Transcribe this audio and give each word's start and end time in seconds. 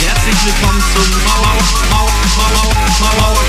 herzlich 0.00 0.40
willkommen, 0.46 0.82
zum 0.94 1.08
Mauer, 1.24 1.54
Mauer, 1.90 2.12
Mauer, 2.38 2.72
Mauer, 3.20 3.44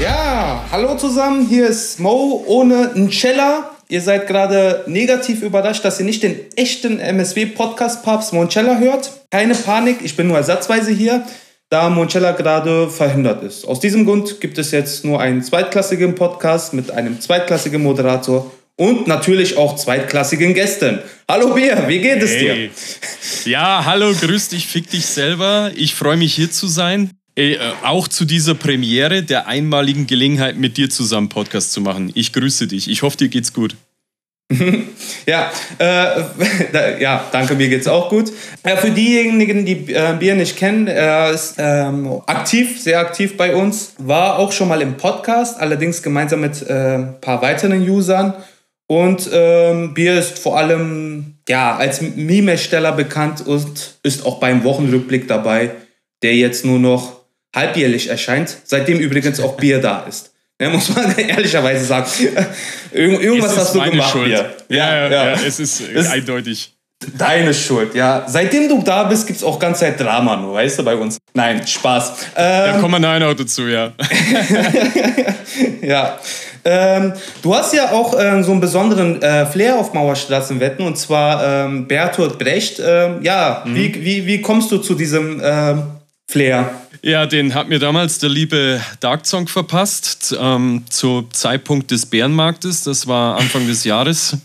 Ja, 0.00 0.60
hallo 0.70 0.96
zusammen, 0.96 1.46
hier 1.46 1.68
ist 1.68 1.98
Mo 1.98 2.44
ohne 2.46 2.90
Ncella. 2.94 3.73
Ihr 3.88 4.00
seid 4.00 4.26
gerade 4.26 4.84
negativ 4.86 5.42
überrascht, 5.42 5.84
dass 5.84 5.98
ihr 5.98 6.06
nicht 6.06 6.22
den 6.22 6.36
echten 6.56 7.00
MSW-Podcast-Papst 7.00 8.32
Moncella 8.32 8.78
hört. 8.78 9.10
Keine 9.30 9.54
Panik, 9.54 9.98
ich 10.02 10.16
bin 10.16 10.28
nur 10.28 10.38
ersatzweise 10.38 10.90
hier, 10.90 11.26
da 11.68 11.90
Moncella 11.90 12.32
gerade 12.32 12.88
verhindert 12.88 13.42
ist. 13.42 13.66
Aus 13.66 13.80
diesem 13.80 14.06
Grund 14.06 14.40
gibt 14.40 14.58
es 14.58 14.70
jetzt 14.70 15.04
nur 15.04 15.20
einen 15.20 15.42
zweitklassigen 15.42 16.14
Podcast 16.14 16.72
mit 16.72 16.90
einem 16.90 17.20
zweitklassigen 17.20 17.82
Moderator 17.82 18.50
und 18.76 19.06
natürlich 19.06 19.56
auch 19.56 19.76
zweitklassigen 19.76 20.54
Gästen. 20.54 21.00
Hallo 21.28 21.54
Bier, 21.54 21.84
wie 21.86 22.00
geht 22.00 22.22
es 22.22 22.38
dir? 22.38 22.70
Ja, 23.44 23.84
hallo, 23.84 24.12
grüß 24.12 24.48
dich, 24.48 24.66
fick 24.66 24.90
dich 24.90 25.04
selber. 25.06 25.70
Ich 25.74 25.94
freue 25.94 26.16
mich 26.16 26.34
hier 26.34 26.50
zu 26.50 26.68
sein. 26.68 27.10
Äh, 27.36 27.58
auch 27.82 28.06
zu 28.06 28.24
dieser 28.24 28.54
Premiere 28.54 29.24
der 29.24 29.48
einmaligen 29.48 30.06
Gelegenheit, 30.06 30.56
mit 30.56 30.76
dir 30.76 30.88
zusammen 30.88 31.28
Podcast 31.28 31.72
zu 31.72 31.80
machen. 31.80 32.12
Ich 32.14 32.32
grüße 32.32 32.68
dich. 32.68 32.88
Ich 32.88 33.02
hoffe, 33.02 33.16
dir 33.16 33.28
geht's 33.28 33.52
gut. 33.52 33.74
Ja, 35.26 35.50
äh, 35.78 37.00
ja, 37.00 37.24
danke, 37.32 37.54
mir 37.54 37.68
geht's 37.68 37.88
auch 37.88 38.10
gut. 38.10 38.30
Äh, 38.62 38.76
für 38.76 38.90
diejenigen, 38.90 39.64
die 39.64 39.90
äh, 39.92 40.14
Bier 40.18 40.34
nicht 40.34 40.56
kennen, 40.58 40.86
er 40.86 41.30
ist 41.30 41.54
ähm, 41.56 42.20
aktiv, 42.26 42.78
sehr 42.78 43.00
aktiv 43.00 43.38
bei 43.38 43.56
uns, 43.56 43.94
war 43.96 44.38
auch 44.38 44.52
schon 44.52 44.68
mal 44.68 44.82
im 44.82 44.98
Podcast, 44.98 45.58
allerdings 45.58 46.02
gemeinsam 46.02 46.42
mit 46.42 46.60
äh, 46.68 46.96
ein 46.96 47.20
paar 47.22 47.40
weiteren 47.40 47.88
Usern. 47.88 48.34
Und 48.86 49.30
ähm, 49.32 49.94
Bier 49.94 50.18
ist 50.18 50.38
vor 50.38 50.58
allem 50.58 51.38
ja, 51.48 51.76
als 51.76 52.02
Meme-Ersteller 52.02 52.92
bekannt 52.92 53.46
und 53.46 53.98
ist 54.02 54.26
auch 54.26 54.40
beim 54.40 54.62
Wochenrückblick 54.62 55.26
dabei, 55.26 55.70
der 56.22 56.36
jetzt 56.36 56.66
nur 56.66 56.78
noch 56.78 57.23
halbjährlich 57.54 58.08
erscheint, 58.08 58.56
seitdem 58.64 58.98
übrigens 58.98 59.40
auch 59.40 59.56
Bier 59.56 59.80
da 59.80 60.04
ist. 60.08 60.32
Ja, 60.60 60.70
muss 60.70 60.94
man 60.94 61.16
ehrlicherweise 61.18 61.84
sagen. 61.84 62.06
Irgend, 62.92 63.22
irgendwas 63.22 63.52
Es 63.52 63.58
hast 63.58 63.74
du 63.74 63.80
gemacht, 63.80 64.10
Schuld. 64.10 64.26
Bier. 64.26 64.50
Ja, 64.68 65.08
ja, 65.08 65.10
ja, 65.10 65.32
es 65.32 65.58
ist 65.60 65.80
Es- 65.80 66.08
eindeutig. 66.10 66.70
Deine 67.18 67.52
Schuld, 67.52 67.94
ja. 67.94 68.24
Seitdem 68.26 68.66
du 68.68 68.80
da 68.82 69.02
bist, 69.02 69.26
gibt's 69.26 69.44
auch 69.44 69.58
ganze 69.58 69.80
Zeit 69.80 70.00
Drama 70.00 70.36
nur, 70.36 70.54
weißt 70.54 70.78
du, 70.78 70.84
bei 70.84 70.96
uns. 70.96 71.18
Nein, 71.34 71.66
Spaß. 71.66 72.12
Da 72.34 72.74
Ähm, 72.76 72.80
kommen 72.80 72.94
wir 72.94 72.98
nachher 73.00 73.20
noch 73.20 73.34
dazu, 73.34 73.66
ja. 73.66 73.92
ja. 75.82 76.18
Ähm, 76.64 77.12
du 77.42 77.54
hast 77.54 77.74
ja 77.74 77.90
auch 77.92 78.18
ähm, 78.18 78.42
so 78.42 78.52
einen 78.52 78.60
besonderen 78.60 79.20
äh, 79.20 79.44
Flair 79.44 79.76
auf 79.76 79.92
Mauerstraßenwetten 79.92 80.86
und 80.86 80.96
zwar 80.96 81.66
ähm, 81.66 81.86
Bertolt 81.86 82.38
Brecht. 82.38 82.80
Ähm, 82.82 83.18
ja, 83.22 83.62
wie, 83.66 83.94
wie, 84.02 84.26
wie 84.26 84.40
kommst 84.40 84.70
du 84.70 84.78
zu 84.78 84.94
diesem 84.94 85.42
ähm, 85.44 85.82
Flair? 86.26 86.70
Ja, 87.06 87.26
den 87.26 87.52
hat 87.52 87.68
mir 87.68 87.78
damals 87.78 88.18
der 88.18 88.30
liebe 88.30 88.80
Dark 89.00 89.26
Song 89.26 89.46
verpasst, 89.46 90.34
ähm, 90.40 90.84
zu 90.88 91.28
Zeitpunkt 91.32 91.90
des 91.90 92.06
Bärenmarktes. 92.06 92.84
Das 92.84 93.06
war 93.06 93.36
Anfang 93.36 93.66
des 93.66 93.84
Jahres. 93.84 94.38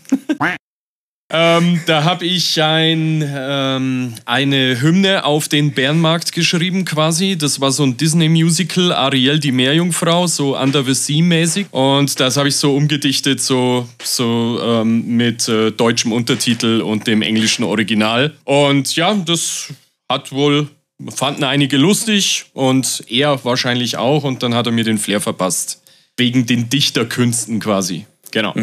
ähm, 1.32 1.80
da 1.86 2.04
habe 2.04 2.26
ich 2.26 2.60
ein, 2.60 3.24
ähm, 3.26 4.14
eine 4.26 4.78
Hymne 4.78 5.24
auf 5.24 5.48
den 5.48 5.72
Bärenmarkt 5.72 6.32
geschrieben 6.32 6.84
quasi. 6.84 7.38
Das 7.38 7.62
war 7.62 7.72
so 7.72 7.82
ein 7.82 7.96
Disney-Musical, 7.96 8.92
Ariel 8.92 9.38
die 9.38 9.52
Meerjungfrau, 9.52 10.26
so 10.26 10.54
Under 10.54 10.84
the 10.84 10.92
Sea-mäßig. 10.92 11.68
Und 11.70 12.20
das 12.20 12.36
habe 12.36 12.50
ich 12.50 12.56
so 12.56 12.76
umgedichtet, 12.76 13.40
so, 13.40 13.88
so 14.02 14.60
ähm, 14.62 15.16
mit 15.16 15.48
äh, 15.48 15.70
deutschem 15.70 16.12
Untertitel 16.12 16.82
und 16.82 17.06
dem 17.06 17.22
englischen 17.22 17.64
Original. 17.64 18.34
Und 18.44 18.94
ja, 18.96 19.14
das 19.14 19.72
hat 20.10 20.30
wohl 20.30 20.68
fanden 21.08 21.44
einige 21.44 21.76
lustig 21.76 22.46
und 22.52 23.04
er 23.08 23.44
wahrscheinlich 23.44 23.96
auch 23.96 24.24
und 24.24 24.42
dann 24.42 24.54
hat 24.54 24.66
er 24.66 24.72
mir 24.72 24.84
den 24.84 24.98
Flair 24.98 25.20
verpasst. 25.20 25.82
Wegen 26.16 26.44
den 26.44 26.68
Dichterkünsten 26.68 27.60
quasi. 27.60 28.06
Genau. 28.30 28.54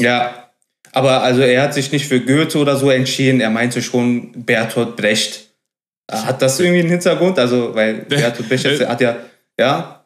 Ja, 0.00 0.48
aber 0.92 1.22
also 1.22 1.42
er 1.42 1.62
hat 1.62 1.74
sich 1.74 1.92
nicht 1.92 2.06
für 2.06 2.20
Goethe 2.20 2.58
oder 2.58 2.76
so 2.76 2.90
entschieden, 2.90 3.40
er 3.40 3.50
meinte 3.50 3.82
schon 3.82 4.32
Bertolt 4.44 4.96
Brecht. 4.96 5.48
Hat 6.10 6.40
das 6.40 6.58
irgendwie 6.58 6.80
einen 6.80 6.90
Hintergrund? 6.90 7.38
Also, 7.38 7.74
weil 7.74 7.94
Bertolt 7.94 8.48
Brecht 8.48 8.88
hat 8.88 9.00
ja, 9.00 9.16
ja, 9.58 9.97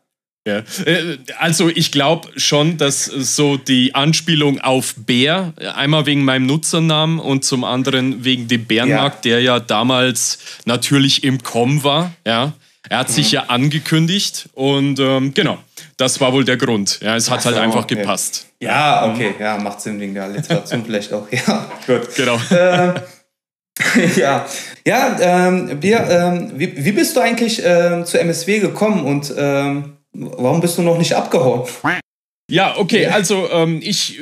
Ja. 0.47 0.59
Äh, 0.85 1.19
Also 1.39 1.69
ich 1.69 1.93
glaube 1.93 2.29
schon, 2.37 2.77
dass 2.77 3.05
so 3.05 3.57
die 3.57 3.95
Anspielung 3.95 4.61
auf 4.61 4.95
Bär, 4.97 5.53
einmal 5.75 6.07
wegen 6.07 6.25
meinem 6.25 6.47
Nutzernamen 6.47 7.21
und 7.21 7.45
zum 7.45 7.65
anderen 7.65 8.25
wegen 8.25 8.49
dem 8.49 8.65
Bärenmarkt, 8.65 9.25
der 9.25 9.41
ja 9.41 9.61
damals 9.61 10.39
natürlich 10.65 11.23
im 11.25 11.43
Kommen 11.43 11.85
war. 11.85 12.13
Ja. 12.27 12.53
Er 12.89 12.99
hat 12.99 13.11
sich 13.11 13.31
ja 13.31 13.45
angekündigt 13.45 14.49
und 14.55 14.99
ähm, 14.99 15.33
genau, 15.33 15.59
das 15.97 16.21
war 16.21 16.33
wohl 16.33 16.45
der 16.45 16.57
Grund. 16.57 16.99
Ja, 17.01 17.15
es 17.15 17.31
hat 17.31 17.41
Ach 17.41 17.45
halt 17.47 17.55
so, 17.57 17.63
einfach 17.63 17.85
okay. 17.85 17.95
gepasst. 17.95 18.49
Ja, 18.61 19.09
okay, 19.09 19.35
ja, 19.39 19.57
macht 19.59 19.81
Sinn 19.81 20.01
wegen 20.01 20.15
der 20.15 20.25
Alliteration 20.25 20.85
vielleicht 20.87 21.13
auch. 21.13 21.27
Ja, 21.31 21.71
gut. 21.87 22.15
Genau. 22.17 22.41
Äh, 22.51 22.95
ja, 24.17 24.47
ja 24.85 25.17
ähm, 25.21 25.81
wir, 25.81 26.01
ähm, 26.11 26.53
wie, 26.57 26.85
wie 26.85 26.93
bist 26.93 27.15
du 27.15 27.21
eigentlich 27.21 27.63
ähm, 27.65 28.05
zu 28.05 28.19
MSW 28.19 28.59
gekommen 28.59 29.05
und 29.05 29.33
ähm, 29.37 29.97
warum 30.13 30.61
bist 30.61 30.79
du 30.79 30.83
noch 30.83 30.99
nicht 30.99 31.15
abgehauen? 31.15 31.69
Ja, 32.51 32.77
okay, 32.77 33.07
also 33.07 33.49
ähm, 33.51 33.81
ich 33.83 34.21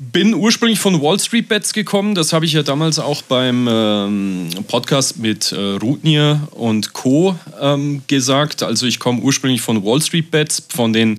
bin 0.00 0.34
ursprünglich 0.34 0.80
von 0.80 1.00
Wall 1.02 1.20
Street 1.20 1.48
Bets 1.48 1.72
gekommen. 1.72 2.14
Das 2.14 2.32
habe 2.32 2.46
ich 2.46 2.52
ja 2.52 2.62
damals 2.62 2.98
auch 2.98 3.22
beim 3.22 3.68
ähm, 3.70 4.48
Podcast 4.66 5.18
mit 5.18 5.52
äh, 5.52 5.56
Rutnier 5.76 6.48
und 6.52 6.92
Co. 6.94 7.36
Ähm, 7.60 8.02
gesagt. 8.06 8.62
Also 8.62 8.86
ich 8.86 8.98
komme 8.98 9.20
ursprünglich 9.20 9.60
von 9.60 9.84
Wall 9.84 10.00
Street 10.00 10.30
Bets, 10.30 10.62
von 10.70 10.92
den 10.92 11.18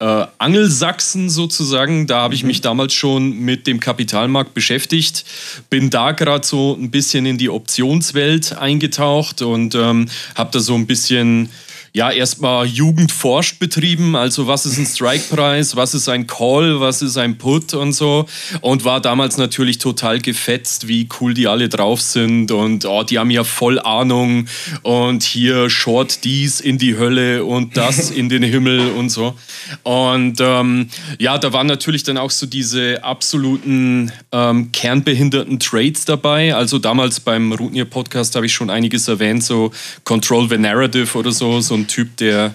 äh, 0.00 0.26
Angelsachsen 0.38 1.28
sozusagen. 1.28 2.06
Da 2.06 2.22
habe 2.22 2.34
ich 2.34 2.44
mich 2.44 2.60
damals 2.60 2.94
schon 2.94 3.38
mit 3.38 3.66
dem 3.66 3.80
Kapitalmarkt 3.80 4.54
beschäftigt. 4.54 5.24
Bin 5.68 5.90
da 5.90 6.12
gerade 6.12 6.46
so 6.46 6.76
ein 6.80 6.90
bisschen 6.90 7.26
in 7.26 7.36
die 7.36 7.50
Optionswelt 7.50 8.56
eingetaucht 8.56 9.42
und 9.42 9.74
ähm, 9.74 10.06
habe 10.36 10.50
da 10.52 10.60
so 10.60 10.74
ein 10.74 10.86
bisschen 10.86 11.50
ja, 11.92 12.10
erstmal 12.10 12.66
Jugendforscht 12.66 13.58
betrieben, 13.58 14.14
also 14.14 14.46
was 14.46 14.64
ist 14.64 14.78
ein 14.78 14.86
Strike-Preis, 14.86 15.74
was 15.74 15.92
ist 15.92 16.08
ein 16.08 16.26
Call, 16.26 16.80
was 16.80 17.02
ist 17.02 17.16
ein 17.16 17.36
Put 17.36 17.74
und 17.74 17.92
so. 17.92 18.26
Und 18.60 18.84
war 18.84 19.00
damals 19.00 19.38
natürlich 19.38 19.78
total 19.78 20.20
gefetzt, 20.20 20.86
wie 20.86 21.08
cool 21.20 21.34
die 21.34 21.48
alle 21.48 21.68
drauf 21.68 22.00
sind 22.00 22.52
und 22.52 22.84
oh, 22.84 23.02
die 23.02 23.18
haben 23.18 23.30
ja 23.30 23.42
voll 23.42 23.80
Ahnung 23.80 24.46
und 24.82 25.24
hier 25.24 25.68
Short 25.68 26.22
dies 26.24 26.60
in 26.60 26.78
die 26.78 26.96
Hölle 26.96 27.44
und 27.44 27.76
das 27.76 28.10
in 28.10 28.28
den 28.28 28.44
Himmel 28.44 28.92
und 28.92 29.10
so. 29.10 29.34
Und 29.82 30.38
ähm, 30.40 30.88
ja, 31.18 31.38
da 31.38 31.52
waren 31.52 31.66
natürlich 31.66 32.04
dann 32.04 32.18
auch 32.18 32.30
so 32.30 32.46
diese 32.46 33.02
absoluten 33.02 34.12
ähm, 34.30 34.70
kernbehinderten 34.70 35.58
Trades 35.58 36.04
dabei. 36.04 36.54
Also 36.54 36.78
damals 36.78 37.18
beim 37.18 37.52
Rootnier 37.52 37.84
Podcast 37.84 38.36
habe 38.36 38.46
ich 38.46 38.52
schon 38.52 38.70
einiges 38.70 39.08
erwähnt, 39.08 39.42
so 39.42 39.72
Control 40.04 40.48
the 40.48 40.56
Narrative 40.56 41.18
oder 41.18 41.32
so, 41.32 41.60
so 41.60 41.79
ein 41.80 41.86
Typ, 41.86 42.16
der 42.16 42.54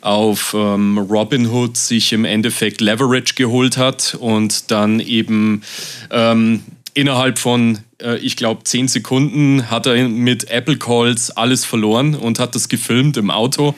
auf 0.00 0.54
ähm, 0.54 0.98
Robinhood 0.98 1.76
sich 1.76 2.12
im 2.12 2.24
Endeffekt 2.24 2.80
Leverage 2.80 3.34
geholt 3.34 3.76
hat 3.76 4.16
und 4.18 4.70
dann 4.70 4.98
eben 4.98 5.62
ähm, 6.10 6.64
innerhalb 6.94 7.38
von, 7.38 7.78
äh, 8.02 8.18
ich 8.18 8.36
glaube, 8.36 8.64
10 8.64 8.88
Sekunden 8.88 9.70
hat 9.70 9.86
er 9.86 10.08
mit 10.08 10.50
Apple 10.50 10.76
Calls 10.76 11.30
alles 11.30 11.64
verloren 11.64 12.14
und 12.14 12.38
hat 12.38 12.54
das 12.54 12.68
gefilmt 12.68 13.16
im 13.16 13.30
Auto. 13.30 13.74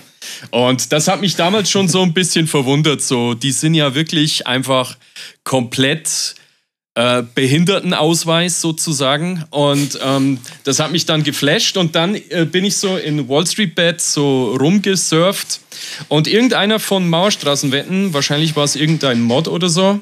Und 0.50 0.92
das 0.92 1.08
hat 1.08 1.20
mich 1.20 1.36
damals 1.36 1.70
schon 1.70 1.88
so 1.88 2.02
ein 2.02 2.14
bisschen 2.14 2.46
verwundert. 2.46 3.02
So, 3.02 3.34
die 3.34 3.52
sind 3.52 3.74
ja 3.74 3.94
wirklich 3.94 4.46
einfach 4.46 4.96
komplett 5.44 6.34
äh, 6.94 7.22
Behindertenausweis 7.34 8.60
sozusagen. 8.60 9.44
Und 9.50 9.98
ähm, 10.04 10.38
das 10.64 10.78
hat 10.78 10.92
mich 10.92 11.06
dann 11.06 11.24
geflasht. 11.24 11.76
Und 11.76 11.94
dann 11.94 12.14
äh, 12.14 12.46
bin 12.50 12.64
ich 12.64 12.76
so 12.76 12.96
in 12.96 13.28
Wall 13.28 13.46
Street 13.46 13.74
Bets 13.74 14.14
so 14.14 14.54
rumgesurft. 14.54 15.60
Und 16.08 16.28
irgendeiner 16.28 16.78
von 16.78 17.08
Mauerstraßenwetten, 17.08 18.14
wahrscheinlich 18.14 18.56
war 18.56 18.64
es 18.64 18.76
irgendein 18.76 19.20
Mod 19.20 19.48
oder 19.48 19.68
so 19.68 20.00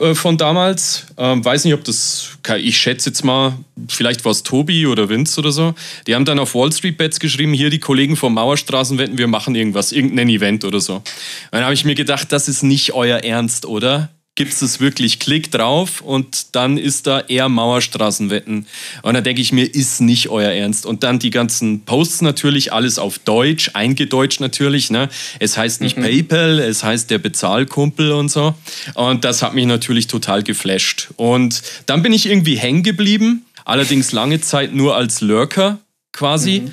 äh, 0.00 0.14
von 0.14 0.38
damals, 0.38 1.06
ähm, 1.18 1.44
weiß 1.44 1.64
nicht, 1.64 1.74
ob 1.74 1.84
das, 1.84 2.30
ich 2.58 2.76
schätze 2.78 3.10
jetzt 3.10 3.24
mal, 3.24 3.54
vielleicht 3.88 4.24
war 4.24 4.32
es 4.32 4.42
Tobi 4.42 4.86
oder 4.86 5.08
Vince 5.08 5.38
oder 5.38 5.52
so, 5.52 5.74
die 6.06 6.14
haben 6.14 6.24
dann 6.24 6.38
auf 6.38 6.54
Wall 6.54 6.72
Street 6.72 6.96
Bets 6.96 7.20
geschrieben, 7.20 7.52
hier 7.52 7.70
die 7.70 7.78
Kollegen 7.78 8.16
von 8.16 8.32
Mauerstraßenwetten, 8.34 9.18
wir 9.18 9.28
machen 9.28 9.54
irgendwas, 9.54 9.92
irgendein 9.92 10.28
Event 10.28 10.64
oder 10.64 10.80
so. 10.80 10.96
Und 10.96 11.04
dann 11.52 11.64
habe 11.64 11.74
ich 11.74 11.84
mir 11.84 11.94
gedacht, 11.94 12.32
das 12.32 12.48
ist 12.48 12.62
nicht 12.62 12.92
euer 12.94 13.18
Ernst, 13.18 13.66
oder? 13.66 14.10
Gibt 14.34 14.62
es 14.62 14.80
wirklich 14.80 15.18
Klick 15.18 15.50
drauf 15.50 16.00
und 16.00 16.54
dann 16.54 16.78
ist 16.78 17.06
da 17.06 17.20
eher 17.20 17.50
Mauerstraßenwetten. 17.50 18.66
Und 19.02 19.14
dann 19.14 19.22
denke 19.22 19.42
ich 19.42 19.52
mir, 19.52 19.64
ist 19.64 20.00
nicht 20.00 20.30
euer 20.30 20.50
Ernst. 20.50 20.86
Und 20.86 21.02
dann 21.02 21.18
die 21.18 21.28
ganzen 21.28 21.84
Posts 21.84 22.22
natürlich, 22.22 22.72
alles 22.72 22.98
auf 22.98 23.18
Deutsch, 23.18 23.70
eingedeutscht 23.74 24.40
natürlich. 24.40 24.90
Ne? 24.90 25.10
Es 25.38 25.58
heißt 25.58 25.82
nicht 25.82 25.96
PayPal, 25.96 26.60
es 26.60 26.82
heißt 26.82 27.10
der 27.10 27.18
Bezahlkumpel 27.18 28.12
und 28.12 28.30
so. 28.30 28.54
Und 28.94 29.24
das 29.24 29.42
hat 29.42 29.54
mich 29.54 29.66
natürlich 29.66 30.06
total 30.06 30.42
geflasht. 30.42 31.10
Und 31.16 31.62
dann 31.84 32.02
bin 32.02 32.14
ich 32.14 32.24
irgendwie 32.24 32.56
hängen 32.56 32.82
geblieben, 32.82 33.44
allerdings 33.66 34.12
lange 34.12 34.40
Zeit 34.40 34.74
nur 34.74 34.96
als 34.96 35.20
Lurker 35.20 35.78
quasi, 36.12 36.64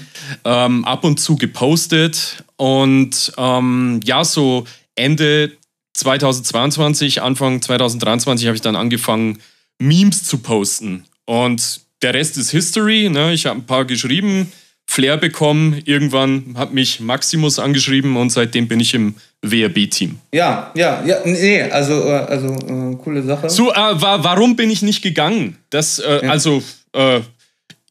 ähm, 0.45 0.85
ab 0.85 1.03
und 1.03 1.19
zu 1.19 1.35
gepostet. 1.35 2.43
Und 2.55 3.33
ähm, 3.37 3.99
ja, 4.05 4.23
so 4.23 4.65
Ende 4.95 5.51
2022, 5.93 7.21
Anfang 7.21 7.61
2023 7.61 8.47
habe 8.47 8.55
ich 8.55 8.61
dann 8.61 8.75
angefangen, 8.75 9.39
Memes 9.79 10.23
zu 10.23 10.39
posten. 10.39 11.05
Und 11.25 11.81
der 12.01 12.13
Rest 12.13 12.37
ist 12.37 12.51
History. 12.51 13.09
Ne? 13.09 13.33
Ich 13.33 13.45
habe 13.45 13.59
ein 13.59 13.65
paar 13.65 13.85
geschrieben, 13.85 14.51
Flair 14.89 15.17
bekommen. 15.17 15.81
Irgendwann 15.85 16.55
hat 16.57 16.73
mich 16.73 16.99
Maximus 16.99 17.59
angeschrieben 17.59 18.17
und 18.17 18.31
seitdem 18.31 18.67
bin 18.67 18.79
ich 18.79 18.93
im 18.93 19.15
WRB-Team. 19.41 20.19
Ja, 20.33 20.71
ja, 20.75 21.03
ja, 21.05 21.17
nee, 21.25 21.61
also, 21.61 21.93
äh, 22.03 22.25
also 22.27 22.47
äh, 22.47 22.95
coole 22.95 23.21
Sache. 23.21 23.49
So, 23.49 23.71
äh, 23.71 23.75
wa 23.75 24.23
warum 24.23 24.55
bin 24.55 24.69
ich 24.69 24.81
nicht 24.81 25.01
gegangen? 25.01 25.57
Das, 25.69 25.99
äh, 25.99 26.21
also, 26.27 26.63
äh, 26.93 27.21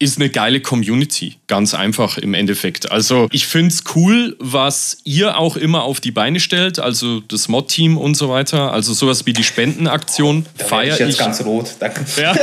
ist 0.00 0.18
eine 0.18 0.30
geile 0.30 0.60
Community. 0.60 1.36
Ganz 1.48 1.74
einfach 1.74 2.18
im 2.18 2.34
Endeffekt. 2.34 2.90
Also 2.90 3.28
ich 3.32 3.46
finde 3.46 3.74
es 3.74 3.82
cool, 3.96 4.36
was 4.38 4.98
ihr 5.04 5.36
auch 5.36 5.56
immer 5.56 5.82
auf 5.82 6.00
die 6.00 6.12
Beine 6.12 6.38
stellt, 6.38 6.78
also 6.78 7.20
das 7.20 7.48
Mod-Team 7.48 7.98
und 7.98 8.14
so 8.14 8.28
weiter. 8.28 8.72
Also 8.72 8.92
sowas 8.92 9.26
wie 9.26 9.32
die 9.32 9.42
Spendenaktion 9.42 10.46
werd 10.56 10.68
feiere 10.68 10.94
ich 10.94 11.00
jetzt 11.00 11.12
ich. 11.14 11.18
ganz 11.18 11.44
rot. 11.44 11.74
Danke. 11.80 12.04
Ja, 12.20 12.34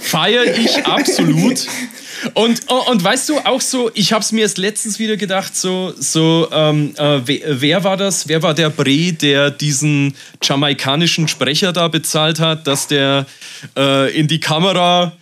feiere 0.00 0.56
ich 0.56 0.86
absolut. 0.86 1.66
Und, 2.34 2.70
und, 2.70 2.88
und 2.88 3.04
weißt 3.04 3.28
du, 3.28 3.38
auch 3.40 3.60
so, 3.60 3.90
ich 3.94 4.12
habe 4.12 4.22
es 4.22 4.32
mir 4.32 4.42
erst 4.42 4.56
letztens 4.56 4.98
wieder 4.98 5.16
gedacht, 5.16 5.56
so, 5.56 5.92
so 5.98 6.48
ähm, 6.52 6.94
äh, 6.96 7.20
wer, 7.24 7.60
wer 7.60 7.84
war 7.84 7.96
das? 7.96 8.28
Wer 8.28 8.42
war 8.42 8.54
der 8.54 8.70
Bre, 8.70 9.12
der 9.12 9.50
diesen 9.50 10.14
jamaikanischen 10.42 11.28
Sprecher 11.28 11.72
da 11.72 11.88
bezahlt 11.88 12.38
hat, 12.38 12.66
dass 12.66 12.86
der 12.86 13.26
äh, 13.76 14.16
in 14.16 14.28
die 14.28 14.40
Kamera 14.40 15.12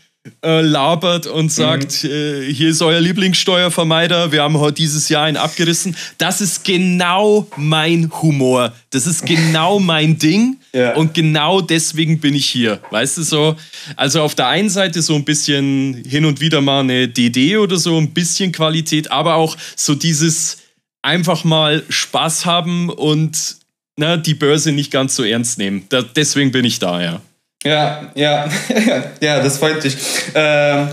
äh, 0.45 0.61
labert 0.61 1.27
und 1.27 1.53
sagt, 1.53 2.05
äh, 2.05 2.53
hier 2.53 2.71
ist 2.71 2.83
euer 2.83 3.01
Lieblingssteuervermeider, 3.01 4.33
wir 4.33 4.43
haben 4.43 4.59
heute 4.59 4.75
dieses 4.75 5.09
Jahr 5.09 5.25
einen 5.25 5.37
abgerissen. 5.37 5.97
Das 6.19 6.41
ist 6.41 6.65
genau 6.65 7.47
mein 7.57 8.11
Humor. 8.23 8.73
Das 8.91 9.07
ist 9.07 9.27
genau 9.27 9.79
mein 9.79 10.19
Ding. 10.19 10.57
Ja. 10.73 10.95
Und 10.95 11.15
genau 11.15 11.61
deswegen 11.61 12.21
bin 12.21 12.33
ich 12.37 12.47
hier. 12.47 12.79
Weißt 12.93 13.19
du 13.19 13.23
so? 13.25 13.57
Also 13.97 14.23
auf 14.23 14.37
der 14.37 14.47
einen 14.47 14.71
Seite 14.71 15.03
so 15.03 15.17
ein 15.17 15.25
bisschen 15.25 16.05
hin 16.07 16.25
und 16.25 16.41
wieder 16.41 16.61
mal 16.61 16.81
eine 16.81 17.09
DD 17.09 17.57
oder 17.57 17.77
so, 17.77 17.99
ein 17.99 18.11
bisschen 18.11 18.53
Qualität, 18.53 19.11
aber 19.11 19.35
auch 19.35 19.57
so 19.75 19.97
dieses 19.97 20.59
einfach 21.03 21.43
mal 21.43 21.83
Spaß 21.89 22.47
haben 22.47 22.89
und 22.89 23.57
na, 23.97 24.17
die 24.17 24.35
Börse 24.35 24.73
nicht 24.73 24.91
ganz 24.91 25.17
so 25.17 25.25
ernst 25.25 25.59
nehmen. 25.59 25.87
Da, 25.89 26.03
deswegen 26.03 26.53
bin 26.53 26.65
ich 26.65 26.79
da, 26.79 27.03
ja. 27.03 27.21
Ja, 27.65 28.11
ja, 28.15 28.49
ja, 29.21 29.41
das 29.43 29.59
freut 29.59 29.85
dich. 29.85 29.97
Ähm, 30.35 30.89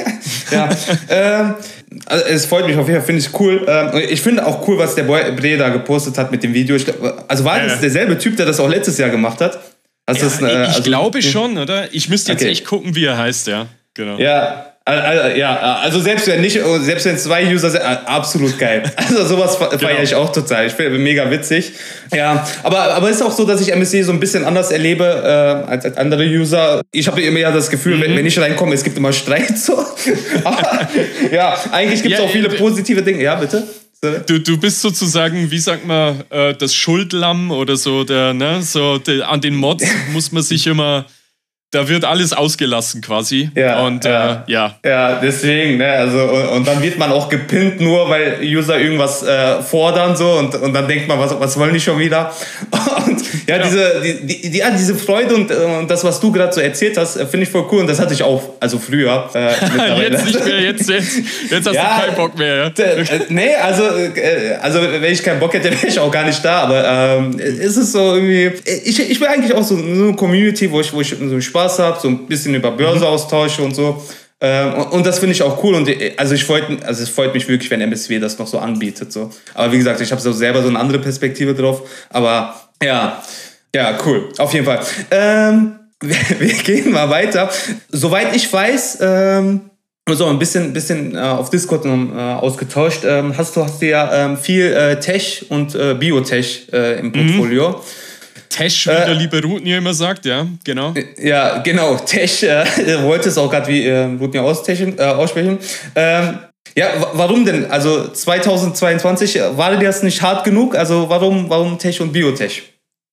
ja, 0.50 0.68
ähm, 1.10 1.54
also 2.06 2.24
es 2.24 2.46
freut 2.46 2.66
mich 2.66 2.76
auf 2.76 2.86
jeden 2.88 2.98
Fall, 3.00 3.06
finde 3.06 3.20
ich 3.22 3.38
cool. 3.38 3.64
Ähm, 3.68 4.02
ich 4.08 4.20
finde 4.22 4.46
auch 4.46 4.66
cool, 4.66 4.78
was 4.78 4.94
der 4.94 5.02
Boy 5.02 5.30
Bre 5.32 5.58
da 5.58 5.68
gepostet 5.68 6.16
hat 6.16 6.30
mit 6.30 6.42
dem 6.42 6.54
Video. 6.54 6.76
Glaub, 6.78 7.24
also 7.28 7.44
war 7.44 7.60
das 7.60 7.74
Ja. 7.74 7.78
derselbe 7.82 8.16
Typ, 8.18 8.36
der 8.36 8.46
das 8.46 8.58
auch 8.60 8.68
letztes 8.68 8.96
Jahr 8.98 9.10
gemacht 9.10 9.40
hat? 9.40 9.58
Also 10.06 10.24
das, 10.24 10.40
Ja, 10.40 10.46
äh, 10.48 10.62
ich 10.62 10.68
also- 10.68 10.82
glaube 10.82 11.20
schon, 11.20 11.58
oder? 11.58 11.92
Ich 11.92 12.08
müsste 12.08 12.32
jetzt 12.32 12.40
Okay. 12.42 12.50
echt 12.50 12.64
gucken, 12.64 12.94
wie 12.94 13.04
er 13.04 13.18
heißt, 13.18 13.46
ja. 13.48 13.66
Genau. 13.94 14.18
Ja, 14.18 14.72
also, 14.92 15.36
ja, 15.36 15.76
also 15.82 16.00
selbst 16.00 16.26
wenn 16.28 16.40
nicht, 16.40 16.60
selbst 16.80 17.04
wenn 17.06 17.18
zwei 17.18 17.44
User 17.52 17.70
sind, 17.70 17.80
äh, 17.80 17.84
absolut 18.06 18.56
geil. 18.58 18.84
Also 18.96 19.24
sowas 19.26 19.56
fe- 19.56 19.70
feiere 19.78 19.90
Genau. 19.90 20.02
ich 20.02 20.14
auch 20.14 20.32
total. 20.32 20.66
Ich 20.66 20.72
finde 20.74 20.98
mega 20.98 21.28
witzig. 21.30 21.72
Ja, 22.14 22.46
aber 22.62 22.94
aber 22.94 23.10
ist 23.10 23.20
auch 23.22 23.32
so, 23.32 23.44
dass 23.44 23.60
ich 23.60 23.72
MSC 23.72 24.02
so 24.02 24.12
ein 24.12 24.20
bisschen 24.20 24.44
anders 24.44 24.70
erlebe 24.70 25.04
äh, 25.04 25.70
als, 25.70 25.84
als 25.84 25.96
andere 25.96 26.24
User. 26.24 26.82
Ich 26.92 27.06
habe 27.08 27.20
immer 27.20 27.40
ja 27.40 27.50
das 27.50 27.68
Gefühl, 27.70 27.96
Mhm. 27.96 28.02
wenn, 28.02 28.16
wenn 28.16 28.26
ich 28.26 28.38
reinkomme, 28.38 28.74
es 28.74 28.84
gibt 28.84 28.96
immer 28.96 29.12
Streit 29.12 29.58
so. 29.58 29.76
aber, 30.44 30.88
ja, 31.32 31.56
eigentlich 31.72 32.02
gibt 32.02 32.14
es 32.14 32.20
Ja, 32.20 32.24
auch 32.26 32.30
viele 32.30 32.48
äh, 32.48 32.56
positive 32.56 33.02
Dinge. 33.02 33.22
Ja, 33.22 33.34
bitte. 33.34 33.64
Du, 34.26 34.38
du 34.38 34.58
bist 34.58 34.82
sozusagen, 34.82 35.50
wie 35.50 35.58
sagt 35.58 35.84
man, 35.86 36.22
äh, 36.30 36.54
das 36.54 36.74
Schuldlamm 36.74 37.50
oder 37.50 37.76
so, 37.76 38.04
der, 38.04 38.34
ne, 38.34 38.62
so 38.62 38.98
der, 38.98 39.28
an 39.28 39.40
den 39.40 39.56
Mods 39.56 39.84
muss 40.12 40.30
man 40.30 40.42
sich 40.44 40.66
immer, 40.66 41.06
da 41.72 41.88
wird 41.88 42.04
alles 42.04 42.32
ausgelassen 42.32 43.00
quasi. 43.00 43.50
Ja, 43.56 43.84
Und 43.84 44.04
ja. 44.04 44.44
Äh, 44.46 44.52
ja. 44.52 44.76
Ja, 44.84 45.20
deswegen, 45.20 45.78
ne, 45.78 45.90
also 45.92 46.20
und, 46.22 46.48
und 46.48 46.68
dann 46.68 46.80
wird 46.80 46.96
man 46.96 47.10
auch 47.10 47.28
gepinnt, 47.28 47.80
nur 47.80 48.08
weil 48.08 48.38
User 48.40 48.78
irgendwas 48.78 49.24
äh, 49.24 49.60
fordern 49.62 50.16
so 50.16 50.30
und, 50.34 50.54
und 50.54 50.72
dann 50.72 50.86
denkt 50.86 51.08
man, 51.08 51.18
was, 51.18 51.38
was 51.38 51.58
wollen 51.58 51.74
die 51.74 51.80
schon 51.80 51.98
wieder? 51.98 52.32
Und 53.06 53.22
ja, 53.48 53.58
diese, 53.58 54.00
die, 54.02 54.26
die, 54.26 54.50
die, 54.50 54.58
ja, 54.58 54.70
diese 54.70 54.94
Freude 54.96 55.34
und, 55.34 55.50
und 55.50 55.88
das, 55.88 56.02
was 56.02 56.18
du 56.18 56.32
gerade 56.32 56.52
so 56.52 56.60
erzählt 56.60 56.96
hast, 56.96 57.16
äh, 57.16 57.26
finde 57.26 57.44
ich 57.44 57.50
voll 57.50 57.64
cool 57.70 57.80
und 57.80 57.86
das 57.86 58.00
hatte 58.00 58.14
ich 58.14 58.22
auch, 58.22 58.42
also 58.58 58.78
früher. 58.78 59.28
Äh. 59.32 59.50
Jetzt 60.10 60.24
nicht 60.26 60.44
mehr, 60.44 60.60
jetzt, 60.60 60.88
jetzt, 60.88 61.16
jetzt 61.50 61.66
hast 61.66 61.74
Ja, 61.74 61.98
du 61.98 62.06
keinen 62.06 62.16
Bock 62.16 62.36
mehr. 62.36 62.72
Ja? 62.76 62.84
Äh, 62.84 63.04
nee, 63.28 63.54
also, 63.54 63.84
äh, 63.84 64.56
also 64.60 64.80
wenn 64.82 65.12
ich 65.12 65.22
keinen 65.22 65.38
Bock 65.38 65.54
hätte, 65.54 65.70
wäre 65.70 65.86
ich 65.86 65.98
auch 65.98 66.10
gar 66.10 66.24
nicht 66.24 66.44
da. 66.44 66.62
Aber 66.62 66.84
ähm, 67.18 67.38
ist 67.38 67.76
es 67.76 67.92
so 67.92 68.14
irgendwie. 68.14 68.52
Ich, 68.84 68.98
ich 68.98 69.20
will 69.20 69.28
eigentlich 69.28 69.54
auch 69.54 69.62
so 69.62 69.76
eine 69.76 70.14
Community, 70.14 70.70
wo 70.70 70.80
ich, 70.80 70.92
wo 70.92 71.00
ich 71.00 71.14
so 71.18 71.40
Spaß 71.40 71.65
habe, 71.78 71.98
so 72.00 72.08
ein 72.08 72.26
bisschen 72.26 72.54
über 72.54 72.70
Börse 72.70 73.06
austausche 73.06 73.62
und 73.62 73.74
so. 73.74 74.02
Ähm, 74.40 74.74
und, 74.74 74.92
und 74.92 75.06
das 75.06 75.18
finde 75.18 75.34
ich 75.34 75.42
auch 75.42 75.62
cool. 75.62 75.74
Und 75.74 75.90
also 76.16 76.34
ich 76.34 76.44
freut, 76.44 76.64
also 76.84 77.02
es 77.02 77.08
freut 77.08 77.32
mich 77.34 77.48
wirklich, 77.48 77.70
wenn 77.70 77.80
MSW 77.80 78.18
das 78.18 78.38
noch 78.38 78.46
so 78.46 78.58
anbietet. 78.58 79.12
So. 79.12 79.30
Aber 79.54 79.72
wie 79.72 79.78
gesagt, 79.78 80.00
ich 80.00 80.10
habe 80.10 80.20
so 80.20 80.32
selber 80.32 80.62
so 80.62 80.68
eine 80.68 80.78
andere 80.78 80.98
Perspektive 80.98 81.54
drauf. 81.54 81.82
Aber 82.10 82.54
ja, 82.82 83.22
ja, 83.74 83.98
cool. 84.04 84.28
Auf 84.38 84.52
jeden 84.52 84.66
Fall. 84.66 84.80
Ähm, 85.10 85.76
wir, 86.00 86.16
wir 86.38 86.54
gehen 86.54 86.92
mal 86.92 87.08
weiter. 87.08 87.50
Soweit 87.88 88.36
ich 88.36 88.52
weiß, 88.52 88.98
ähm, 89.00 89.70
so 90.08 90.26
ein 90.26 90.38
bisschen, 90.38 90.72
bisschen 90.72 91.16
äh, 91.16 91.18
auf 91.18 91.50
Discord 91.50 91.84
äh, 91.84 91.88
ausgetauscht. 91.88 93.00
Ähm, 93.04 93.36
hast 93.36 93.56
du 93.56 93.64
hast 93.64 93.82
du 93.82 93.86
ja 93.86 94.26
ähm, 94.26 94.36
viel 94.36 94.72
äh, 94.72 95.00
Tech 95.00 95.46
und 95.48 95.74
äh, 95.74 95.94
Biotech 95.94 96.68
äh, 96.72 97.00
im 97.00 97.10
Portfolio. 97.10 97.80
Tesch, 98.56 98.86
wie 98.86 98.90
der 98.90 99.14
liebe 99.14 99.42
Rutnier 99.42 99.78
immer 99.78 99.94
sagt, 99.94 100.24
ja, 100.26 100.46
genau. 100.64 100.94
Ja, 101.22 101.58
genau. 101.58 101.96
Tech 101.96 102.42
äh, 102.42 102.64
wollte 103.02 103.28
es 103.28 103.38
auch 103.38 103.50
gerade 103.50 103.68
wie 103.68 103.84
äh, 103.86 104.38
austechen, 104.38 104.98
äh, 104.98 105.02
aussprechen. 105.02 105.58
Ähm, 105.94 106.38
ja, 106.76 106.88
wa- 107.00 107.10
warum 107.14 107.44
denn? 107.44 107.70
Also 107.70 108.08
2022 108.08 109.36
äh, 109.38 109.56
war 109.56 109.76
dir 109.76 109.86
das 109.86 110.02
nicht 110.02 110.20
hart 110.22 110.44
genug? 110.44 110.74
Also 110.76 111.08
warum, 111.08 111.48
warum 111.48 111.78
Tech 111.78 112.00
und 112.00 112.12
Biotech? 112.12 112.62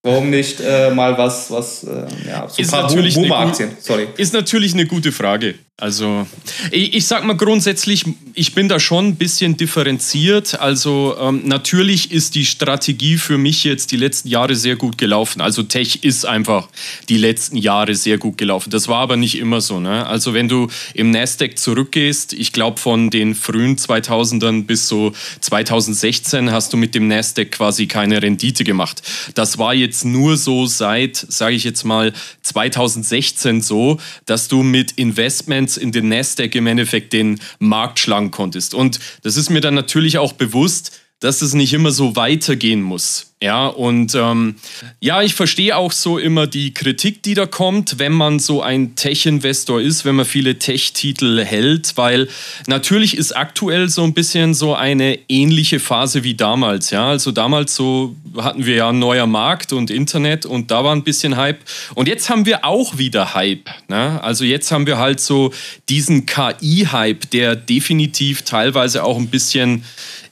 Warum 0.06 0.29
nicht 0.29 0.60
äh, 0.60 0.89
mal 0.91 1.17
was, 1.17 1.50
was, 1.50 1.84
äh, 1.86 1.89
ja, 2.27 2.46
so 2.48 2.56
ein 2.58 2.62
Ist 2.63 2.72
paar 2.72 2.82
natürlich 2.84 3.15
Boomer-Aktien? 3.15 3.72
Sorry. 3.79 4.08
Ist 4.17 4.34
natürlich 4.34 4.74
eine 4.74 4.86
gute 4.86 5.13
Frage. 5.13 5.56
Also, 5.77 6.27
ich, 6.70 6.94
ich 6.94 7.08
sag 7.08 7.24
mal 7.25 7.36
grundsätzlich, 7.36 8.06
ich 8.36 8.53
bin 8.53 8.70
da 8.70 8.80
schon 8.80 9.08
ein 9.08 9.15
bisschen 9.15 9.58
differenziert. 9.58 10.60
Also, 10.60 11.15
ähm, 11.20 11.42
natürlich 11.46 12.12
ist 12.12 12.36
die 12.36 12.46
Strategie 12.46 13.18
für 13.18 13.39
mich 13.39 13.63
jetzt 13.63 13.92
die 13.92 13.98
letzten 13.98 14.27
Jahre 14.27 14.56
sehr 14.56 14.75
gut 14.75 15.00
gelaufen. 15.00 15.42
Also, 15.42 15.63
Tech 15.63 16.03
ist 16.03 16.27
einfach 16.27 16.70
die 17.10 17.18
letzten 17.18 17.58
Jahre 17.58 17.96
sehr 17.96 18.20
gut 18.20 18.38
gelaufen. 18.38 18.70
Das 18.70 18.88
war 18.88 19.00
aber 19.00 19.18
nicht 19.18 19.36
immer 19.39 19.62
so. 19.62 19.80
Ne? 19.80 20.06
Also, 20.06 20.36
wenn 20.36 20.48
du 20.48 20.68
im 20.94 21.10
Nasdaq 21.10 21.58
zurückgehst, 21.58 22.34
ich 22.34 22.51
glaube, 22.53 22.80
von 22.80 23.10
den 23.10 23.34
frühen 23.34 23.75
2000ern 23.75 24.65
bis 24.65 24.88
so 24.88 25.12
2016 25.42 26.51
hast 26.51 26.72
du 26.72 26.77
mit 26.77 26.94
dem 26.94 27.08
Nasdaq 27.08 27.50
quasi 27.50 27.88
keine 27.88 28.22
Rendite 28.22 28.63
gemacht. 28.63 29.01
Das 29.34 29.58
war 29.58 29.74
jetzt 29.74 30.06
nur 30.06 30.38
so 30.38 30.68
seit, 30.68 31.18
sage 31.18 31.56
ich 31.56 31.63
jetzt 31.63 31.84
mal, 31.84 32.13
2016 32.44 33.63
so, 33.63 34.00
dass 34.27 34.48
du 34.48 34.62
mit 34.62 34.92
Investments 35.63 35.77
in 35.77 35.91
den 35.91 36.10
Nasdaq 36.10 36.55
im 36.55 36.67
Endeffekt 36.67 37.13
den 37.13 37.39
Markt 37.60 38.00
schlagen 38.00 38.32
konntest. 38.32 38.74
Und 38.74 39.00
das 39.24 39.38
ist 39.38 39.50
mir 39.50 39.62
dann 39.62 39.74
natürlich 39.74 40.17
auch 40.17 40.34
bewusst, 40.34 41.00
dass 41.24 41.42
es 41.42 41.53
nicht 41.53 41.72
immer 41.72 41.92
so 41.92 42.15
weitergehen 42.18 42.82
muss. 42.82 43.34
Ja, 43.44 43.68
und 43.68 44.15
ähm, 44.15 44.56
ja, 45.01 45.22
ich 45.22 45.36
verstehe 45.36 45.75
auch 45.75 45.92
so 45.92 46.18
immer 46.18 46.48
die 46.48 46.74
Kritik, 46.74 47.24
die 47.24 47.34
da 47.34 47.46
kommt, 47.46 48.00
wenn 48.00 48.13
man 48.13 48.39
so 48.39 48.62
ein 48.62 48.96
Tech-Investor 48.96 49.82
ist, 49.82 50.06
wenn 50.06 50.15
man 50.15 50.25
viele 50.25 50.60
Tech-Titel 50.60 51.44
hält, 51.44 51.98
weil 51.98 52.30
natürlich 52.68 53.18
ist 53.18 53.36
aktuell 53.36 53.89
so 53.89 54.03
ein 54.03 54.13
bisschen 54.13 54.53
so 54.53 54.75
eine 54.75 55.20
ähnliche 55.27 55.82
Phase 55.82 56.24
wie 56.24 56.36
damals. 56.36 56.92
Ja, 56.92 57.10
also 57.10 57.32
damals 57.32 57.75
so 57.75 58.15
hatten 58.38 58.65
wir 58.65 58.75
ja 58.75 58.89
ein 58.89 59.00
neuer 59.00 59.27
Markt 59.27 59.74
und 59.74 59.92
Internet 59.92 60.46
und 60.46 60.72
da 60.72 60.86
war 60.86 60.96
ein 60.96 61.03
bisschen 61.03 61.36
Hype. 61.36 61.60
Und 61.96 62.08
jetzt 62.08 62.30
haben 62.30 62.46
wir 62.46 62.63
auch 62.63 62.98
wieder 62.98 63.34
Hype. 63.34 63.70
Ne? 63.89 64.24
Also 64.24 64.46
jetzt 64.46 64.72
haben 64.72 64.88
wir 64.88 64.98
halt 64.98 65.20
so 65.20 65.53
diesen 65.89 66.25
KI-Hype, 66.25 67.30
der 67.32 67.58
definitiv 67.58 68.44
teilweise 68.44 69.03
auch 69.03 69.18
ein 69.18 69.27
bisschen 69.27 69.84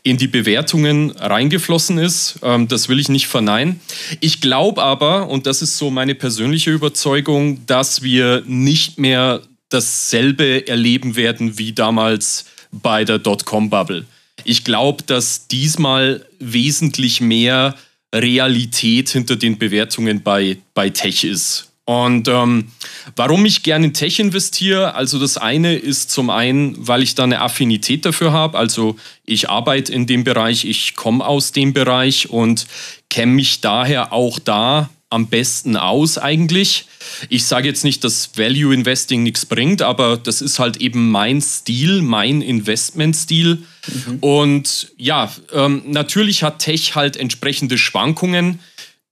in 0.04 0.18
die 0.18 0.28
Bewertungen 0.28 1.12
reingeflossen 1.12 1.98
ist. 1.98 2.40
Ähm, 2.42 2.68
das 2.68 2.90
will 2.90 3.02
natürlich 3.02 3.10
nicht 3.10 3.28
verneinen. 3.28 3.80
Ich 4.20 4.42
glaube 4.42 4.82
aber, 4.84 5.30
und 5.30 5.48
das 5.48 5.62
ist 5.62 5.78
so 5.78 5.90
meine 5.90 6.16
persönliche 6.16 6.72
Überzeugung, 6.72 7.66
dass 7.66 8.02
wir 8.02 8.44
nicht 8.46 9.00
mehr 9.00 9.42
dasselbe 9.70 10.68
erleben 10.68 11.16
werden 11.16 11.58
wie 11.58 11.72
damals 11.72 12.46
bei 12.72 13.06
der 13.06 13.20
Dotcom-Bubble. 13.20 14.06
Ich 14.44 14.64
glaube, 14.64 15.04
dass 15.04 15.48
diesmal 15.48 16.26
wesentlich 16.40 17.22
mehr 17.22 17.76
Realität 18.14 19.10
hinter 19.10 19.36
den 19.36 19.58
Bewertungen 19.58 20.22
bei, 20.22 20.58
bei 20.74 20.90
Tech 20.90 21.24
ist. 21.24 21.71
Und 21.86 22.28
ähm, 22.28 22.68
warum 23.16 23.46
ich 23.46 23.64
gerne 23.64 23.88
in 23.88 23.94
Tech 23.94 24.20
investiere, 24.20 24.94
also 24.94 25.20
das 25.20 25.38
eine 25.38 25.76
ist 25.76 26.12
zum 26.12 26.30
einen, 26.30 26.76
weil 26.88 27.02
ich 27.02 27.16
da 27.16 27.24
eine 27.24 27.42
Affinität 27.42 28.06
dafür 28.06 28.32
habe. 28.32 28.58
Also 28.58 28.98
ich 29.26 29.50
arbeite 29.50 29.92
in 29.92 30.06
dem 30.06 30.24
Bereich, 30.24 30.64
ich 30.66 30.96
komme 30.96 31.26
aus 31.26 31.52
dem 31.52 31.74
Bereich 31.74 32.30
und 32.30 32.68
kenne 33.10 33.34
mich 33.34 33.62
daher 33.62 34.14
auch 34.14 34.40
da 34.40 34.90
am 35.12 35.28
besten 35.28 35.76
aus 35.76 36.18
eigentlich. 36.18 36.86
Ich 37.30 37.46
sage 37.46 37.68
jetzt 37.68 37.84
nicht, 37.84 38.04
dass 38.04 38.38
Value 38.38 38.74
Investing 38.74 39.24
nichts 39.24 39.46
bringt, 39.46 39.82
aber 39.82 40.16
das 40.16 40.42
ist 40.42 40.58
halt 40.60 40.78
eben 40.78 41.12
mein 41.12 41.42
Stil, 41.42 42.02
mein 42.02 42.42
Investmentstil. 42.42 43.64
Mhm. 43.88 44.18
Und 44.22 44.94
ja, 44.98 45.32
ähm, 45.52 45.84
natürlich 45.88 46.44
hat 46.44 46.60
Tech 46.60 46.96
halt 46.96 47.18
entsprechende 47.18 47.78
Schwankungen. 47.78 48.60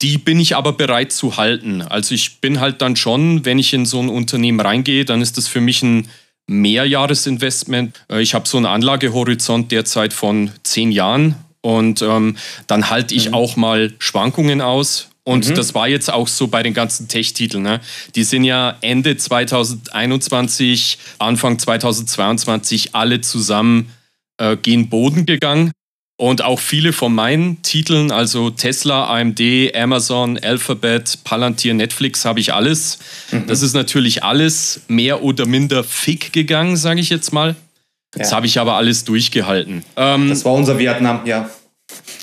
Die 0.02 0.18
bin 0.18 0.40
ich 0.40 0.56
aber 0.56 0.74
bereit 0.74 1.12
zu 1.12 1.38
halten. 1.38 1.82
Also 1.82 2.16
ich 2.16 2.40
bin 2.40 2.60
halt 2.60 2.82
dann 2.82 2.96
schon, 2.96 3.44
wenn 3.44 3.60
ich 3.60 3.74
in 3.74 3.86
so 3.86 4.00
ein 4.00 4.10
Unternehmen 4.10 4.60
reingehe, 4.60 5.04
dann 5.04 5.22
ist 5.22 5.38
das 5.38 5.48
für 5.48 5.62
mich 5.62 5.84
ein 5.84 6.08
Mehrjahresinvestment. 6.48 8.00
Äh, 8.10 8.22
ich 8.22 8.34
habe 8.34 8.48
so 8.48 8.58
einen 8.58 8.66
Anlagehorizont 8.66 9.72
derzeit 9.72 10.14
von 10.14 10.52
zehn 10.64 10.92
Jahren 10.92 11.36
und 11.62 12.02
ähm, 12.02 12.38
dann 12.68 12.90
halte 12.90 13.14
ich 13.14 13.30
mhm. 13.30 13.34
auch 13.34 13.56
mal 13.56 13.94
Schwankungen 14.00 14.62
aus. 14.62 15.10
Und 15.24 15.48
mhm. 15.48 15.54
das 15.54 15.76
war 15.76 15.88
jetzt 15.88 16.12
auch 16.12 16.28
so 16.28 16.48
bei 16.48 16.64
den 16.64 16.74
ganzen 16.74 17.08
Tech-Titeln. 17.08 17.62
Ne? 17.62 17.82
Die 18.16 18.24
sind 18.24 18.46
ja 18.46 18.78
Ende 18.82 19.16
2021, 19.16 20.98
Anfang 21.20 21.60
2022 21.60 22.96
alle 22.96 23.22
zusammen 23.22 23.92
äh, 24.38 24.58
gehen 24.58 24.90
Boden 24.90 25.26
gegangen. 25.26 25.72
Und 26.20 26.42
auch 26.42 26.60
viele 26.60 26.92
von 26.92 27.16
meinen 27.16 27.62
Titeln, 27.62 28.12
also 28.12 28.50
Tesla, 28.50 29.06
AMD, 29.06 29.42
Amazon, 29.74 30.38
Alphabet, 30.38 31.20
Palantir, 31.24 31.74
Netflix, 31.74 32.26
habe 32.26 32.42
ich 32.42 32.54
alles. 32.54 33.00
Mhm. 33.32 33.48
Das 33.48 33.62
ist 33.62 33.74
natürlich 33.74 34.22
alles 34.22 34.82
mehr 34.90 35.24
oder 35.24 35.46
minder 35.46 35.82
fick 35.82 36.34
gegangen, 36.34 36.76
sage 36.76 37.00
ich 37.00 37.10
jetzt 37.10 37.32
mal. 37.32 37.56
Das 38.12 38.34
habe 38.34 38.48
ich 38.48 38.60
aber 38.60 38.74
alles 38.74 39.06
durchgehalten. 39.06 39.86
Ähm, 39.96 40.28
das 40.28 40.44
war 40.44 40.52
unser 40.52 40.78
Vietnam, 40.78 41.22
ja. 41.24 41.50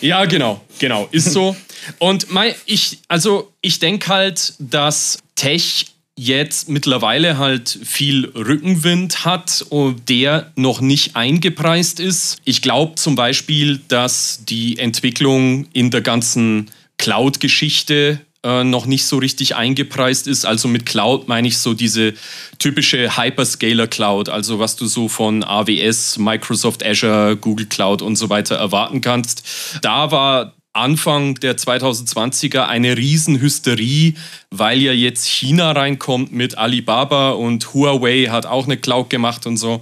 Ja, 0.02 0.26
genau, 0.26 0.60
genau, 0.78 1.08
ist 1.10 1.32
so. 1.32 1.56
Und 1.98 2.30
mein, 2.30 2.52
ich, 2.66 2.98
also 3.08 3.50
ich 3.62 3.78
denke 3.78 4.08
halt, 4.08 4.52
dass 4.58 5.20
Tech 5.36 5.86
jetzt 6.16 6.70
mittlerweile 6.70 7.36
halt 7.36 7.78
viel 7.84 8.26
Rückenwind 8.34 9.24
hat, 9.24 9.66
der 10.08 10.50
noch 10.56 10.80
nicht 10.80 11.14
eingepreist 11.14 12.00
ist. 12.00 12.38
Ich 12.44 12.62
glaube 12.62 12.94
zum 12.94 13.14
Beispiel, 13.14 13.80
dass 13.88 14.44
die 14.46 14.78
Entwicklung 14.78 15.66
in 15.72 15.90
der 15.90 16.00
ganzen 16.00 16.70
Cloud-Geschichte 16.96 18.20
äh, 18.42 18.64
noch 18.64 18.86
nicht 18.86 19.04
so 19.04 19.18
richtig 19.18 19.56
eingepreist 19.56 20.26
ist. 20.26 20.46
Also 20.46 20.68
mit 20.68 20.86
Cloud 20.86 21.28
meine 21.28 21.48
ich 21.48 21.58
so 21.58 21.74
diese 21.74 22.14
typische 22.58 23.18
Hyperscaler 23.18 23.86
Cloud, 23.86 24.30
also 24.30 24.58
was 24.58 24.76
du 24.76 24.86
so 24.86 25.08
von 25.08 25.44
AWS, 25.44 26.16
Microsoft 26.18 26.84
Azure, 26.84 27.36
Google 27.36 27.66
Cloud 27.66 28.00
und 28.00 28.16
so 28.16 28.30
weiter 28.30 28.56
erwarten 28.56 29.02
kannst. 29.02 29.42
Da 29.82 30.10
war 30.10 30.55
Anfang 30.76 31.36
der 31.36 31.56
2020er 31.56 32.66
eine 32.66 32.96
Riesenhysterie, 32.96 34.14
weil 34.50 34.78
ja 34.80 34.92
jetzt 34.92 35.26
China 35.26 35.72
reinkommt 35.72 36.32
mit 36.32 36.58
Alibaba 36.58 37.30
und 37.30 37.74
Huawei 37.74 38.26
hat 38.30 38.46
auch 38.46 38.66
eine 38.66 38.76
Cloud 38.76 39.10
gemacht 39.10 39.46
und 39.46 39.56
so. 39.56 39.80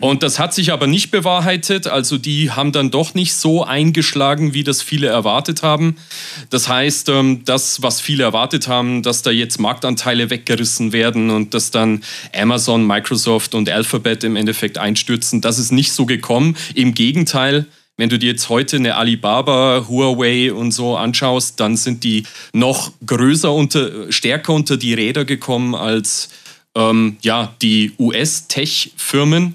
Und 0.00 0.22
das 0.22 0.38
hat 0.38 0.54
sich 0.54 0.72
aber 0.72 0.86
nicht 0.86 1.10
bewahrheitet. 1.10 1.86
Also 1.86 2.18
die 2.18 2.50
haben 2.50 2.72
dann 2.72 2.90
doch 2.90 3.14
nicht 3.14 3.34
so 3.34 3.64
eingeschlagen, 3.64 4.54
wie 4.54 4.64
das 4.64 4.82
viele 4.82 5.08
erwartet 5.08 5.62
haben. 5.62 5.96
Das 6.50 6.68
heißt, 6.68 7.08
ähm, 7.08 7.44
das, 7.44 7.82
was 7.82 8.00
viele 8.00 8.24
erwartet 8.24 8.68
haben, 8.68 9.02
dass 9.02 9.22
da 9.22 9.30
jetzt 9.30 9.58
Marktanteile 9.58 10.30
weggerissen 10.30 10.92
werden 10.92 11.30
und 11.30 11.54
dass 11.54 11.70
dann 11.70 12.02
Amazon, 12.34 12.86
Microsoft 12.86 13.54
und 13.54 13.68
Alphabet 13.68 14.24
im 14.24 14.36
Endeffekt 14.36 14.78
einstürzen, 14.78 15.40
das 15.40 15.58
ist 15.58 15.72
nicht 15.72 15.92
so 15.92 16.06
gekommen. 16.06 16.56
Im 16.74 16.94
Gegenteil, 16.94 17.66
wenn 17.96 18.08
du 18.08 18.18
dir 18.18 18.32
jetzt 18.32 18.48
heute 18.48 18.76
eine 18.76 18.96
Alibaba, 18.96 19.86
Huawei 19.88 20.52
und 20.52 20.72
so 20.72 20.96
anschaust, 20.96 21.60
dann 21.60 21.76
sind 21.76 22.02
die 22.02 22.24
noch 22.52 22.92
größer 23.06 23.52
unter, 23.52 24.10
stärker 24.12 24.52
unter 24.52 24.76
die 24.76 24.94
Räder 24.94 25.24
gekommen 25.24 25.74
als 25.74 26.30
ähm, 26.74 27.16
ja, 27.22 27.54
die 27.62 27.92
US-Tech-Firmen. 27.98 29.54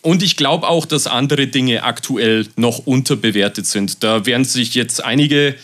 Und 0.00 0.22
ich 0.22 0.36
glaube 0.36 0.68
auch, 0.68 0.86
dass 0.86 1.06
andere 1.06 1.46
Dinge 1.46 1.84
aktuell 1.84 2.46
noch 2.56 2.86
unterbewertet 2.86 3.66
sind. 3.66 4.02
Da 4.02 4.26
werden 4.26 4.44
sich 4.44 4.74
jetzt 4.74 5.04
einige 5.04 5.54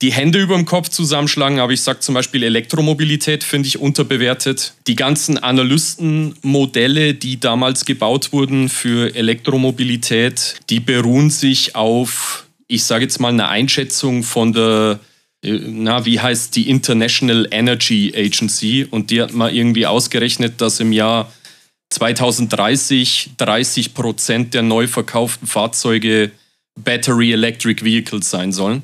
die 0.00 0.12
Hände 0.12 0.40
über 0.40 0.54
dem 0.54 0.64
Kopf 0.64 0.88
zusammenschlagen, 0.90 1.58
aber 1.58 1.72
ich 1.72 1.82
sage 1.82 2.00
zum 2.00 2.14
Beispiel 2.14 2.44
Elektromobilität 2.44 3.42
finde 3.42 3.66
ich 3.66 3.80
unterbewertet. 3.80 4.74
Die 4.86 4.94
ganzen 4.94 5.38
Analystenmodelle, 5.38 7.14
die 7.14 7.40
damals 7.40 7.84
gebaut 7.84 8.32
wurden 8.32 8.68
für 8.68 9.14
Elektromobilität, 9.16 10.60
die 10.70 10.78
beruhen 10.78 11.30
sich 11.30 11.74
auf, 11.74 12.46
ich 12.68 12.84
sage 12.84 13.04
jetzt 13.04 13.18
mal, 13.18 13.28
eine 13.28 13.48
Einschätzung 13.48 14.22
von 14.22 14.52
der 14.52 15.00
äh, 15.42 15.58
na, 15.66 16.04
wie 16.04 16.20
heißt 16.20 16.54
die 16.54 16.68
International 16.68 17.48
Energy 17.50 18.12
Agency? 18.16 18.86
Und 18.88 19.10
die 19.10 19.22
hat 19.22 19.32
mal 19.32 19.54
irgendwie 19.54 19.86
ausgerechnet, 19.86 20.60
dass 20.60 20.80
im 20.80 20.92
Jahr 20.92 21.32
2030 21.90 23.30
30 23.36 23.94
Prozent 23.94 24.54
der 24.54 24.62
neu 24.62 24.86
verkauften 24.86 25.46
Fahrzeuge 25.46 26.30
Battery 26.76 27.32
Electric 27.32 27.84
Vehicles 27.84 28.30
sein 28.30 28.52
sollen. 28.52 28.82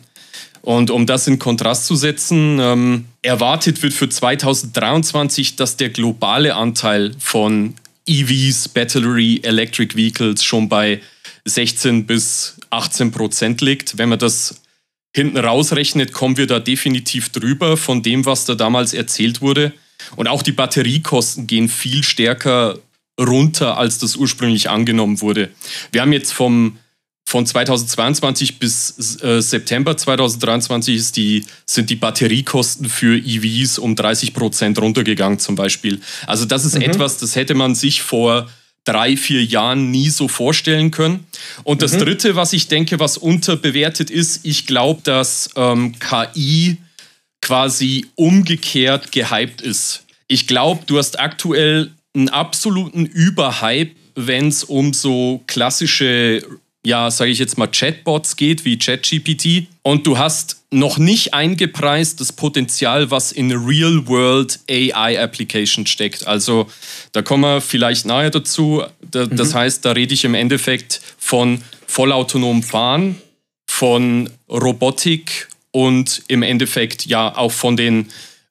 Und 0.64 0.90
um 0.90 1.04
das 1.04 1.26
in 1.26 1.38
Kontrast 1.38 1.84
zu 1.84 1.94
setzen, 1.94 2.58
ähm, 2.58 3.04
erwartet 3.20 3.82
wird 3.82 3.92
für 3.92 4.08
2023, 4.08 5.56
dass 5.56 5.76
der 5.76 5.90
globale 5.90 6.54
Anteil 6.54 7.14
von 7.18 7.74
EVs, 8.06 8.68
Battery 8.68 9.40
Electric 9.42 9.94
Vehicles, 9.94 10.42
schon 10.42 10.70
bei 10.70 11.02
16 11.44 12.06
bis 12.06 12.56
18 12.70 13.10
Prozent 13.10 13.60
liegt. 13.60 13.98
Wenn 13.98 14.08
man 14.08 14.18
das 14.18 14.62
hinten 15.14 15.36
rausrechnet, 15.36 16.14
kommen 16.14 16.38
wir 16.38 16.46
da 16.46 16.60
definitiv 16.60 17.28
drüber 17.28 17.76
von 17.76 18.02
dem, 18.02 18.24
was 18.24 18.46
da 18.46 18.54
damals 18.54 18.94
erzählt 18.94 19.42
wurde. 19.42 19.74
Und 20.16 20.28
auch 20.28 20.40
die 20.40 20.52
Batteriekosten 20.52 21.46
gehen 21.46 21.68
viel 21.68 22.02
stärker 22.02 22.78
runter, 23.20 23.76
als 23.76 23.98
das 23.98 24.16
ursprünglich 24.16 24.70
angenommen 24.70 25.20
wurde. 25.20 25.50
Wir 25.92 26.00
haben 26.00 26.14
jetzt 26.14 26.32
vom 26.32 26.78
von 27.26 27.46
2022 27.46 28.58
bis 28.58 29.20
äh, 29.22 29.40
September 29.40 29.96
2023 29.96 30.94
ist 30.94 31.16
die, 31.16 31.44
sind 31.66 31.90
die 31.90 31.96
Batteriekosten 31.96 32.88
für 32.88 33.16
EVs 33.16 33.78
um 33.78 33.96
30 33.96 34.34
Prozent 34.34 34.78
runtergegangen 34.78 35.38
zum 35.38 35.54
Beispiel. 35.54 36.00
Also 36.26 36.44
das 36.44 36.64
ist 36.64 36.76
mhm. 36.76 36.82
etwas, 36.82 37.18
das 37.18 37.34
hätte 37.34 37.54
man 37.54 37.74
sich 37.74 38.02
vor 38.02 38.48
drei, 38.84 39.16
vier 39.16 39.42
Jahren 39.42 39.90
nie 39.90 40.10
so 40.10 40.28
vorstellen 40.28 40.90
können. 40.90 41.26
Und 41.64 41.80
das 41.80 41.94
mhm. 41.94 42.00
Dritte, 42.00 42.36
was 42.36 42.52
ich 42.52 42.68
denke, 42.68 43.00
was 43.00 43.16
unterbewertet 43.16 44.10
ist, 44.10 44.44
ich 44.44 44.66
glaube, 44.66 45.00
dass 45.02 45.50
ähm, 45.56 45.94
KI 45.98 46.76
quasi 47.40 48.06
umgekehrt 48.14 49.12
gehypt 49.12 49.62
ist. 49.62 50.04
Ich 50.28 50.46
glaube, 50.46 50.82
du 50.86 50.98
hast 50.98 51.18
aktuell 51.18 51.90
einen 52.14 52.28
absoluten 52.28 53.06
Überhype, 53.06 53.94
wenn 54.14 54.48
es 54.48 54.64
um 54.64 54.92
so 54.92 55.42
klassische 55.46 56.46
ja, 56.84 57.10
sage 57.10 57.30
ich 57.30 57.38
jetzt 57.38 57.56
mal, 57.56 57.66
Chatbots 57.66 58.36
geht, 58.36 58.64
wie 58.64 58.78
ChatGPT. 58.78 59.68
Und 59.82 60.06
du 60.06 60.18
hast 60.18 60.62
noch 60.70 60.98
nicht 60.98 61.32
eingepreist 61.32 62.20
das 62.20 62.32
Potenzial, 62.32 63.10
was 63.10 63.32
in 63.32 63.50
Real-World 63.52 64.60
AI-Application 64.70 65.86
steckt. 65.86 66.26
Also 66.26 66.68
da 67.12 67.22
kommen 67.22 67.42
wir 67.42 67.60
vielleicht 67.60 68.06
nachher 68.06 68.30
dazu. 68.30 68.82
Das 69.10 69.28
mhm. 69.50 69.54
heißt, 69.54 69.84
da 69.84 69.92
rede 69.92 70.12
ich 70.12 70.24
im 70.24 70.34
Endeffekt 70.34 71.00
von 71.16 71.62
vollautonom 71.86 72.62
Fahren, 72.62 73.16
von 73.66 74.28
Robotik 74.48 75.48
und 75.70 76.22
im 76.28 76.42
Endeffekt 76.42 77.06
ja 77.06 77.34
auch 77.34 77.52
von 77.52 77.76
den 77.76 78.08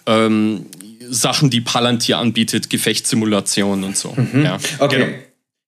ähm, 0.08 0.66
Sachen, 1.10 1.50
die 1.50 1.62
Palantir 1.62 2.18
anbietet, 2.18 2.70
Gefechtssimulationen 2.70 3.84
und 3.84 3.98
so. 3.98 4.14
Mhm. 4.16 4.44
Ja, 4.44 4.58
okay. 4.80 4.98
Genau. 4.98 5.18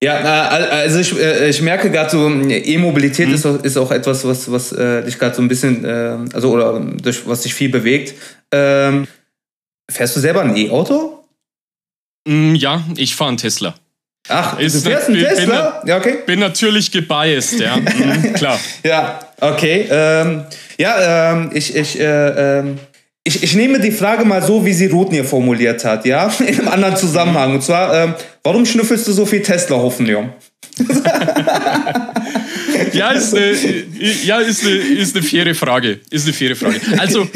Ja, 0.03 0.17
also 0.49 0.99
ich, 0.99 1.17
äh, 1.17 1.49
ich 1.49 1.61
merke 1.61 1.89
gerade 1.89 2.09
so, 2.09 2.27
E-Mobilität 2.29 3.29
mhm. 3.29 3.33
ist, 3.33 3.45
auch, 3.45 3.63
ist 3.63 3.77
auch 3.77 3.91
etwas, 3.91 4.25
was, 4.25 4.51
was 4.51 4.71
äh, 4.71 5.03
dich 5.03 5.17
gerade 5.17 5.35
so 5.35 5.41
ein 5.41 5.47
bisschen, 5.47 5.85
äh, 5.85 6.17
also 6.33 6.51
oder 6.51 6.79
durch, 7.01 7.25
was 7.27 7.41
dich 7.41 7.53
viel 7.53 7.69
bewegt. 7.69 8.13
Ähm, 8.51 9.07
fährst 9.89 10.15
du 10.15 10.19
selber 10.19 10.41
ein 10.41 10.55
E-Auto? 10.55 11.23
Mm, 12.27 12.55
ja, 12.55 12.83
ich 12.97 13.15
fahre 13.15 13.29
einen 13.29 13.37
Tesla. 13.37 13.75
Ach, 14.27 14.59
Ist 14.59 14.75
du 14.85 14.89
fährst 14.89 15.07
einen 15.07 15.19
Tesla? 15.19 15.79
bin- 15.79 15.89
ja, 15.89 15.97
okay. 15.97 16.17
Bin 16.25 16.39
natürlich 16.39 16.91
gebiased, 16.91 17.59
ja. 17.59 17.77
Mhm, 17.79 18.33
klar. 18.33 18.59
Ja, 18.83 19.19
okay. 19.39 19.87
Ähm, 19.89 20.45
ja, 20.77 21.31
ähm, 21.33 21.51
ich, 21.53 21.75
ich, 21.75 21.99
äh, 21.99 22.59
ähm, 22.59 22.79
ich, 23.23 23.43
ich 23.43 23.55
nehme 23.55 23.79
die 23.79 23.91
Frage 23.91 24.25
mal 24.25 24.41
so, 24.41 24.65
wie 24.65 24.73
sie 24.73 24.87
Rotnier 24.87 25.23
formuliert 25.25 25.85
hat, 25.85 26.05
ja, 26.05 26.27
in 26.39 26.59
einem 26.59 26.67
anderen 26.67 26.95
Zusammenhang. 26.97 27.53
Und 27.53 27.63
zwar, 27.63 27.93
ähm, 28.03 28.13
warum 28.45 28.65
schnüffelst 28.65 29.07
du 29.07 29.11
so 29.11 29.25
viel 29.25 29.41
Tesla-Hofen, 29.41 30.05
Leon? 30.05 30.29
Ja, 32.93 33.11
ist 33.11 33.33
eine, 33.33 33.53
ja, 34.23 34.39
ist 34.39 34.63
eine, 34.63 34.71
ist 34.73 35.15
eine 35.15 35.25
faire 35.25 35.53
Frage. 35.53 35.99
Ist 36.09 36.25
eine 36.25 36.33
faire 36.33 36.55
Frage. 36.55 36.79
Also, 36.97 37.27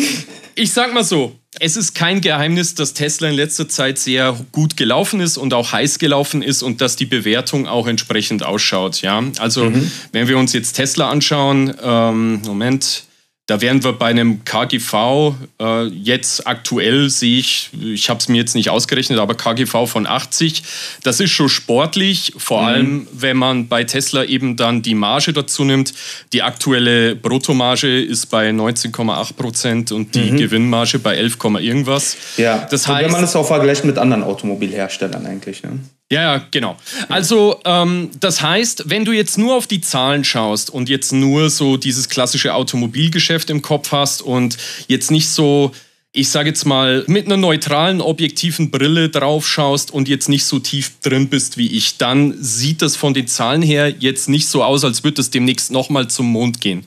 ich 0.55 0.71
sag 0.71 0.93
mal 0.93 1.03
so, 1.03 1.35
es 1.59 1.75
ist 1.75 1.95
kein 1.95 2.21
Geheimnis, 2.21 2.75
dass 2.75 2.93
Tesla 2.93 3.29
in 3.29 3.35
letzter 3.35 3.67
Zeit 3.67 3.97
sehr 3.97 4.37
gut 4.51 4.77
gelaufen 4.77 5.19
ist 5.19 5.37
und 5.37 5.53
auch 5.53 5.71
heiß 5.71 5.99
gelaufen 5.99 6.41
ist 6.41 6.63
und 6.63 6.81
dass 6.81 6.95
die 6.95 7.05
Bewertung 7.05 7.67
auch 7.67 7.87
entsprechend 7.87 8.43
ausschaut. 8.43 9.01
Ja, 9.01 9.23
also 9.39 9.71
wenn 10.11 10.27
wir 10.27 10.37
uns 10.37 10.53
jetzt 10.53 10.73
Tesla 10.73 11.09
anschauen, 11.09 11.73
ähm, 11.83 12.41
Moment, 12.45 13.03
da 13.49 13.61
wären 13.61 13.83
wir 13.83 13.93
bei 13.93 14.05
einem 14.05 14.45
KGV, 14.45 15.33
äh, 15.59 15.85
jetzt 15.87 16.45
aktuell 16.45 17.09
sehe 17.09 17.39
ich, 17.39 17.71
ich 17.81 18.07
habe 18.07 18.19
es 18.19 18.27
mir 18.27 18.37
jetzt 18.37 18.53
nicht 18.53 18.69
ausgerechnet, 18.69 19.17
aber 19.17 19.33
KGV 19.33 19.87
von 19.87 20.05
80. 20.05 20.61
Das 21.01 21.19
ist 21.19 21.31
schon 21.31 21.49
sportlich, 21.49 22.33
vor 22.37 22.61
allem 22.61 23.07
wenn 23.11 23.37
man 23.37 23.67
bei 23.67 23.83
Tesla 23.83 24.23
eben 24.23 24.55
dann 24.55 24.83
die 24.83 24.93
Marge 24.93 25.33
dazu 25.33 25.63
nimmt. 25.63 25.95
Die 26.31 26.43
aktuelle 26.43 27.15
Bruttomarge 27.15 27.99
ist 27.99 28.27
bei 28.27 28.51
19,8 28.51 29.33
Prozent 29.33 29.91
und 29.91 30.13
die 30.13 30.29
Gewinnmarge 30.29 30.99
bei 30.99 31.15
11, 31.15 31.37
irgendwas. 31.59 32.17
Ja, 32.37 32.67
das 32.69 32.85
und 32.85 32.93
heißt, 32.93 33.05
wenn 33.05 33.11
man 33.11 33.23
es 33.23 33.35
auch 33.35 33.47
vergleicht 33.47 33.83
mit 33.83 33.97
anderen 33.97 34.21
Automobilherstellern 34.21 35.25
eigentlich, 35.25 35.63
ne? 35.63 35.79
Ja, 36.11 36.21
ja, 36.21 36.45
genau. 36.49 36.75
Also, 37.07 37.59
ähm, 37.65 38.09
das 38.19 38.41
heißt, 38.41 38.89
wenn 38.89 39.05
du 39.05 39.11
jetzt 39.11 39.37
nur 39.37 39.55
auf 39.55 39.67
die 39.67 39.81
Zahlen 39.81 40.23
schaust 40.23 40.71
und 40.71 40.89
jetzt 40.89 41.11
nur 41.13 41.51
so 41.51 41.77
dieses 41.77 42.09
klassische 42.09 42.55
Automobilgeschäft 42.55 43.49
im 43.51 43.61
Kopf 43.61 43.91
hast 43.91 44.23
und 44.23 44.57
jetzt 44.87 45.11
nicht 45.11 45.29
so, 45.29 45.71
ich 46.11 46.29
sage 46.29 46.49
jetzt 46.49 46.65
mal, 46.65 47.03
mit 47.05 47.27
einer 47.27 47.37
neutralen, 47.37 48.01
objektiven 48.01 48.71
Brille 48.71 49.09
drauf 49.09 49.47
schaust 49.47 49.91
und 49.91 50.09
jetzt 50.09 50.27
nicht 50.27 50.43
so 50.43 50.57
tief 50.57 50.93
drin 51.01 51.29
bist 51.29 51.55
wie 51.57 51.67
ich, 51.67 51.97
dann 51.97 52.33
sieht 52.41 52.81
das 52.81 52.95
von 52.95 53.13
den 53.13 53.27
Zahlen 53.27 53.61
her 53.61 53.93
jetzt 53.99 54.27
nicht 54.27 54.47
so 54.47 54.63
aus, 54.63 54.83
als 54.83 55.03
würde 55.03 55.21
es 55.21 55.29
demnächst 55.29 55.69
nochmal 55.71 56.09
zum 56.09 56.31
Mond 56.31 56.61
gehen. 56.61 56.83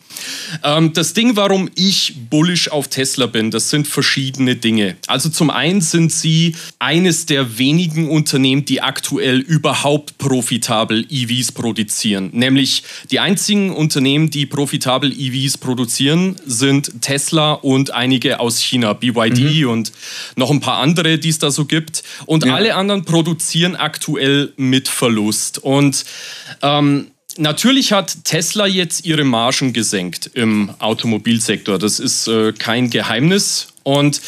Ähm, 0.64 0.92
das 0.92 1.14
Ding, 1.14 1.36
warum 1.36 1.70
ich 1.76 2.14
bullish 2.30 2.68
auf 2.68 2.88
Tesla 2.88 3.26
bin, 3.26 3.52
das 3.52 3.70
sind 3.70 3.86
verschiedene 3.86 4.56
Dinge. 4.56 4.96
Also 5.06 5.28
zum 5.28 5.50
einen 5.50 5.82
sind 5.82 6.10
sie 6.10 6.56
eines 6.80 7.24
der 7.24 7.58
wenigen 7.58 8.10
Unternehmen, 8.10 8.64
die 8.64 8.80
aktuell 8.80 9.38
überhaupt 9.38 10.18
profitabel 10.18 11.06
EVs 11.08 11.52
produzieren. 11.52 12.30
Nämlich 12.32 12.82
die 13.12 13.20
einzigen 13.20 13.70
Unternehmen, 13.70 14.30
die 14.30 14.46
profitabel 14.46 15.12
EVs 15.12 15.58
produzieren, 15.58 16.34
sind 16.44 17.02
Tesla 17.02 17.52
und 17.52 17.92
einige 17.92 18.40
aus 18.40 18.58
China, 18.58 18.94
und 19.64 19.92
noch 20.36 20.50
ein 20.50 20.60
paar 20.60 20.78
andere, 20.78 21.18
die 21.18 21.28
es 21.28 21.38
da 21.38 21.50
so 21.50 21.64
gibt. 21.64 22.02
Und 22.26 22.46
alle 22.46 22.74
anderen 22.74 23.04
produzieren 23.04 23.76
aktuell 23.76 24.52
mit 24.56 24.88
Verlust. 24.88 25.58
Und 25.58 26.04
ähm, 26.62 27.08
Natürlich 27.38 27.92
hat 27.92 28.24
Tesla 28.24 28.66
jetzt 28.66 29.06
ihre 29.06 29.24
Margen 29.24 29.72
gesenkt 29.72 30.30
im 30.34 30.70
Automobilsektor. 30.78 31.78
Das 31.78 31.98
ist 31.98 32.28
äh, 32.28 32.52
kein 32.52 32.90
Geheimnis. 32.90 33.68
Und 33.84 34.20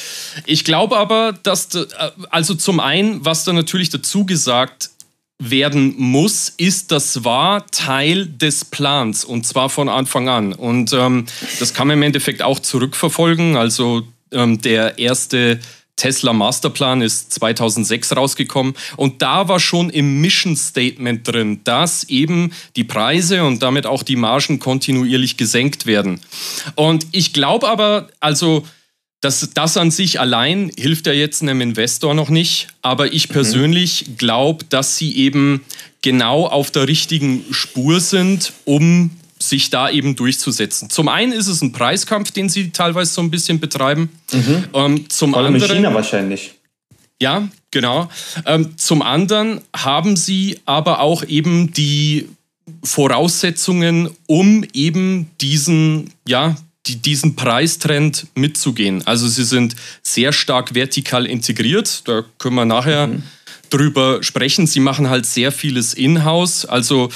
ich 0.46 0.64
glaube 0.64 0.96
aber, 0.96 1.34
dass, 1.42 1.68
de, 1.68 1.82
äh, 1.82 2.10
also 2.30 2.54
zum 2.54 2.80
einen, 2.80 3.24
was 3.24 3.44
da 3.44 3.52
natürlich 3.52 3.90
dazu 3.90 4.24
gesagt 4.24 4.90
werden 5.38 5.94
muss, 5.98 6.48
ist, 6.56 6.92
das 6.92 7.24
war 7.24 7.66
Teil 7.66 8.26
des 8.26 8.64
Plans 8.64 9.24
und 9.24 9.46
zwar 9.46 9.68
von 9.68 9.88
Anfang 9.88 10.28
an. 10.28 10.52
Und 10.52 10.92
ähm, 10.92 11.26
das 11.58 11.74
kann 11.74 11.88
man 11.88 11.98
im 11.98 12.02
Endeffekt 12.02 12.40
auch 12.40 12.60
zurückverfolgen. 12.60 13.56
Also 13.56 14.06
ähm, 14.34 14.60
der 14.60 14.98
erste 14.98 15.60
Tesla 15.96 16.32
Masterplan 16.32 17.02
ist 17.02 17.32
2006 17.34 18.16
rausgekommen 18.16 18.74
und 18.96 19.22
da 19.22 19.48
war 19.48 19.60
schon 19.60 19.90
im 19.90 20.20
Mission 20.20 20.56
Statement 20.56 21.26
drin, 21.26 21.60
dass 21.64 22.04
eben 22.04 22.52
die 22.74 22.84
Preise 22.84 23.44
und 23.44 23.62
damit 23.62 23.86
auch 23.86 24.02
die 24.02 24.16
Margen 24.16 24.58
kontinuierlich 24.58 25.36
gesenkt 25.36 25.86
werden. 25.86 26.20
Und 26.74 27.06
ich 27.12 27.32
glaube 27.32 27.68
aber, 27.68 28.08
also 28.18 28.66
das, 29.20 29.48
das 29.54 29.76
an 29.76 29.90
sich 29.90 30.20
allein 30.20 30.70
hilft 30.76 31.06
ja 31.06 31.12
jetzt 31.12 31.42
einem 31.42 31.60
Investor 31.60 32.12
noch 32.12 32.28
nicht, 32.28 32.68
aber 32.82 33.12
ich 33.12 33.28
persönlich 33.28 34.16
glaube, 34.18 34.64
dass 34.68 34.98
sie 34.98 35.16
eben 35.16 35.64
genau 36.02 36.46
auf 36.46 36.70
der 36.70 36.88
richtigen 36.88 37.44
Spur 37.50 38.00
sind, 38.00 38.52
um 38.64 39.10
sich 39.38 39.70
da 39.70 39.90
eben 39.90 40.16
durchzusetzen. 40.16 40.90
Zum 40.90 41.08
einen 41.08 41.32
ist 41.32 41.48
es 41.48 41.60
ein 41.62 41.72
Preiskampf, 41.72 42.30
den 42.30 42.48
sie 42.48 42.70
teilweise 42.70 43.12
so 43.12 43.20
ein 43.20 43.30
bisschen 43.30 43.60
betreiben. 43.60 44.10
Ähm, 44.72 45.08
zum 45.10 45.32
Vor 45.32 45.40
allem 45.40 45.54
in 45.56 45.62
anderen, 45.62 45.76
China 45.78 45.94
wahrscheinlich. 45.94 46.54
ja, 47.20 47.48
genau. 47.70 48.08
Ähm, 48.46 48.76
zum 48.78 49.02
anderen 49.02 49.60
haben 49.76 50.16
sie 50.16 50.60
aber 50.64 51.00
auch 51.00 51.24
eben 51.24 51.72
die 51.72 52.28
Voraussetzungen, 52.82 54.10
um 54.26 54.64
eben 54.72 55.30
diesen, 55.40 56.10
ja, 56.26 56.56
die, 56.86 56.96
diesen 56.96 57.34
Preistrend 57.36 58.26
mitzugehen. 58.34 59.06
Also 59.06 59.26
sie 59.28 59.44
sind 59.44 59.74
sehr 60.02 60.32
stark 60.32 60.74
vertikal 60.74 61.26
integriert. 61.26 62.06
Da 62.06 62.24
können 62.38 62.56
wir 62.56 62.64
nachher 62.66 63.10
drüber 63.70 64.22
sprechen. 64.22 64.66
Sie 64.66 64.80
machen 64.80 65.08
halt 65.08 65.26
sehr 65.26 65.50
vieles 65.50 65.94
in-house. 65.94 66.64
Also 66.64 67.10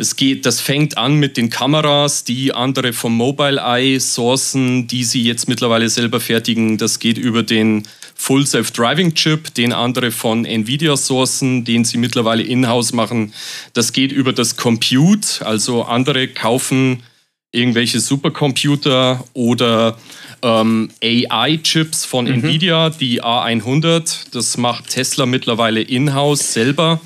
es 0.00 0.14
geht, 0.14 0.46
das 0.46 0.60
fängt 0.60 0.96
an 0.96 1.16
mit 1.16 1.36
den 1.36 1.50
Kameras, 1.50 2.22
die 2.22 2.54
andere 2.54 2.92
vom 2.92 3.16
Mobileye 3.16 3.98
sourcen, 3.98 4.86
die 4.86 5.02
sie 5.02 5.24
jetzt 5.24 5.48
mittlerweile 5.48 5.88
selber 5.88 6.20
fertigen. 6.20 6.78
Das 6.78 7.00
geht 7.00 7.18
über 7.18 7.42
den 7.42 7.82
Full 8.14 8.46
Self-Driving 8.46 9.14
Chip, 9.14 9.52
den 9.54 9.72
andere 9.72 10.12
von 10.12 10.44
Nvidia 10.44 10.96
sourcen, 10.96 11.64
den 11.64 11.84
sie 11.84 11.98
mittlerweile 11.98 12.44
in-house 12.44 12.92
machen. 12.92 13.32
Das 13.72 13.92
geht 13.92 14.12
über 14.12 14.32
das 14.32 14.56
Compute, 14.56 15.44
also 15.44 15.82
andere 15.82 16.28
kaufen 16.28 17.02
irgendwelche 17.50 17.98
Supercomputer 17.98 19.24
oder 19.32 19.98
ähm, 20.42 20.90
AI-Chips 21.02 22.04
von 22.04 22.28
Nvidia, 22.28 22.90
die 22.90 23.22
A100. 23.22 24.26
Das 24.32 24.56
macht 24.58 24.90
Tesla 24.90 25.26
mittlerweile 25.26 25.80
in-house 25.80 26.52
selber. 26.52 27.00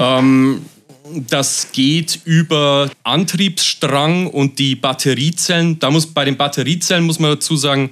Ähm, 0.00 0.62
das 1.28 1.72
geht 1.72 2.20
über 2.24 2.90
Antriebsstrang 3.02 4.26
und 4.26 4.58
die 4.58 4.74
Batteriezellen. 4.74 5.78
Da 5.78 5.90
muss 5.90 6.06
bei 6.06 6.24
den 6.24 6.36
Batteriezellen 6.36 7.04
muss 7.04 7.18
man 7.18 7.32
dazu 7.32 7.56
sagen, 7.56 7.90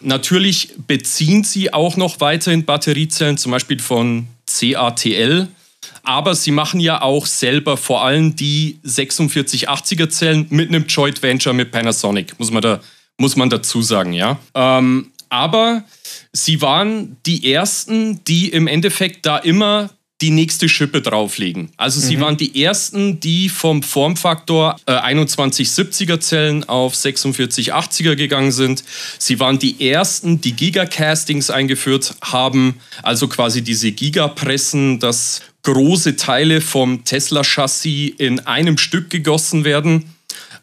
natürlich 0.00 0.70
beziehen 0.86 1.44
sie 1.44 1.72
auch 1.72 1.96
noch 1.96 2.20
weiterhin 2.20 2.64
Batteriezellen, 2.64 3.38
zum 3.38 3.52
Beispiel 3.52 3.80
von 3.80 4.26
CATL. 4.46 5.48
Aber 6.02 6.34
sie 6.34 6.52
machen 6.52 6.78
ja 6.80 7.02
auch 7.02 7.26
selber 7.26 7.76
vor 7.76 8.04
allem 8.04 8.36
die 8.36 8.78
4680er 8.86 10.08
Zellen 10.08 10.46
mit 10.50 10.68
einem 10.68 10.86
Joint 10.86 11.22
Venture 11.22 11.52
mit 11.52 11.72
Panasonic, 11.72 12.38
muss 12.38 12.50
man, 12.50 12.62
da, 12.62 12.80
muss 13.18 13.34
man 13.36 13.50
dazu 13.50 13.82
sagen, 13.82 14.12
ja. 14.12 14.38
Ähm, 14.54 15.10
aber 15.28 15.84
sie 16.32 16.62
waren 16.62 17.16
die 17.26 17.52
ersten, 17.52 18.22
die 18.24 18.48
im 18.50 18.68
Endeffekt 18.68 19.26
da 19.26 19.38
immer 19.38 19.90
die 20.22 20.30
nächste 20.30 20.68
Schippe 20.68 21.02
drauflegen. 21.02 21.70
Also 21.76 22.00
sie 22.00 22.18
waren 22.20 22.38
die 22.38 22.62
ersten, 22.62 23.20
die 23.20 23.50
vom 23.50 23.82
Formfaktor 23.82 24.76
äh, 24.86 24.92
2170er 24.92 26.20
Zellen 26.20 26.64
auf 26.64 26.94
4680er 26.94 28.16
gegangen 28.16 28.50
sind. 28.50 28.82
Sie 29.18 29.38
waren 29.40 29.58
die 29.58 29.90
ersten, 29.90 30.40
die 30.40 30.52
Gigacastings 30.52 31.50
eingeführt 31.50 32.14
haben, 32.22 32.80
also 33.02 33.28
quasi 33.28 33.62
diese 33.62 33.92
Gigapressen, 33.92 35.00
dass 35.00 35.42
große 35.64 36.16
Teile 36.16 36.62
vom 36.62 37.04
Tesla-Chassis 37.04 38.14
in 38.16 38.40
einem 38.40 38.78
Stück 38.78 39.10
gegossen 39.10 39.64
werden, 39.64 40.14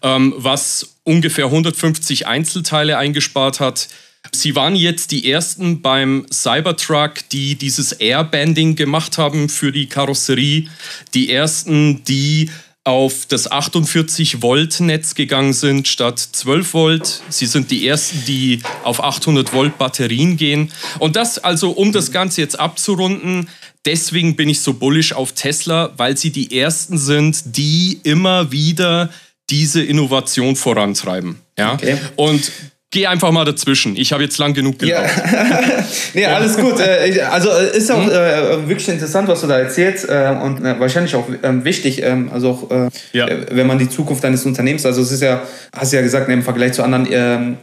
ähm, 0.02 0.34
was 0.38 0.96
ungefähr 1.04 1.46
150 1.46 2.26
Einzelteile 2.26 2.98
eingespart 2.98 3.60
hat. 3.60 3.90
Sie 4.36 4.56
waren 4.56 4.76
jetzt 4.76 5.12
die 5.12 5.32
ersten 5.32 5.82
beim 5.82 6.26
Cybertruck, 6.32 7.30
die 7.32 7.56
dieses 7.56 7.94
Airbanding 7.94 8.76
gemacht 8.76 9.18
haben 9.18 9.48
für 9.48 9.72
die 9.72 9.88
Karosserie. 9.88 10.68
Die 11.14 11.32
ersten, 11.32 12.04
die 12.04 12.50
auf 12.86 13.26
das 13.28 13.50
48 13.50 14.42
Volt 14.42 14.82
Netz 14.82 15.16
gegangen 15.16 15.54
sind 15.54 15.88
statt 15.88 16.20
12 16.20 16.74
Volt. 16.74 17.22
Sie 17.30 17.46
sind 17.46 17.72
die 17.72 17.88
ersten, 17.88 18.26
die 18.26 18.62
auf 18.84 19.02
800 19.02 19.54
Volt 19.54 19.78
Batterien 19.78 20.36
gehen. 20.36 20.72
Und 21.00 21.16
das 21.16 21.38
also, 21.38 21.72
um 21.72 21.94
das 21.94 22.12
Ganze 22.12 22.42
jetzt 22.42 22.60
abzurunden, 22.60 23.48
deswegen 23.86 24.36
bin 24.36 24.50
ich 24.50 24.60
so 24.60 24.74
bullish 24.74 25.14
auf 25.14 25.32
Tesla, 25.32 25.94
weil 25.96 26.18
sie 26.18 26.32
die 26.32 26.60
ersten 26.60 26.98
sind, 26.98 27.56
die 27.58 28.00
immer 28.04 28.52
wieder 28.52 29.10
diese 29.50 29.82
Innovation 29.82 30.56
vorantreiben. 30.56 31.38
Ja? 31.58 31.74
Okay. 31.74 31.98
Und 32.16 32.52
geh 32.94 33.08
einfach 33.08 33.32
mal 33.32 33.44
dazwischen. 33.44 33.98
Ich 33.98 34.14
habe 34.14 34.24
jetzt 34.24 34.38
lang 34.38 34.54
genug 34.54 34.82
Ja, 34.84 35.02
gelaufen. 35.02 35.84
nee, 36.14 36.26
alles 36.26 36.56
gut. 36.56 36.80
Äh, 36.80 37.22
Also 37.30 37.50
äh, 37.50 37.76
ist 37.76 37.92
auch 37.92 38.08
äh, 38.08 38.70
wirklich 38.70 38.88
interessant, 38.88 39.28
was 39.28 39.42
du 39.42 39.48
da 39.48 39.58
erzählst 39.58 40.08
äh, 40.08 40.34
und 40.42 40.64
wahrscheinlich 40.64 41.16
auch 41.16 41.28
ähm, 41.42 41.66
wichtig, 41.66 42.02
ähm, 42.04 42.30
also 42.32 42.50
auch 42.52 42.90
Ja. 43.12 43.28
wenn 43.52 43.68
man 43.68 43.80
die 43.80 43.90
Zukunft 43.90 44.24
eines 44.24 44.46
Unternehmens, 44.46 44.86
also 44.86 45.02
es 45.02 45.12
ist 45.12 45.22
ja, 45.22 45.42
hast 45.76 45.92
du 45.92 45.98
ja 45.98 46.04
gesagt, 46.04 46.28
ne, 46.28 46.36
im 46.36 46.44
Vergleich 46.44 46.74
zu 46.74 46.84
anderen 46.84 47.08
ähm, 47.12 47.58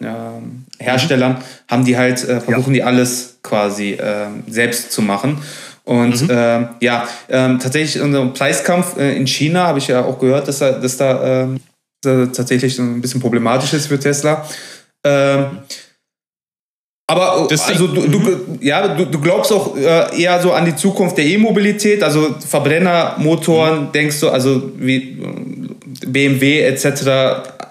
Herstellern 0.78 1.36
haben 1.70 1.84
die 1.84 1.96
halt, 1.96 2.18
versuchen 2.20 2.72
die 2.74 2.82
alles 2.82 3.38
quasi 3.42 3.96
selbst 4.48 4.90
zu 4.92 5.00
machen. 5.02 5.38
Und 5.84 6.26
ähm, 6.28 6.68
ja, 6.80 7.08
ähm, 7.28 7.58
tatsächlich 7.58 8.02
unser 8.02 8.26
Preiskampf 8.26 8.96
äh, 8.98 9.16
in 9.16 9.26
China 9.26 9.66
habe 9.66 9.78
ich 9.78 9.88
ja 9.88 10.04
auch 10.04 10.18
gehört, 10.18 10.46
dass 10.48 10.58
da, 10.58 10.72
dass 10.72 10.96
da 10.96 11.42
ähm, 11.42 11.60
tatsächlich 12.32 12.74
so 12.76 12.82
ein 12.82 13.00
bisschen 13.00 13.20
problematisch 13.20 13.72
ist 13.72 13.86
für 13.88 13.98
Tesla. 13.98 14.46
Ähm, 15.04 15.58
aber 17.06 17.48
Deswegen- 17.50 17.72
also 17.72 17.86
du, 17.88 18.06
du, 18.08 18.58
ja, 18.60 18.86
du, 18.94 19.04
du 19.06 19.20
glaubst 19.20 19.52
auch 19.52 19.76
äh, 19.76 20.22
eher 20.22 20.40
so 20.40 20.52
an 20.52 20.64
die 20.64 20.76
Zukunft 20.76 21.18
der 21.18 21.24
E-Mobilität, 21.26 22.02
also 22.04 22.36
Verbrennermotoren, 22.46 23.90
denkst 23.92 24.20
du, 24.20 24.28
also 24.28 24.70
wie 24.76 24.96
äh, 25.20 26.06
BMW 26.06 26.60
etc. 26.62 26.84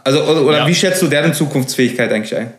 Also 0.04 0.24
oder, 0.24 0.42
oder 0.46 0.58
Ja. 0.60 0.68
wie 0.68 0.76
schätzt 0.76 1.02
du 1.02 1.08
deren 1.08 1.34
Zukunftsfähigkeit 1.34 2.12
eigentlich 2.12 2.36
ein? 2.36 2.54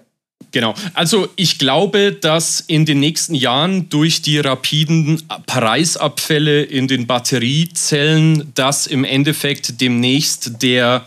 Genau. 0.53 0.75
Also 0.95 1.29
ich 1.37 1.59
glaube, 1.59 2.13
dass 2.13 2.61
in 2.67 2.85
den 2.87 2.99
nächsten 2.99 3.35
Jahren 3.35 3.89
durch 3.91 4.23
die 4.23 4.39
rapiden 4.39 5.23
Preisabfälle 5.47 6.63
in 6.63 6.89
den 6.89 7.07
Batteriezellen, 7.07 8.51
dass 8.55 8.87
im 8.87 9.05
Endeffekt 9.05 9.81
demnächst 9.81 10.63
der 10.63 11.05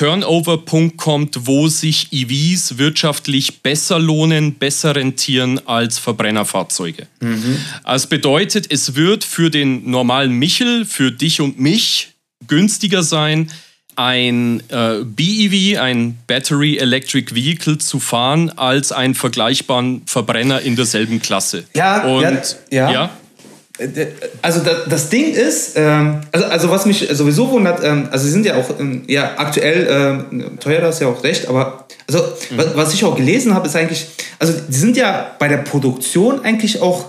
Turnover-Punkt 0.00 0.96
kommt, 0.96 1.46
wo 1.46 1.68
sich 1.68 2.10
EVs 2.10 2.78
wirtschaftlich 2.78 3.60
besser 3.60 3.98
lohnen, 3.98 4.54
besser 4.54 4.96
rentieren 4.96 5.60
als 5.66 5.98
Verbrennerfahrzeuge. 5.98 7.06
Das 7.84 8.06
bedeutet, 8.06 8.72
es 8.72 8.94
wird 8.94 9.24
für 9.24 9.50
den 9.50 9.90
normalen 9.90 10.32
Michel, 10.32 10.86
für 10.86 11.12
dich 11.12 11.42
und 11.42 11.60
mich 11.60 12.14
günstiger 12.48 13.02
sein, 13.02 13.50
ein 13.94 14.62
äh, 14.70 15.04
BEV, 15.04 15.78
ein 15.78 16.16
Battery 16.26 16.78
Electric 16.78 17.34
Vehicle 17.34 17.76
zu 17.76 18.00
fahren, 18.00 18.48
als 18.56 18.92
einen 18.92 19.14
vergleichbaren 19.14 20.00
Verbrenner 20.06 20.62
in 20.62 20.76
derselben 20.76 21.20
Klasse. 21.20 21.64
Ja, 21.74 22.04
und 22.04 22.56
ja, 22.70 22.90
ja. 22.90 22.90
ja. 22.90 23.10
Also 24.42 24.60
da, 24.60 24.70
das 24.88 25.08
Ding 25.08 25.32
ist, 25.32 25.72
ähm, 25.76 26.20
also, 26.32 26.46
also 26.46 26.70
was 26.70 26.86
mich 26.86 27.08
sowieso 27.12 27.50
wundert, 27.50 27.82
ähm, 27.82 28.08
also 28.10 28.26
sie 28.26 28.30
sind 28.30 28.44
ja 28.44 28.56
auch 28.56 28.68
ähm, 28.78 29.02
ja, 29.06 29.32
aktuell 29.36 29.86
ähm, 30.30 30.58
teuer, 30.58 30.80
das 30.80 30.96
ist 30.96 31.00
ja 31.00 31.08
auch 31.08 31.22
recht, 31.24 31.48
aber 31.48 31.86
also 32.06 32.22
was, 32.50 32.76
was 32.76 32.94
ich 32.94 33.04
auch 33.04 33.16
gelesen 33.16 33.54
habe, 33.54 33.66
ist 33.66 33.76
eigentlich, 33.76 34.06
also 34.38 34.52
die 34.68 34.76
sind 34.76 34.96
ja 34.96 35.34
bei 35.38 35.48
der 35.48 35.58
Produktion 35.58 36.44
eigentlich 36.44 36.82
auch, 36.82 37.06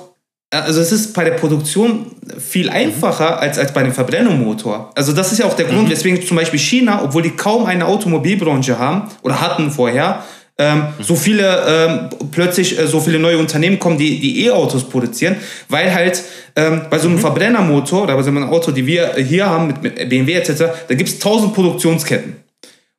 äh, 0.49 0.57
also 0.57 0.79
es 0.79 0.93
ist 0.93 1.13
bei 1.13 1.25
der 1.25 1.31
Produktion 1.31 2.05
viel 2.39 2.69
einfacher 2.69 3.39
als, 3.39 3.57
als 3.57 3.73
bei 3.73 3.84
dem 3.84 3.93
Verbrennungsmotor. 3.93 4.91
Also 4.95 5.12
das 5.12 5.34
ist 5.34 5.39
ja 5.39 5.45
auch 5.45 5.55
der 5.55 5.65
Grund, 5.65 5.89
weswegen 5.89 6.25
zum 6.25 6.38
Beispiel 6.38 6.60
China, 6.60 7.01
obwohl 7.03 7.23
die 7.23 7.31
kaum 7.31 7.65
eine 7.65 7.86
Automobilbranche 7.86 8.79
haben 8.79 9.10
oder 9.23 9.41
hatten 9.41 9.71
vorher, 9.71 10.23
ähm, 10.62 10.84
so 11.00 11.15
viele 11.15 11.63
ähm, 11.67 12.10
plötzlich 12.32 12.78
äh, 12.78 12.86
so 12.86 13.00
viele 13.00 13.17
neue 13.17 13.38
Unternehmen 13.39 13.80
kommen, 13.80 13.97
die 13.97 14.19
die 14.19 14.45
E-Autos 14.45 14.84
produzieren, 14.88 15.38
weil 15.69 15.91
halt 15.93 16.21
ähm, 16.56 16.82
bei 16.89 17.00
so 17.00 17.08
einem 17.08 17.17
Verbrennermotor 17.17 18.04
oder 18.04 18.15
bei 18.15 18.21
so 18.21 18.30
einem 18.30 18.47
Auto, 18.50 18.71
die 18.71 18.86
wir 18.86 19.15
hier 19.15 19.47
haben 19.50 19.67
mit, 19.67 19.82
mit 19.82 20.10
BMW 20.10 20.34
etc., 20.34 20.65
da 20.88 20.93
gibt 20.95 21.10
es 21.10 21.17
tausend 21.17 21.54
Produktionsketten 21.56 22.36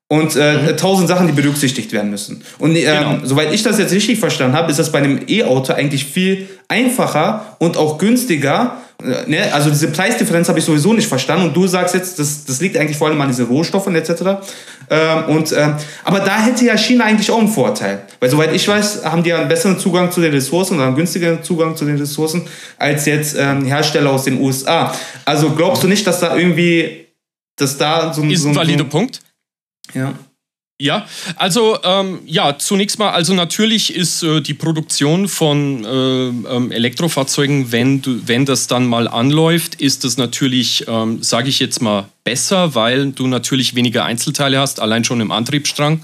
und 0.09 0.35
äh, 0.37 0.75
tausend 0.77 1.09
Sachen, 1.09 1.27
die 1.29 1.33
berücksichtigt 1.33 1.93
werden 1.93 2.11
müssen. 2.11 2.43
Und 2.59 2.77
ähm, 2.77 2.83
Genau. 2.85 3.19
soweit 3.23 3.55
ich 3.55 3.63
das 3.63 3.79
jetzt 3.79 3.93
richtig 3.95 4.19
verstanden 4.19 4.57
habe, 4.57 4.71
ist 4.71 4.79
das 4.79 4.91
bei 4.91 4.99
einem 4.99 5.21
E-Auto 5.29 5.73
eigentlich 5.73 6.05
viel 6.05 6.49
einfacher 6.69 7.57
und 7.61 7.77
auch 7.77 7.97
günstiger. 7.97 8.79
Ne? 9.27 9.53
Also 9.53 9.71
diese 9.71 9.89
Preisdifferenz 9.89 10.49
habe 10.49 10.59
ich 10.59 10.65
sowieso 10.65 10.93
nicht 10.93 11.09
verstanden. 11.09 11.47
Und 11.47 11.57
du 11.57 11.67
sagst 11.67 11.95
jetzt, 11.95 12.19
das, 12.19 12.45
das 12.45 12.61
liegt 12.61 12.77
eigentlich 12.77 12.97
vor 12.97 13.09
allem 13.09 13.21
an 13.21 13.29
diesen 13.29 13.47
Rohstoffen 13.47 13.95
etc. 13.95 14.11
Ähm, 14.91 15.25
und, 15.29 15.53
ähm, 15.53 15.75
aber 16.05 16.21
da 16.21 16.41
hätte 16.41 16.65
ja 16.65 16.77
China 16.77 17.05
eigentlich 17.05 17.31
auch 17.31 17.39
einen 17.39 17.49
Vorteil. 17.49 18.03
Weil 18.21 18.31
soweit 18.31 18.55
ich 18.55 18.67
weiß, 18.67 19.05
haben 19.05 19.23
die 19.23 19.31
ja 19.31 19.39
einen 19.41 19.49
besseren 19.49 19.79
Zugang 19.79 20.11
zu 20.11 20.21
den 20.21 20.33
Ressourcen 20.33 20.77
oder 20.77 20.87
einen 20.87 20.97
günstigeren 20.97 21.43
Zugang 21.43 21.77
zu 21.77 21.85
den 21.85 21.97
Ressourcen 21.99 22.43
als 22.79 23.07
jetzt 23.07 23.37
ähm, 23.39 23.65
Hersteller 23.65 24.11
aus 24.11 24.25
den 24.25 24.41
USA. 24.41 24.95
Also 25.25 25.51
glaubst 25.51 25.83
du 25.83 25.89
nicht, 25.89 26.07
dass 26.07 26.21
da 26.21 26.37
irgendwie, 26.37 27.07
dass 27.57 27.77
da 27.79 28.13
so 28.13 28.23
ein... 28.23 28.31
Ist 28.31 28.45
ein- 28.45 28.55
valider 28.55 28.85
so, 28.85 28.91
Punkt. 28.91 29.21
Ja. 29.95 30.15
Ja, 30.83 31.07
also 31.37 31.79
ähm, 31.85 32.23
ja, 32.27 32.59
zunächst 32.59 32.99
mal, 32.99 33.11
also 33.11 33.35
natürlich 33.35 33.95
ist 33.95 34.25
äh, 34.25 34.41
die 34.41 34.53
Produktion 34.53 35.29
von 35.29 35.85
äh, 35.85 35.89
ähm, 35.89 36.73
Elektrofahrzeugen, 36.73 37.71
wenn, 37.71 38.03
du, 38.03 38.27
wenn 38.27 38.47
das 38.47 38.67
dann 38.67 38.87
mal 38.87 39.07
anläuft, 39.07 39.77
ist 39.77 40.03
das 40.03 40.17
natürlich, 40.17 40.85
ähm, 40.89 41.23
sage 41.23 41.51
ich 41.51 41.61
jetzt 41.61 41.83
mal, 41.83 42.09
besser, 42.25 42.75
weil 42.75 43.13
du 43.13 43.29
natürlich 43.29 43.77
weniger 43.77 44.05
Einzelteile 44.05 44.59
hast, 44.59 44.81
allein 44.81 45.05
schon 45.05 45.21
im 45.21 45.31
Antriebsstrang. 45.31 46.03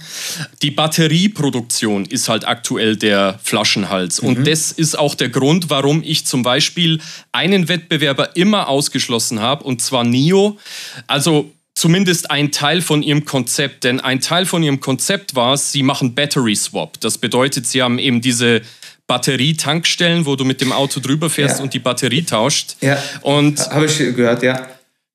Die 0.63 0.71
Batterieproduktion 0.71 2.05
ist 2.07 2.29
halt 2.29 2.47
aktuell 2.47 2.97
der 2.97 3.41
Flaschenhals. 3.43 4.21
Und 4.21 4.47
das 4.47 4.71
ist 4.71 4.97
auch 4.97 5.17
der 5.17 5.29
Grund, 5.29 5.71
warum 5.71 6.05
ich 6.05 6.25
zum 6.25 6.45
Beispiel 6.45 7.01
einen 7.33 7.69
Wettbewerber 7.69 8.37
immer 8.37 8.69
ausgeschlossen 8.69 9.41
habe, 9.41 9.65
und 9.65 9.83
zwar 9.83 10.05
NIO. 10.05 10.57
Also 11.09 11.53
zumindest 11.79 12.31
ein 12.31 12.51
Teil 12.51 12.81
von 12.83 13.03
ihrem 13.03 13.25
Konzept. 13.25 13.85
Denn 13.85 14.01
ein 14.01 14.21
Teil 14.21 14.47
von 14.47 14.63
ihrem 14.63 14.81
Konzept 14.81 15.35
war, 15.35 15.57
sie 15.57 15.83
machen 15.83 16.15
Battery 16.15 16.57
Swap. 16.57 16.99
Das 17.01 17.19
bedeutet, 17.19 17.67
sie 17.67 17.83
haben 17.83 17.99
eben 17.99 18.21
diese 18.21 18.63
Batterietankstellen, 19.07 20.27
wo 20.27 20.37
du 20.37 20.45
mit 20.45 20.61
dem 20.61 20.73
Auto 20.73 21.01
drüber 21.01 21.31
fährst 21.31 21.59
Ja. 21.59 21.63
und 21.63 21.73
die 21.75 21.79
Batterie 21.79 22.23
tauscht. 22.25 22.77
Ja. 22.81 23.03
Und 23.23 23.59
Habe 23.71 23.87
ich 23.87 23.99
gehört, 23.99 24.43
ja. 24.43 24.67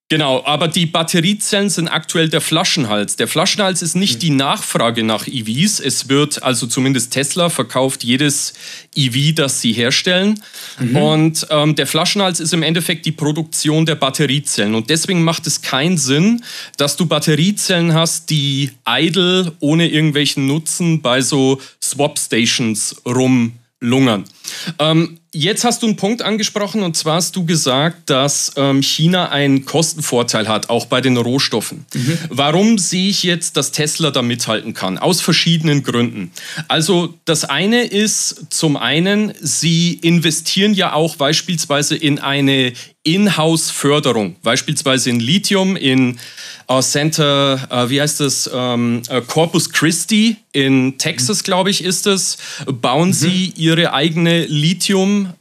Genau, 0.10 0.44
aber 0.46 0.68
die 0.68 0.86
Batteriezellen 0.86 1.70
sind 1.70 1.88
aktuell 1.88 2.30
der 2.30 2.42
Flaschenhals. 2.42 3.16
Der 3.16 3.28
Flaschenhals 3.28 3.82
ist 3.82 3.96
nicht 3.96 4.22
die 4.22 4.30
Nachfrage 4.30 5.04
nach 5.04 5.26
EVs. 5.28 5.80
Es 5.80 6.08
wird, 6.08 6.44
also 6.44 6.68
zumindest 6.68 7.14
Tesla 7.14 7.50
verkauft 7.50 8.04
jedes 8.04 8.54
EV, 8.96 9.34
das 9.34 9.62
sie 9.62 9.72
herstellen. 9.74 10.40
Und 10.94 11.48
ähm, 11.50 11.74
der 11.76 11.88
Flaschenhals 11.88 12.40
ist 12.40 12.54
im 12.54 12.62
Endeffekt 12.62 13.06
die 13.08 13.12
Produktion 13.12 13.88
der 13.88 13.96
Batteriezellen. 13.96 14.76
Und 14.76 14.92
deswegen 14.92 15.24
macht 15.24 15.48
es 15.48 15.62
keinen 15.62 15.98
Sinn, 15.98 16.44
dass 16.78 16.96
du 16.96 17.08
Batteriezellen 17.08 17.94
hast, 17.94 18.30
die 18.30 18.72
idle, 18.88 19.54
ohne 19.62 19.88
irgendwelchen 19.88 20.46
Nutzen 20.46 21.02
bei 21.02 21.22
so 21.22 21.60
Swap-Stations 21.82 23.02
rumlungern. 23.06 24.26
Ähm, 24.78 25.18
jetzt 25.34 25.64
hast 25.66 25.82
du 25.82 25.88
einen 25.88 25.98
Punkt 25.98 26.22
angesprochen 26.22 26.84
und 26.84 26.96
zwar 26.96 27.16
hast 27.16 27.36
du 27.36 27.46
gesagt, 27.46 28.10
dass 28.10 28.54
ähm, 28.56 28.82
China 28.82 29.30
einen 29.30 29.66
Kostenvorteil 29.66 30.48
hat, 30.48 30.70
auch 30.70 30.86
bei 30.86 31.02
den 31.02 31.18
Rohstoffen. 31.18 31.86
Warum 32.30 32.78
sehe 32.78 33.10
ich 33.10 33.24
jetzt, 33.24 33.58
dass 33.58 33.72
Tesla 33.72 34.12
da 34.12 34.22
mithalten 34.22 34.74
kann? 34.74 34.98
Aus 34.98 35.22
verschiedenen 35.22 35.84
Gründen. 35.84 36.32
Also 36.68 37.16
das 37.26 37.44
eine 37.46 37.84
ist 37.84 38.46
zum 38.50 38.78
einen, 38.78 39.34
sie 39.42 39.94
investieren 40.02 40.74
ja 40.74 40.94
auch 40.94 41.16
beispielsweise 41.16 41.96
in 41.96 42.20
eine 42.20 42.74
Inhouse-Förderung, 43.04 44.38
beispielsweise 44.44 45.10
in 45.10 45.20
Lithium, 45.20 45.76
in 45.76 46.20
äh, 46.70 46.82
Center, 46.82 47.68
äh, 47.70 47.90
wie 47.90 48.02
heißt 48.02 48.22
das, 48.22 48.50
ähm, 48.54 49.02
äh, 49.10 49.22
Corpus 49.22 49.70
Christi 49.72 50.38
in 50.54 50.98
Texas, 50.98 51.44
glaube 51.44 51.70
ich, 51.70 51.84
ist 51.84 52.08
es, 52.08 52.38
bauen 52.66 53.12
sie 53.12 53.52
ihre 53.58 53.94
eigene 53.94 54.46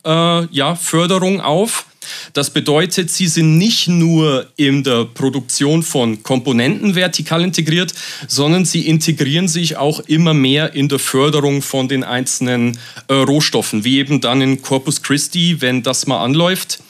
Lithium-Förderung 0.04 0.48
ja, 0.50 0.74
Förderung 0.76 1.40
auf. 1.40 1.86
Das 2.32 2.50
bedeutet, 2.50 3.10
sie 3.10 3.28
sind 3.28 3.58
nicht 3.58 3.88
nur 3.88 4.46
in 4.56 4.82
der 4.82 5.04
Produktion 5.04 5.82
von 5.82 6.22
Komponenten 6.22 6.94
vertikal 6.94 7.42
integriert, 7.42 7.92
sondern 8.26 8.64
sie 8.64 8.86
integrieren 8.88 9.48
sich 9.48 9.76
auch 9.76 10.00
immer 10.00 10.34
mehr 10.34 10.74
in 10.74 10.88
der 10.88 10.98
Förderung 10.98 11.62
von 11.62 11.88
den 11.88 12.04
einzelnen 12.04 12.78
äh, 13.08 13.14
Rohstoffen, 13.14 13.84
wie 13.84 13.98
eben 13.98 14.20
dann 14.20 14.40
in 14.40 14.62
Corpus 14.62 15.02
Christi, 15.02 15.60
wenn 15.60 15.82
das 15.82 16.06
mal 16.06 16.22
anläuft. 16.22 16.80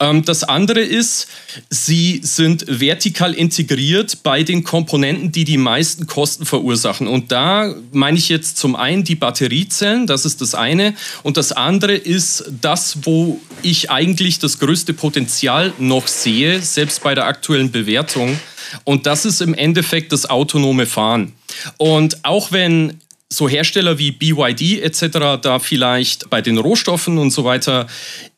Ähm, 0.00 0.24
das 0.24 0.44
andere 0.44 0.80
ist, 0.80 1.28
sie 1.70 2.20
sind 2.22 2.64
vertikal 2.68 3.34
integriert 3.34 4.22
bei 4.22 4.42
den 4.42 4.64
Komponenten, 4.64 5.32
die 5.32 5.44
die 5.44 5.58
meisten 5.58 6.06
Kosten 6.06 6.46
verursachen. 6.46 7.06
Und 7.06 7.32
da 7.32 7.74
meine 7.92 8.18
ich 8.18 8.28
jetzt 8.28 8.56
zum 8.58 8.76
einen 8.76 9.04
die 9.04 9.14
Batteriezellen, 9.14 10.06
das 10.06 10.24
ist 10.24 10.40
das 10.40 10.54
eine. 10.54 10.94
Und 11.22 11.36
das 11.36 11.52
andere 11.52 11.94
ist 11.94 12.44
das, 12.60 12.98
wo 13.02 13.40
ich 13.62 13.90
eigentlich 13.90 14.38
das 14.38 14.58
größte 14.58 14.94
Potenzial 14.94 15.72
noch 15.78 16.08
sehe, 16.08 16.60
selbst 16.60 17.02
bei 17.02 17.14
der 17.14 17.26
aktuellen 17.26 17.70
Bewertung. 17.70 18.38
Und 18.84 19.06
das 19.06 19.24
ist 19.24 19.40
im 19.40 19.54
Endeffekt 19.54 20.12
das 20.12 20.28
autonome 20.28 20.86
Fahren. 20.86 21.32
Und 21.76 22.24
auch 22.24 22.50
wenn 22.50 22.98
so 23.30 23.48
Hersteller 23.48 23.98
wie 23.98 24.12
BYD 24.12 24.82
etc. 24.82 25.40
da 25.42 25.58
vielleicht 25.58 26.30
bei 26.30 26.40
den 26.40 26.58
Rohstoffen 26.58 27.18
und 27.18 27.30
so 27.30 27.44
weiter 27.44 27.86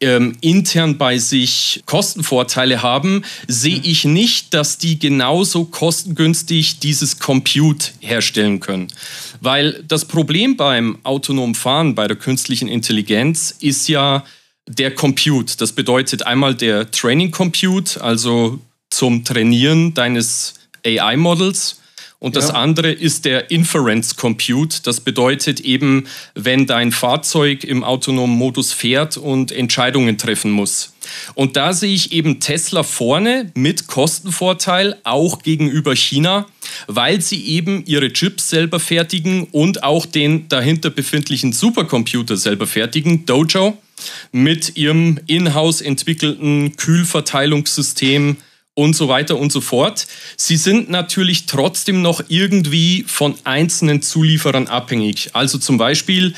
ähm, 0.01 0.37
intern 0.41 0.97
bei 0.97 1.19
sich 1.19 1.83
Kostenvorteile 1.87 2.83
haben, 2.83 3.23
sehe 3.47 3.81
ich 3.83 4.05
nicht, 4.05 4.55
dass 4.55 4.79
die 4.79 4.99
genauso 4.99 5.65
kostengünstig 5.65 6.79
dieses 6.79 7.19
Compute 7.19 7.93
herstellen 8.01 8.61
können. 8.61 8.89
Weil 9.41 9.85
das 9.87 10.07
Problem 10.07 10.57
beim 10.57 10.99
autonomen 11.03 11.55
Fahren, 11.55 11.95
bei 11.95 12.07
der 12.09 12.17
künstlichen 12.17 12.69
Intelligenz, 12.69 13.55
ist 13.61 13.89
ja 13.89 14.25
der 14.69 14.95
Compute. 14.95 15.57
Das 15.59 15.73
bedeutet 15.73 16.27
einmal 16.27 16.55
der 16.55 16.91
Training 16.91 17.31
Compute, 17.31 18.03
also 18.03 18.59
zum 18.91 19.25
Trainieren 19.25 19.95
deines 19.95 20.55
AI-Models 20.85 21.81
und 22.19 22.35
das 22.37 22.49
Ja. 22.49 22.55
andere 22.55 22.91
ist 22.91 23.25
der 23.25 23.51
Inference 23.51 24.17
Compute. 24.17 24.81
Das 24.83 25.01
bedeutet 25.01 25.61
eben, 25.61 26.07
wenn 26.35 26.67
dein 26.67 26.93
Fahrzeug 26.93 27.63
im 27.65 27.85
autonomen 27.85 28.37
Modus 28.37 28.73
fährt 28.73 29.17
und 29.17 29.53
Entscheidungen 29.53 30.17
treffen 30.17 30.51
muss. 30.51 30.95
Und 31.35 31.57
da 31.57 31.73
sehe 31.73 31.95
ich 31.95 32.13
eben 32.13 32.41
Tesla 32.41 32.83
vorne 32.83 33.53
mit 33.55 33.87
Kostenvorteil, 33.87 34.97
auch 35.05 35.43
gegenüber 35.43 35.95
China, 35.95 36.47
weil 36.89 37.21
sie 37.21 37.45
eben 37.47 37.85
ihre 37.87 38.13
Chips 38.13 38.51
selber 38.51 38.81
fertigen 38.81 39.45
und 39.53 39.85
auch 39.85 40.05
den 40.07 40.49
dahinter 40.49 40.91
befindlichen 40.91 41.53
Supercomputer 41.53 42.37
selber 42.37 42.67
fertigen, 42.67 43.25
Dojo, 43.25 43.77
mit 44.33 44.77
ihrem 44.77 45.21
in-house 45.27 45.81
entwickelten 45.81 46.77
Kühlverteilungssystem 46.77 48.37
und 48.77 48.95
so 48.95 49.09
weiter 49.09 49.39
und 49.39 49.51
so 49.51 49.63
fort. 49.63 50.07
Sie 50.37 50.59
sind 50.59 50.91
natürlich 50.91 51.47
trotzdem 51.47 52.03
noch 52.03 52.23
irgendwie 52.29 53.05
von 53.09 53.35
einzelnen 53.45 54.03
Zulieferern 54.03 54.69
abhängig. 54.69 55.31
Also 55.33 55.57
zum 55.57 55.79
Beispiel 55.79 56.35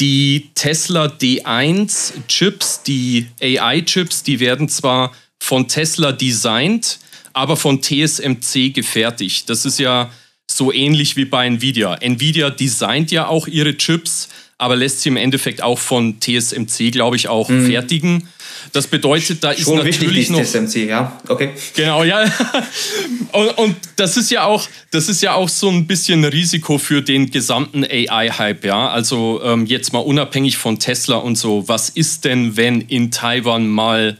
die 0.00 0.48
Tesla 0.54 1.06
D1 1.06 2.12
Chips, 2.28 2.82
die 2.82 3.26
AI-Chips, 3.42 4.22
die 4.22 4.40
werden 4.40 4.70
zwar 4.70 5.12
von 5.38 5.68
Tesla 5.68 6.12
designt, 6.12 6.98
aber 7.34 7.58
von 7.58 7.82
TSMC 7.82 8.72
gefertigt. 8.72 9.50
Das 9.50 9.66
ist 9.66 9.78
ja 9.78 10.10
so 10.50 10.72
ähnlich 10.72 11.16
wie 11.16 11.26
bei 11.26 11.46
Nvidia. 11.46 11.94
Nvidia 11.96 12.48
designt 12.48 13.10
ja 13.10 13.26
auch 13.26 13.46
ihre 13.46 13.76
Chips, 13.76 14.30
aber 14.62 14.76
lässt 14.76 15.02
sie 15.02 15.08
im 15.08 15.16
Endeffekt 15.16 15.62
auch 15.62 15.78
von 15.78 16.20
TSMC, 16.20 16.92
glaube 16.92 17.16
ich, 17.16 17.28
auch 17.28 17.48
fertigen. 17.48 18.28
Das 18.72 18.86
bedeutet, 18.86 19.42
da 19.42 19.50
ist 19.50 19.62
Schon 19.64 19.84
wichtig, 19.84 20.02
natürlich 20.02 20.26
die 20.28 20.32
noch 20.32 20.42
TSMC, 20.42 20.88
ja. 20.88 21.20
Okay. 21.28 21.50
Genau, 21.74 22.04
ja. 22.04 22.24
Und, 23.32 23.48
und 23.56 23.76
das 23.96 24.18
ist 24.18 24.30
ja 24.30 24.44
auch, 24.44 24.68
das 24.90 25.08
ist 25.08 25.22
ja 25.22 25.32
auch 25.32 25.48
so 25.48 25.70
ein 25.70 25.86
bisschen 25.86 26.22
Risiko 26.22 26.76
für 26.76 27.00
den 27.00 27.30
gesamten 27.30 27.82
AI-Hype, 27.82 28.62
ja. 28.66 28.90
Also 28.90 29.40
ähm, 29.42 29.64
jetzt 29.64 29.94
mal 29.94 30.00
unabhängig 30.00 30.58
von 30.58 30.78
Tesla 30.78 31.16
und 31.16 31.36
so, 31.36 31.66
was 31.66 31.88
ist 31.88 32.26
denn, 32.26 32.58
wenn 32.58 32.82
in 32.82 33.10
Taiwan 33.10 33.68
mal 33.68 34.18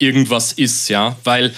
irgendwas 0.00 0.52
ist, 0.52 0.88
ja? 0.88 1.16
Weil 1.22 1.54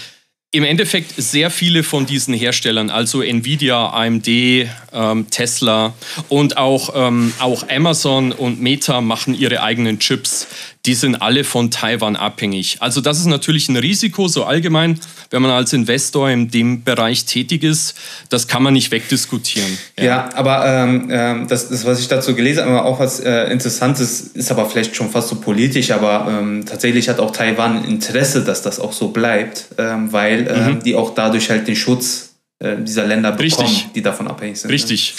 im 0.54 0.64
Endeffekt 0.64 1.14
sehr 1.16 1.50
viele 1.50 1.82
von 1.82 2.04
diesen 2.04 2.34
Herstellern, 2.34 2.90
also 2.90 3.22
Nvidia, 3.22 3.88
AMD, 3.88 4.28
ähm, 4.28 5.30
Tesla 5.30 5.94
und 6.28 6.58
auch, 6.58 6.90
ähm, 6.94 7.32
auch 7.38 7.66
Amazon 7.70 8.32
und 8.32 8.60
Meta 8.60 9.00
machen 9.00 9.34
ihre 9.34 9.62
eigenen 9.62 9.98
Chips. 9.98 10.46
Die 10.84 10.94
sind 10.94 11.16
alle 11.16 11.44
von 11.44 11.70
Taiwan 11.70 12.16
abhängig. 12.16 12.78
Also 12.80 13.00
das 13.00 13.20
ist 13.20 13.26
natürlich 13.26 13.68
ein 13.68 13.76
Risiko, 13.76 14.26
so 14.26 14.44
allgemein, 14.44 14.98
wenn 15.30 15.40
man 15.40 15.52
als 15.52 15.72
Investor 15.72 16.28
in 16.28 16.50
dem 16.50 16.82
Bereich 16.82 17.24
tätig 17.24 17.62
ist. 17.62 17.94
Das 18.30 18.48
kann 18.48 18.64
man 18.64 18.74
nicht 18.74 18.90
wegdiskutieren. 18.90 19.78
Ja, 19.98 20.28
aber 20.34 20.66
ähm, 20.66 21.08
ähm, 21.12 21.46
das, 21.48 21.68
das, 21.68 21.84
was 21.84 22.00
ich 22.00 22.08
dazu 22.08 22.34
gelesen 22.34 22.64
habe, 22.64 22.82
auch 22.82 22.98
was 22.98 23.20
äh, 23.20 23.44
Interessantes, 23.52 24.20
ist 24.20 24.50
aber 24.50 24.68
vielleicht 24.68 24.96
schon 24.96 25.08
fast 25.08 25.28
so 25.28 25.36
politisch, 25.36 25.92
aber 25.92 26.26
ähm, 26.28 26.64
tatsächlich 26.66 27.08
hat 27.08 27.20
auch 27.20 27.30
Taiwan 27.30 27.84
Interesse, 27.84 28.42
dass 28.42 28.62
das 28.62 28.80
auch 28.80 28.92
so 28.92 29.08
bleibt, 29.08 29.66
ähm, 29.78 30.12
weil 30.12 30.48
ähm, 30.48 30.82
die 30.82 30.96
auch 30.96 31.14
dadurch 31.14 31.48
halt 31.48 31.68
den 31.68 31.76
Schutz 31.76 32.30
äh, 32.58 32.76
dieser 32.78 33.06
Länder 33.06 33.30
bekommen, 33.30 33.68
Richtig. 33.68 33.92
die 33.94 34.02
davon 34.02 34.26
abhängig 34.26 34.60
sind. 34.60 34.70
Richtig. 34.70 35.14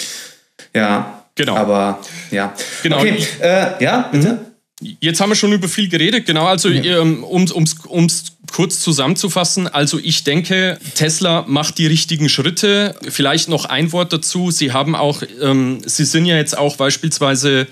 Ja, 0.74 1.20
Genau. 1.34 1.56
Aber 1.56 1.98
ja. 2.30 2.54
Genau. 2.82 2.98
Okay, 2.98 3.16
äh, 3.40 3.82
ja, 3.82 4.08
bitte. 4.12 4.38
Jetzt 5.00 5.20
haben 5.20 5.30
wir 5.30 5.36
schon 5.36 5.52
über 5.52 5.68
viel 5.68 5.88
geredet, 5.88 6.26
genau. 6.26 6.46
Also, 6.46 6.68
ähm, 6.70 7.24
um 7.24 7.44
es 7.44 8.24
kurz 8.52 8.80
zusammenzufassen, 8.80 9.66
also 9.66 9.98
ich 9.98 10.24
denke, 10.24 10.78
Tesla 10.94 11.44
macht 11.48 11.78
die 11.78 11.86
richtigen 11.86 12.28
Schritte. 12.28 12.94
Vielleicht 13.08 13.48
noch 13.48 13.64
ein 13.64 13.92
Wort 13.92 14.12
dazu. 14.12 14.50
Sie 14.50 14.72
haben 14.72 14.94
auch, 14.94 15.22
ähm, 15.40 15.80
Sie 15.84 16.04
sind 16.04 16.26
ja 16.26 16.36
jetzt 16.36 16.56
auch 16.56 16.76
beispielsweise 16.76 17.66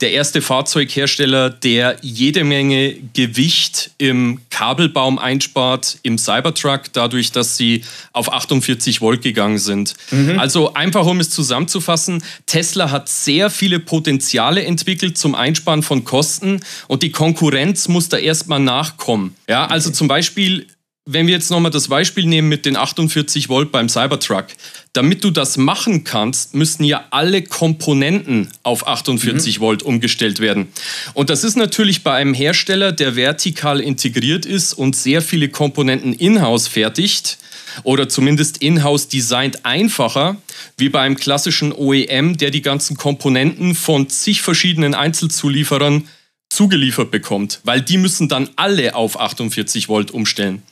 der 0.00 0.12
erste 0.12 0.40
Fahrzeughersteller, 0.40 1.50
der 1.50 1.96
jede 2.00 2.44
Menge 2.44 2.94
Gewicht 3.12 3.90
im 3.98 4.40
Kabelbaum 4.50 5.18
einspart, 5.18 5.98
im 6.02 6.16
Cybertruck, 6.16 6.92
dadurch, 6.92 7.32
dass 7.32 7.56
sie 7.56 7.84
auf 8.12 8.32
48 8.32 9.00
Volt 9.00 9.22
gegangen 9.22 9.58
sind. 9.58 9.94
Also 10.38 10.74
einfach 10.74 11.06
um 11.06 11.20
es 11.20 11.30
zusammenzufassen, 11.30 12.22
Tesla 12.46 12.90
hat 12.90 13.08
sehr 13.08 13.50
viele 13.50 13.78
Potenziale 13.78 14.64
entwickelt 14.64 15.18
zum 15.18 15.34
Einsparen 15.34 15.82
von 15.82 16.04
Kosten 16.04 16.60
und 16.88 17.02
die 17.02 17.10
Konkurrenz 17.10 17.88
muss 17.88 18.08
da 18.08 18.16
erstmal 18.16 18.60
nachkommen. 18.60 19.36
Ja, 19.48 19.66
also 19.66 19.90
zum 19.90 20.08
Beispiel 20.08 20.66
wenn 21.06 21.26
wir 21.26 21.34
jetzt 21.34 21.50
nochmal 21.50 21.70
das 21.70 21.88
Beispiel 21.88 22.26
nehmen 22.26 22.48
mit 22.48 22.66
den 22.66 22.76
48 22.76 23.48
Volt 23.48 23.72
beim 23.72 23.88
Cybertruck, 23.88 24.46
damit 24.92 25.22
du 25.22 25.30
das 25.30 25.56
machen 25.56 26.02
kannst, 26.02 26.54
müssen 26.54 26.82
ja 26.82 27.04
alle 27.10 27.42
Komponenten 27.42 28.48
auf 28.62 28.86
48 28.86 29.60
Volt 29.60 29.82
umgestellt 29.82 30.40
werden. 30.40 30.68
Und 31.14 31.30
das 31.30 31.44
ist 31.44 31.56
natürlich 31.56 32.02
bei 32.02 32.14
einem 32.14 32.34
Hersteller, 32.34 32.90
der 32.90 33.14
vertikal 33.14 33.80
integriert 33.80 34.46
ist 34.46 34.72
und 34.72 34.96
sehr 34.96 35.22
viele 35.22 35.48
Komponenten 35.48 36.12
in-house 36.12 36.66
fertigt 36.66 37.38
oder 37.84 38.08
zumindest 38.08 38.58
in-house 38.58 39.06
designt 39.06 39.64
einfacher, 39.64 40.36
wie 40.76 40.88
bei 40.88 41.02
einem 41.02 41.16
klassischen 41.16 41.72
OEM, 41.72 42.36
der 42.36 42.50
die 42.50 42.62
ganzen 42.62 42.96
Komponenten 42.96 43.76
von 43.76 44.08
zig 44.08 44.42
verschiedenen 44.42 44.94
Einzelzulieferern 44.94 46.08
zugeliefert 46.48 47.12
bekommt, 47.12 47.60
weil 47.62 47.80
die 47.80 47.96
müssen 47.96 48.28
dann 48.28 48.50
alle 48.56 48.96
auf 48.96 49.20
48 49.20 49.88
Volt 49.88 50.10
umstellen. 50.10 50.62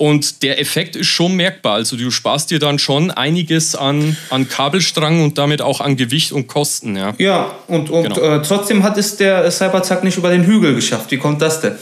Und 0.00 0.44
der 0.44 0.60
Effekt 0.60 0.94
ist 0.94 1.08
schon 1.08 1.34
merkbar. 1.34 1.74
Also 1.74 1.96
du 1.96 2.10
sparst 2.12 2.52
dir 2.52 2.60
dann 2.60 2.78
schon 2.78 3.10
einiges 3.10 3.74
an, 3.74 4.16
an 4.30 4.48
Kabelstrang 4.48 5.22
und 5.24 5.38
damit 5.38 5.60
auch 5.60 5.80
an 5.80 5.96
Gewicht 5.96 6.30
und 6.30 6.46
Kosten. 6.46 6.96
Ja. 6.96 7.14
Ja, 7.18 7.50
und, 7.66 7.90
und 7.90 8.04
Genau. 8.04 8.36
äh, 8.36 8.40
trotzdem 8.42 8.84
hat 8.84 8.96
es 8.96 9.16
der 9.16 9.50
Cybertruck 9.50 10.04
nicht 10.04 10.16
über 10.16 10.30
den 10.30 10.44
Hügel 10.44 10.76
geschafft. 10.76 11.10
Wie 11.10 11.16
kommt 11.16 11.42
das 11.42 11.60
denn? 11.60 11.72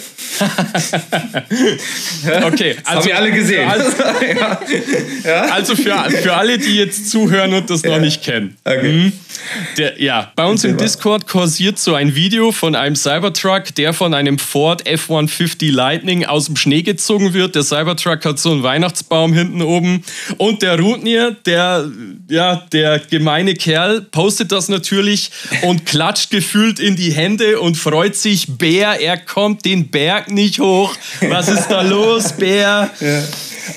Okay, 2.46 2.76
Das 2.84 2.94
haben 2.94 3.04
wir 3.06 3.16
alle 3.16 3.32
gesehen. 3.32 3.68
Also, 3.68 3.86
also 5.52 5.76
für, 5.76 5.94
für 6.22 6.34
alle, 6.34 6.58
die 6.58 6.76
jetzt 6.76 7.10
zuhören 7.10 7.52
und 7.54 7.68
das 7.70 7.82
noch 7.82 7.98
nicht 7.98 8.22
kennen. 8.22 8.56
Okay. 8.64 8.92
Mhm. 8.92 9.12
Der, 9.76 10.00
ja, 10.02 10.32
bei 10.34 10.46
uns 10.46 10.64
im 10.64 10.72
Erzähl 10.72 10.76
mal. 10.76 10.84
Discord 10.84 11.26
kursiert 11.28 11.78
so 11.78 11.94
ein 11.94 12.14
Video 12.14 12.52
von 12.52 12.74
einem 12.74 12.96
Cybertruck, 12.96 13.74
der 13.74 13.92
von 13.92 14.14
einem 14.14 14.38
Ford 14.38 14.86
F-150 14.86 15.70
Lightning 15.72 16.24
aus 16.24 16.46
dem 16.46 16.56
Schnee 16.56 16.82
gezogen 16.82 17.32
wird. 17.34 17.54
Der 17.54 17.62
Cybertruck 17.62 18.05
hat 18.06 18.38
so 18.38 18.52
einen 18.52 18.62
Weihnachtsbaum 18.62 19.32
hinten 19.32 19.62
oben. 19.62 20.02
Und 20.38 20.62
der 20.62 20.78
Rutnier, 20.78 21.36
der, 21.46 21.90
ja, 22.28 22.66
der 22.72 22.98
gemeine 23.00 23.54
Kerl, 23.54 24.00
postet 24.00 24.52
das 24.52 24.68
natürlich 24.68 25.30
und 25.62 25.86
klatscht 25.86 26.30
gefühlt 26.30 26.78
in 26.78 26.96
die 26.96 27.12
Hände 27.12 27.60
und 27.60 27.76
freut 27.76 28.16
sich. 28.16 28.58
Bär, 28.58 29.00
er 29.00 29.16
kommt 29.16 29.64
den 29.64 29.88
Berg 29.88 30.30
nicht 30.30 30.60
hoch. 30.60 30.94
Was 31.20 31.48
ist 31.48 31.68
da 31.68 31.82
los, 31.82 32.32
Bär? 32.32 32.90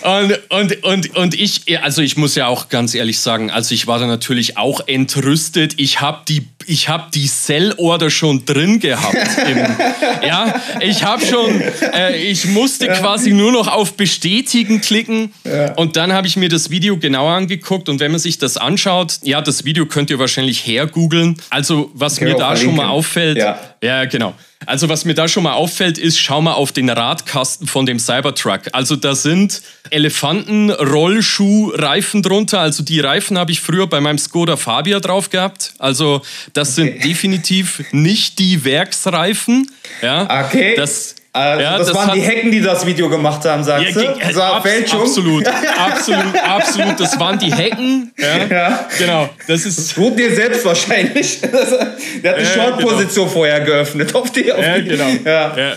Und, 0.04 0.40
und, 0.50 0.84
und, 0.84 1.16
und 1.16 1.40
ich, 1.40 1.82
also 1.82 2.02
ich 2.02 2.16
muss 2.16 2.36
ja 2.36 2.48
auch 2.48 2.70
ganz 2.70 2.94
ehrlich 2.94 3.20
sagen, 3.20 3.50
also 3.50 3.74
ich 3.74 3.88
war 3.88 4.00
da 4.00 4.06
natürlich 4.06 4.58
auch 4.58 4.82
entrüstet. 4.88 5.74
Ich 5.78 6.02
habe 6.02 6.22
die, 6.28 6.48
ich 6.70 6.88
hab 6.88 7.12
die 7.12 7.26
Sell-Order 7.26 8.12
schon 8.12 8.46
drin 8.46 8.80
gehabt. 8.80 9.16
Im, 9.16 9.58
ja, 10.28 10.62
ich 10.82 11.04
habe 11.04 11.26
schon, 11.26 11.62
äh, 11.94 12.16
ich 12.16 12.46
musste 12.46 12.88
quasi 12.88 13.34
nur 13.34 13.52
noch 13.52 13.68
auf 13.68 13.94
Bestätigen 13.94 14.80
klicken. 14.80 15.34
Und 15.78 15.96
dann 15.96 16.14
habe 16.14 16.28
ich 16.28 16.38
mir 16.38 16.48
das 16.48 16.70
Video 16.70 16.98
genauer 16.98 17.32
angeguckt. 17.34 17.90
Und 17.90 18.00
wenn 18.00 18.12
man 18.12 18.20
sich 18.20 18.38
das 18.38 18.58
anschaut, 18.58 19.18
ja, 19.24 19.42
das 19.42 19.66
Video 19.66 19.88
könnt 19.88 20.12
ihr 20.12 20.20
wahrscheinlich 20.20 20.66
hergoogeln. 20.68 21.38
Also 21.50 21.90
was 21.96 22.18
Können 22.18 22.34
mir 22.34 22.38
da 22.38 22.56
schon 22.56 22.76
mal 22.76 22.90
auffällt, 22.90 23.38
Ja. 23.38 23.60
ja, 23.82 24.06
genau. 24.06 24.36
Also 24.66 24.90
was 24.90 25.06
mir 25.06 25.14
da 25.14 25.28
schon 25.28 25.44
mal 25.44 25.54
auffällt, 25.54 25.98
ist, 25.98 26.20
schau 26.20 26.42
mal 26.42 26.54
auf 26.54 26.72
den 26.74 26.90
Radkasten 26.90 27.66
von 27.66 27.86
dem 27.86 27.98
Cybertruck. 27.98 28.62
Also 28.74 28.98
da 28.98 29.16
sind 29.16 29.62
Elefanten, 29.90 30.70
Rollschuh, 30.70 31.72
Reifen 31.76 32.22
drunter. 32.22 32.60
Also 32.60 32.84
die 32.84 33.00
Reifen 33.00 33.38
habe 33.38 33.52
ich 33.52 33.62
früher 33.62 33.88
bei 33.88 34.02
meinem 34.02 34.18
Skoda 34.18 34.58
Fabia 34.58 35.00
drauf 35.00 35.30
gehabt. 35.30 35.74
Also 35.80 36.22
das 36.54 36.76
sind 36.76 37.04
definitiv 37.04 37.84
nicht 37.92 38.38
die 38.40 38.66
Werksreifen. 38.66 39.72
Ja, 40.02 40.46
Okay. 40.46 40.76
Das, 40.76 41.16
Also, 41.32 41.62
Ja, 41.64 41.78
das, 41.78 41.88
das 41.88 41.96
waren 41.96 42.12
die 42.20 42.26
Hacken, 42.26 42.52
die 42.52 42.60
das 42.62 42.86
Video 42.86 43.08
gemacht 43.10 43.46
haben, 43.46 43.64
sagst 43.64 43.96
du? 43.96 44.00
ge- 44.00 44.10
Das 44.20 44.36
war 44.36 44.56
abs- 44.56 44.70
Fälschung. 44.70 45.02
Absolut, 45.02 45.48
absolut, 45.78 46.36
absolut. 46.44 47.00
Das 47.00 47.20
waren 47.20 47.38
die 47.38 47.54
Hacken. 47.54 48.12
Ja, 48.18 48.46
Ja. 48.50 48.88
Genau. 48.98 49.30
Das 49.48 49.66
ist. 49.66 49.94
Tut 49.94 50.18
dir 50.18 50.34
selbst 50.36 50.66
wahrscheinlich. 50.66 51.40
Der 52.24 52.32
hat 52.32 52.40
die 52.40 52.44
Ja, 52.44 52.46
Short-Position 52.46 53.30
vorher 53.30 53.60
geöffnet. 53.62 54.14
Auf 54.16 54.32
die, 54.32 54.52
auf 54.52 54.60
Ja, 54.60 54.80
die, 54.80 54.90
genau. 54.90 55.08
Ja, 55.24 55.56
Ja. 55.58 55.74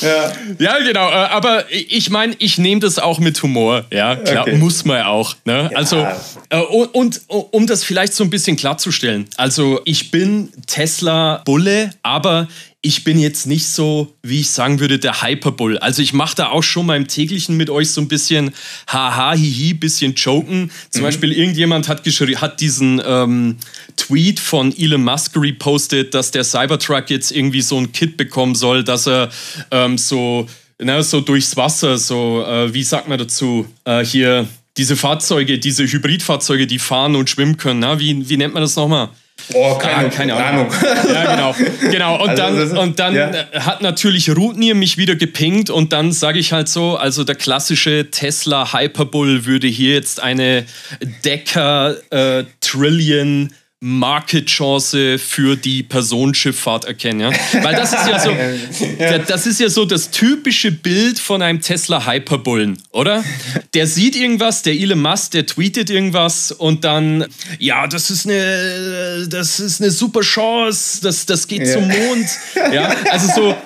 ja. 0.00 0.32
Ja, 0.58 0.78
genau. 0.78 1.08
äh, 1.10 1.12
Aber 1.12 1.64
ich 1.70 2.08
meine, 2.10 2.34
ich 2.38 2.56
nehme 2.58 2.80
das 2.80 2.98
auch 3.00 3.18
mit 3.18 3.42
Humor. 3.42 3.84
Ja, 3.92 4.14
klar, 4.16 4.42
Okay. 4.42 4.54
muss 4.56 4.84
man 4.84 4.98
ja 4.98 5.06
auch. 5.08 5.34
Ne? 5.44 5.70
Also, 5.74 6.06
äh, 6.50 6.58
und, 6.58 6.86
und 6.94 7.20
um 7.28 7.66
das 7.66 7.82
vielleicht 7.82 8.14
so 8.14 8.22
ein 8.24 8.30
bisschen 8.30 8.56
klarzustellen. 8.56 9.26
Also, 9.36 9.80
ich 9.84 10.10
bin 10.12 10.52
Tesla-Bulle, 10.68 11.90
aber 12.02 12.48
ich 12.84 13.04
bin 13.04 13.16
jetzt 13.16 13.46
nicht 13.46 13.68
so, 13.68 14.12
wie 14.22 14.40
ich 14.40 14.50
sagen 14.50 14.80
würde, 14.80 14.98
der 14.98 15.22
Hyperbull. 15.22 15.78
Also 15.78 16.02
ich 16.02 16.12
mache 16.12 16.34
da 16.34 16.48
auch 16.48 16.64
schon 16.64 16.86
mal 16.86 16.96
im 16.96 17.06
täglichen 17.06 17.56
mit 17.56 17.70
euch 17.70 17.90
so 17.90 18.00
ein 18.00 18.08
bisschen 18.08 18.50
haha, 18.88 19.34
hihi, 19.34 19.72
bisschen 19.74 20.14
joken. 20.16 20.72
Zum 20.90 21.02
Beispiel 21.02 21.30
irgendjemand 21.30 21.88
hat, 21.88 22.04
hat 22.04 22.60
diesen 22.60 23.00
ähm, 23.06 23.56
Tweet 23.96 24.40
von 24.40 24.76
Elon 24.76 25.04
Musk 25.04 25.36
repostet, 25.36 26.12
dass 26.12 26.32
der 26.32 26.42
Cybertruck 26.42 27.08
jetzt 27.08 27.30
irgendwie 27.30 27.62
so 27.62 27.78
ein 27.78 27.92
Kit 27.92 28.16
bekommen 28.16 28.56
soll, 28.56 28.82
dass 28.82 29.06
er 29.06 29.30
ähm, 29.70 29.96
so, 29.96 30.48
na, 30.80 31.04
so 31.04 31.20
durchs 31.20 31.56
Wasser, 31.56 31.98
so, 31.98 32.44
äh, 32.44 32.74
wie 32.74 32.82
sagt 32.82 33.06
man 33.06 33.16
dazu, 33.16 33.64
äh, 33.84 34.04
hier 34.04 34.48
diese 34.76 34.96
Fahrzeuge, 34.96 35.60
diese 35.60 35.84
Hybridfahrzeuge, 35.84 36.66
die 36.66 36.80
fahren 36.80 37.14
und 37.14 37.30
schwimmen 37.30 37.58
können. 37.58 37.78
Na? 37.78 38.00
Wie, 38.00 38.28
wie 38.28 38.36
nennt 38.36 38.54
man 38.54 38.62
das 38.62 38.74
nochmal? 38.74 39.10
Oh, 39.54 39.74
keine, 39.76 40.08
keine 40.10 40.34
Ahnung. 40.34 40.68
Ja, 41.12 41.34
genau. 41.34 41.54
genau. 41.90 42.22
Und 42.22 42.30
Also, 42.30 42.42
dann, 42.42 42.58
ist- 42.58 42.76
und 42.76 42.98
dann 42.98 43.14
ja. 43.14 43.30
hat 43.60 43.82
natürlich 43.82 44.30
Rootnier 44.30 44.74
mich 44.74 44.98
wieder 44.98 45.16
gepinkt 45.16 45.70
und 45.70 45.92
dann 45.92 46.12
sage 46.12 46.38
ich 46.38 46.52
halt 46.52 46.68
so, 46.68 46.96
also 46.96 47.24
der 47.24 47.34
klassische 47.34 48.10
Tesla 48.10 48.72
Hyperbull 48.72 49.44
würde 49.46 49.66
hier 49.66 49.94
jetzt 49.94 50.20
eine 50.22 50.64
Decker 51.24 51.96
äh, 52.10 52.44
Trillion 52.60 53.52
Market 53.84 54.46
Chance 54.46 55.18
für 55.18 55.56
die 55.56 55.82
Personenschifffahrt 55.82 56.84
erkennen, 56.84 57.18
ja? 57.18 57.30
Weil 57.62 57.74
das 57.74 57.92
ist 57.92 58.06
ja 58.06 58.18
so, 58.20 58.30
da- 58.98 59.18
das 59.18 59.44
ist 59.46 59.58
ja 59.58 59.68
so 59.68 59.84
das 59.84 60.12
typische 60.12 60.70
Bild 60.70 61.18
von 61.18 61.42
einem 61.42 61.60
Tesla 61.60 62.06
Hyperbullen, 62.06 62.80
oder? 62.92 63.24
Der 63.74 63.88
sieht 63.88 64.14
irgendwas, 64.14 64.62
der 64.62 64.74
Elon 64.74 65.02
Musk, 65.02 65.32
der 65.32 65.46
tweetet 65.46 65.90
irgendwas 65.90 66.52
und 66.52 66.84
dann, 66.84 67.26
ja, 67.58 67.88
das 67.88 68.10
ist 68.10 68.24
eine, 68.24 69.26
das 69.28 69.58
ist 69.58 69.80
eine 69.82 69.90
super 69.90 70.20
Chance, 70.20 71.00
das, 71.02 71.26
das 71.26 71.48
geht 71.48 71.66
Ja. 71.66 71.72
zum 71.72 71.88
Mond, 71.88 72.26
ja? 72.72 72.94
Also 73.10 73.26
so, 73.34 73.56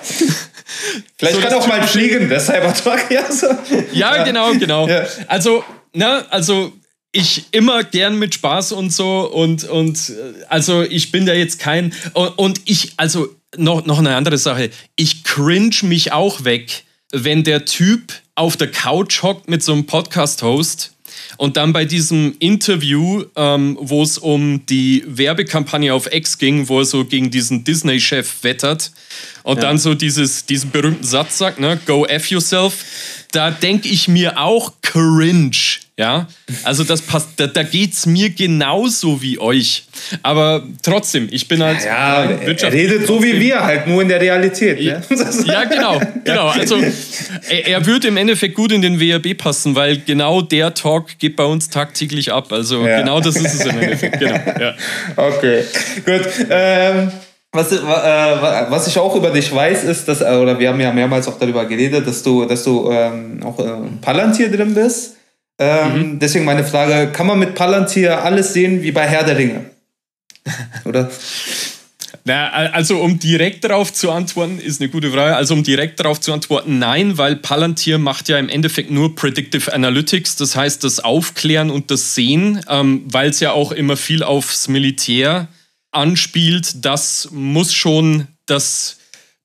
Vielleicht 1.17 1.35
So 1.35 1.41
kann 1.41 1.53
auch 1.53 1.67
mal 1.67 1.87
fliegen, 1.87 2.27
der 2.27 2.39
Cybertruck. 2.39 2.99
Ja, 3.11 3.31
so. 3.31 3.47
Ja, 3.93 4.23
genau, 4.23 4.51
genau. 4.55 4.87
Ja. 4.87 5.05
Also, 5.27 5.63
ne, 5.93 6.25
also 6.31 6.73
ich 7.17 7.45
immer 7.51 7.83
gern 7.83 8.19
mit 8.19 8.35
Spaß 8.35 8.73
und 8.73 8.93
so 8.93 9.21
und 9.21 9.63
und 9.63 10.09
äh, 10.09 10.45
also 10.49 10.83
ich 10.83 11.11
bin 11.11 11.25
da 11.25 11.33
jetzt 11.33 11.59
kein 11.59 11.93
und, 12.13 12.29
und 12.37 12.61
ich 12.65 12.93
also 12.97 13.35
noch 13.57 13.85
noch 13.85 13.97
eine 13.97 14.15
andere 14.15 14.37
Sache. 14.37 14.69
Ich 14.95 15.23
cringe 15.23 15.75
mich 15.81 16.11
auch 16.11 16.43
weg, 16.43 16.83
wenn 17.11 17.43
der 17.43 17.65
Typ 17.65 18.13
auf 18.35 18.55
der 18.55 18.69
Couch 18.69 19.23
hockt 19.23 19.49
mit 19.49 19.63
so 19.63 19.73
einem 19.73 19.87
Podcast-Host 19.87 20.93
und 21.37 21.57
dann 21.57 21.73
bei 21.73 21.85
diesem 21.85 22.35
Interview, 22.37 23.23
ähm, 23.35 23.77
wo 23.81 24.03
es 24.03 24.19
um 24.19 24.63
die 24.67 25.03
Werbekampagne 25.07 25.93
auf 25.95 26.13
X 26.13 26.37
ging, 26.37 26.69
wo 26.69 26.79
er 26.79 26.85
so 26.85 27.03
gegen 27.03 27.31
diesen 27.31 27.63
Disney-Chef 27.63 28.43
wettert 28.43 28.91
und 29.41 29.63
dann 29.63 29.79
so 29.79 29.95
dieses, 29.95 30.45
diesen 30.45 30.69
berühmten 30.69 31.03
Satz 31.03 31.39
sagt, 31.39 31.59
ne, 31.59 31.79
go 31.87 32.05
F 32.05 32.29
yourself, 32.29 32.83
da 33.31 33.49
denke 33.49 33.89
ich 33.89 34.07
mir 34.07 34.37
auch 34.37 34.73
cringe. 34.83 35.79
Ja, 35.99 36.27
also 36.63 36.83
das 36.83 37.01
passt, 37.01 37.29
da, 37.37 37.47
da 37.47 37.63
geht 37.63 37.93
es 37.93 38.05
mir 38.05 38.29
genauso 38.29 39.19
wie 39.19 39.39
euch. 39.39 39.85
Aber 40.21 40.61
trotzdem, 40.83 41.27
ich 41.31 41.47
bin 41.47 41.63
halt 41.63 41.83
Ja, 41.83 42.19
ein 42.19 42.39
er 42.39 42.47
Wirtschafts- 42.49 42.71
redet 42.71 43.07
so 43.07 43.23
wie 43.23 43.39
wir, 43.39 43.63
halt 43.63 43.87
nur 43.87 44.03
in 44.03 44.07
der 44.09 44.21
Realität. 44.21 44.79
Ne? 44.79 45.01
ja, 45.47 45.63
genau, 45.63 45.99
genau. 46.23 46.49
Also 46.49 46.75
er, 47.49 47.67
er 47.67 47.85
würde 47.87 48.09
im 48.09 48.17
Endeffekt 48.17 48.53
gut 48.53 48.71
in 48.71 48.83
den 48.83 48.99
WRB 48.99 49.35
passen, 49.35 49.73
weil 49.73 49.97
genau 50.05 50.43
der 50.43 50.75
Talk 50.75 51.17
geht 51.17 51.35
bei 51.35 51.45
uns 51.45 51.67
tagtäglich 51.69 52.31
ab. 52.31 52.51
Also 52.51 52.85
Ja. 52.85 52.99
genau 52.99 53.19
das 53.19 53.35
ist 53.35 53.55
es 53.55 53.65
im 53.65 53.79
Endeffekt. 53.79 54.19
Genau. 54.19 54.35
Ja. 54.59 54.75
Okay, 55.15 55.63
gut. 56.05 56.21
Ähm, 56.51 57.11
was, 57.51 57.71
äh, 57.71 57.77
was 58.69 58.87
ich 58.87 58.99
auch 58.99 59.15
über 59.15 59.31
dich 59.31 59.51
weiß, 59.51 59.83
ist, 59.85 60.07
dass, 60.07 60.21
äh, 60.21 60.25
oder 60.25 60.59
wir 60.59 60.69
haben 60.69 60.79
ja 60.79 60.91
mehrmals 60.93 61.27
auch 61.27 61.39
darüber 61.39 61.65
geredet, 61.65 62.05
dass 62.05 62.21
du, 62.21 62.45
dass 62.45 62.63
du 62.63 62.91
ähm, 62.91 63.39
auch 63.43 63.57
äh, 63.59 63.71
Palantir 64.01 64.51
drin 64.51 64.75
bist. 64.75 65.15
Ähm, 65.59 66.19
Deswegen 66.19 66.45
meine 66.45 66.63
Frage: 66.63 67.11
Kann 67.11 67.27
man 67.27 67.39
mit 67.39 67.55
Palantir 67.55 68.23
alles 68.23 68.53
sehen 68.53 68.83
wie 68.83 68.91
bei 68.91 69.07
Herr 69.07 69.23
der 69.23 69.37
Ringe? 69.37 69.65
Oder? 70.85 71.09
Na, 72.27 72.49
also 72.49 72.97
um 72.99 73.19
direkt 73.19 73.63
darauf 73.63 73.93
zu 73.93 74.11
antworten, 74.11 74.59
ist 74.59 74.81
eine 74.81 74.89
gute 74.89 75.11
Frage. 75.11 75.37
Also 75.37 75.53
um 75.53 75.63
direkt 75.63 76.01
darauf 76.01 76.19
zu 76.19 76.33
antworten, 76.33 76.77
nein, 76.77 77.17
weil 77.17 77.37
Palantir 77.37 77.99
macht 77.99 78.27
ja 78.27 78.37
im 78.37 78.49
Endeffekt 78.49 78.91
nur 78.91 79.15
Predictive 79.15 79.73
Analytics, 79.73 80.35
das 80.35 80.57
heißt 80.57 80.83
das 80.83 80.99
Aufklären 80.99 81.69
und 81.69 81.89
das 81.89 82.15
Sehen, 82.15 82.61
ähm, 82.67 83.03
weil 83.05 83.29
es 83.29 83.39
ja 83.39 83.53
auch 83.53 83.71
immer 83.71 83.95
viel 83.95 84.23
aufs 84.23 84.67
Militär 84.67 85.47
anspielt. 85.91 86.83
Das 86.83 87.29
muss 87.31 87.73
schon 87.73 88.27
das 88.45 88.97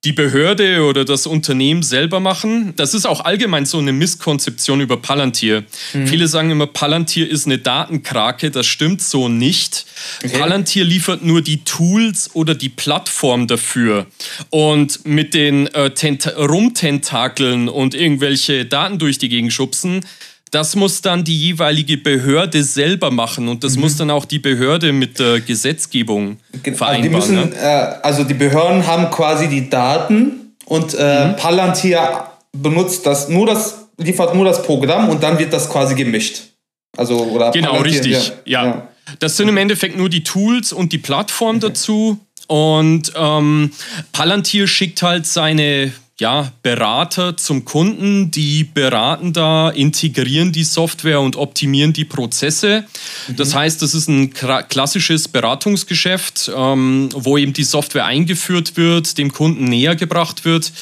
die 0.05 0.13
Behörde 0.13 0.85
oder 0.85 1.05
das 1.05 1.27
Unternehmen 1.27 1.85
selber 1.85 2.19
machen. 2.19 2.75
Das 2.75 2.93
ist 2.93 3.07
auch 3.07 3.21
allgemein 3.25 3.67
so 3.67 3.79
eine 3.79 3.93
Misskonzeption 3.93 4.81
über 4.81 4.97
Palantir. 4.97 5.63
Viele 5.93 6.27
sagen 6.27 6.51
immer, 6.51 6.67
Palantir 6.67 7.31
ist 7.31 7.47
eine 7.47 7.59
Datenkrake. 7.59 8.51
Das 8.51 8.67
stimmt 8.67 9.01
so 9.01 9.29
nicht. 9.29 9.87
Palantir 10.33 10.85
liefert 10.85 11.23
nur 11.23 11.41
die 11.41 11.63
Tools 11.63 12.31
oder 12.35 12.57
die 12.57 12.69
Plattform 12.69 13.47
dafür. 13.47 14.07
Und 14.51 15.07
mit 15.07 15.35
den 15.35 15.69
äh, 15.69 15.91
Tent 15.91 16.27
Rumtentakeln 16.37 17.69
und 17.69 17.95
irgendwelche 17.95 18.65
Daten 18.65 18.99
durch 18.99 19.19
die 19.19 19.29
Gegend 19.29 19.53
schubsen, 19.53 20.05
das 20.53 20.77
muss 20.77 21.01
dann 21.03 21.25
die 21.25 21.37
jeweilige 21.37 21.97
Behörde 21.97 22.63
selber 22.63 23.11
machen 23.11 23.49
und 23.49 23.65
das 23.65 23.77
muss 23.77 23.97
dann 23.97 24.11
auch 24.11 24.25
die 24.27 24.39
Behörde 24.39 24.93
mit 24.93 25.19
der 25.19 25.41
Gesetzgebung 25.41 26.37
Also 26.53 26.63
die, 26.65 26.73
vereinbaren. 26.75 27.13
müssen, 27.13 27.35
ne? 27.37 27.57
äh, 27.57 28.07
also 28.07 28.23
die 28.23 28.35
Behörden 28.35 28.87
haben 28.87 29.11
quasi 29.11 29.49
die 29.49 29.69
Daten 29.69 30.55
und 30.67 30.95
äh, 30.95 31.29
Mhm. 31.29 31.37
Palantir 31.37 32.25
benutzt 32.53 33.07
das 33.07 33.29
nur 33.29 33.47
das, 33.47 33.87
liefert 33.97 34.35
nur 34.35 34.45
das 34.45 34.63
Programm 34.63 35.09
und 35.09 35.23
dann 35.23 35.39
wird 35.39 35.53
das 35.55 35.69
quasi 35.71 35.95
gemischt. 35.95 36.43
Also, 36.99 37.19
oder 37.19 37.51
Genau, 37.51 37.71
Palantir, 37.79 38.05
richtig. 38.05 38.33
Ja. 38.45 38.89
Das 39.19 39.37
sind 39.39 39.49
im 39.49 39.57
Endeffekt 39.57 39.97
nur 39.97 40.11
die 40.11 40.23
Tools 40.23 40.73
und 40.73 40.93
die 40.93 40.99
Plattform 40.99 41.61
dazu. 41.61 42.19
Und 42.47 43.11
ähm, 43.17 43.73
Palantir 44.13 44.67
schickt 44.67 45.01
halt 45.03 45.25
seine 45.27 45.93
ja, 46.21 46.53
Berater 46.63 47.37
zum 47.37 47.65
Kunden, 47.65 48.31
die 48.31 48.65
beraten 48.65 49.33
da, 49.33 49.71
integrieren 49.71 50.53
die 50.53 50.65
Software 50.65 51.21
und 51.21 51.37
optimieren 51.37 51.93
die 51.93 52.05
Prozesse. 52.05 52.85
Das 53.37 53.55
heißt, 53.55 53.83
das 53.83 53.95
ist 53.95 54.09
ein 54.09 54.33
klassisches 54.33 55.29
Beratungsgeschäft, 55.29 56.51
ähm, 56.55 57.09
wo 57.13 57.39
eben 57.39 57.53
die 57.53 57.65
Software 57.65 58.05
eingeführt 58.05 58.77
wird, 58.77 59.19
dem 59.19 59.33
Kunden 59.33 59.65
näher 59.65 59.97
gebracht 59.97 60.45
wird. 60.45 60.73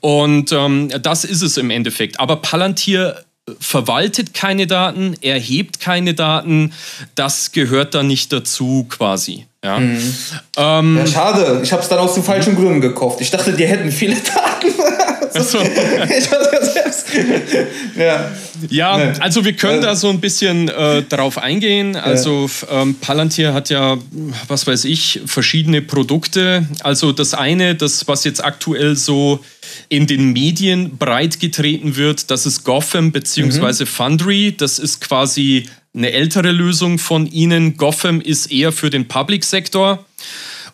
Und 0.00 0.52
ähm, 0.52 0.90
das 1.00 1.24
ist 1.24 1.42
es 1.42 1.56
im 1.56 1.70
Endeffekt. 1.70 2.20
Aber 2.20 2.36
Palantir 2.36 3.24
verwaltet 3.58 4.34
keine 4.34 4.66
Daten, 4.66 5.14
erhebt 5.20 5.80
keine 5.80 6.14
Daten, 6.14 6.72
das 7.14 7.52
gehört 7.52 7.94
da 7.94 8.02
nicht 8.02 8.32
dazu 8.32 8.86
quasi. 8.88 9.46
Ja. 9.64 9.78
Ähm, 10.56 10.96
Ja, 10.98 11.06
schade, 11.06 11.60
ich 11.62 11.72
habe 11.72 11.82
es 11.82 11.88
dann 11.88 11.98
aus 12.00 12.14
den 12.14 12.24
falschen 12.24 12.56
Gründen 12.56 12.80
gekauft. 12.80 13.20
Ich 13.20 13.30
dachte, 13.30 13.52
die 13.52 13.64
hätten 13.66 13.90
viele 13.92 14.16
Daten. 14.16 14.68
Achso. 15.34 15.58
ich 15.62 16.30
weiß 16.30 16.74
jetzt. 16.74 17.06
ja. 17.96 18.30
Ja, 18.68 18.98
Nee. 18.98 19.12
also 19.20 19.44
wir 19.44 19.54
können 19.54 19.78
Äh, 19.78 19.86
da 19.86 19.94
so 19.96 20.10
ein 20.10 20.20
bisschen 20.20 20.68
äh, 20.68 21.02
darauf 21.08 21.38
eingehen. 21.38 21.96
Also 21.96 22.50
ähm, 22.70 22.96
Palantir 22.96 23.54
hat 23.54 23.70
ja, 23.70 23.96
was 24.48 24.66
weiß 24.66 24.84
ich, 24.84 25.20
verschiedene 25.26 25.80
Produkte. 25.80 26.66
Also 26.82 27.12
das 27.12 27.32
eine, 27.32 27.74
das 27.74 28.06
was 28.08 28.24
jetzt 28.24 28.44
aktuell 28.44 28.96
so 28.96 29.40
in 29.88 30.06
den 30.06 30.32
Medien 30.32 30.98
breit 30.98 31.40
getreten 31.40 31.96
wird, 31.96 32.30
das 32.30 32.46
ist 32.46 32.64
Gotham 32.64 33.10
bzw. 33.12 33.86
Fundry. 33.86 34.54
Das 34.56 34.78
ist 34.78 35.00
quasi 35.00 35.66
eine 35.94 36.12
ältere 36.12 36.52
Lösung 36.52 36.98
von 36.98 37.26
ihnen. 37.26 37.76
Gotham 37.76 38.20
ist 38.20 38.50
eher 38.50 38.72
für 38.72 38.90
den 38.90 39.08
Public 39.08 39.44
Sektor. 39.44 40.04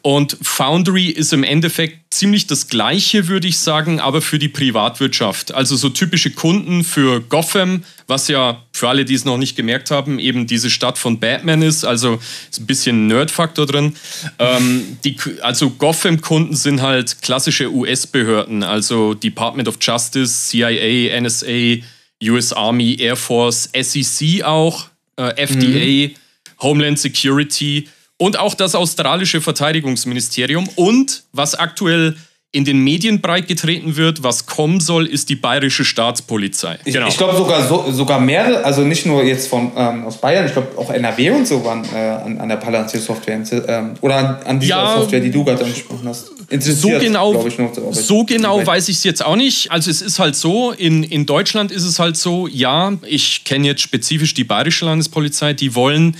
Und 0.02 0.36
Foundry 0.42 1.06
ist 1.06 1.32
im 1.32 1.42
Endeffekt 1.42 2.14
ziemlich 2.14 2.46
das 2.46 2.68
gleiche, 2.68 3.26
würde 3.28 3.48
ich 3.48 3.58
sagen, 3.58 3.98
aber 3.98 4.22
für 4.22 4.38
die 4.38 4.48
Privatwirtschaft. 4.48 5.52
Also 5.52 5.76
so 5.76 5.88
typische 5.88 6.30
Kunden 6.30 6.84
für 6.84 7.20
Gotham, 7.20 7.82
was 8.06 8.28
ja 8.28 8.62
für 8.72 8.88
alle, 8.88 9.04
die 9.04 9.14
es 9.14 9.24
noch 9.24 9.38
nicht 9.38 9.56
gemerkt 9.56 9.90
haben, 9.90 10.18
eben 10.20 10.46
diese 10.46 10.70
Stadt 10.70 10.98
von 10.98 11.18
Batman 11.18 11.62
ist. 11.62 11.84
Also 11.84 12.20
ist 12.48 12.60
ein 12.60 12.66
bisschen 12.66 13.08
Nerd-Faktor 13.08 13.66
drin. 13.66 13.96
Ähm, 14.38 14.98
die, 15.04 15.16
also 15.42 15.70
Gotham-Kunden 15.70 16.54
sind 16.54 16.80
halt 16.80 17.20
klassische 17.20 17.72
US-Behörden, 17.72 18.62
also 18.62 19.14
Department 19.14 19.68
of 19.68 19.78
Justice, 19.80 20.48
CIA, 20.48 21.20
NSA, 21.20 21.84
US 22.22 22.52
Army, 22.52 22.96
Air 23.00 23.16
Force, 23.16 23.68
SEC 23.74 24.44
auch, 24.44 24.86
äh, 25.18 25.36
FDA, 25.36 26.14
Homeland 26.62 26.98
Security 26.98 27.88
und 28.16 28.38
auch 28.38 28.54
das 28.54 28.74
australische 28.74 29.40
Verteidigungsministerium. 29.40 30.68
Und 30.76 31.24
was 31.32 31.54
aktuell 31.54 32.16
in 32.50 32.64
den 32.64 32.82
Medien 32.82 33.20
breitgetreten 33.20 33.96
wird, 33.96 34.22
was 34.22 34.46
kommen 34.46 34.80
soll, 34.80 35.06
ist 35.06 35.28
die 35.28 35.36
bayerische 35.36 35.84
Staatspolizei. 35.84 36.78
Ich, 36.84 36.94
ich 36.94 37.16
glaube 37.18 37.36
sogar, 37.36 37.66
so, 37.66 37.90
sogar 37.92 38.20
mehr, 38.20 38.64
also 38.64 38.82
nicht 38.82 39.04
nur 39.04 39.22
jetzt 39.22 39.48
von, 39.48 39.70
ähm, 39.76 40.06
aus 40.06 40.18
Bayern, 40.18 40.46
ich 40.46 40.52
glaube 40.52 40.68
auch 40.78 40.90
NRW 40.90 41.30
und 41.30 41.46
so 41.46 41.62
waren 41.62 41.84
äh, 41.94 41.98
an, 41.98 42.38
an 42.38 42.48
der 42.48 42.56
Palantir-Software 42.56 43.42
ähm, 43.68 43.94
oder 44.00 44.16
an, 44.16 44.36
an 44.46 44.60
dieser 44.60 44.76
Ja, 44.76 44.96
Software, 44.96 45.20
die 45.20 45.30
du 45.30 45.44
gerade 45.44 45.62
angesprochen 45.62 46.08
hast. 46.08 46.30
So 46.50 46.88
genau, 46.88 47.46
ich, 47.46 47.58
noch, 47.58 47.74
so 47.92 48.24
genau 48.24 48.66
weiß 48.66 48.88
ich 48.88 48.96
es 48.96 49.04
jetzt 49.04 49.24
auch 49.24 49.36
nicht. 49.36 49.70
Also 49.70 49.90
es 49.90 50.00
ist 50.00 50.18
halt 50.18 50.34
so, 50.34 50.72
in, 50.72 51.02
in 51.02 51.26
Deutschland 51.26 51.70
ist 51.70 51.84
es 51.84 51.98
halt 51.98 52.16
so, 52.16 52.46
ja, 52.46 52.94
ich 53.06 53.44
kenne 53.44 53.66
jetzt 53.66 53.82
spezifisch 53.82 54.32
die 54.32 54.44
Bayerische 54.44 54.86
Landespolizei, 54.86 55.52
die 55.52 55.74
wollen 55.74 56.16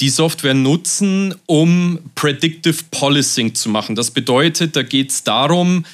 die 0.00 0.08
Software 0.08 0.54
nutzen, 0.54 1.34
um 1.46 1.98
Predictive 2.14 2.76
Policing 2.92 3.56
zu 3.56 3.70
machen. 3.70 3.96
Das 3.96 4.12
bedeutet, 4.12 4.76
da 4.76 4.82
geht 4.82 5.10
es 5.10 5.24
darum, 5.24 5.84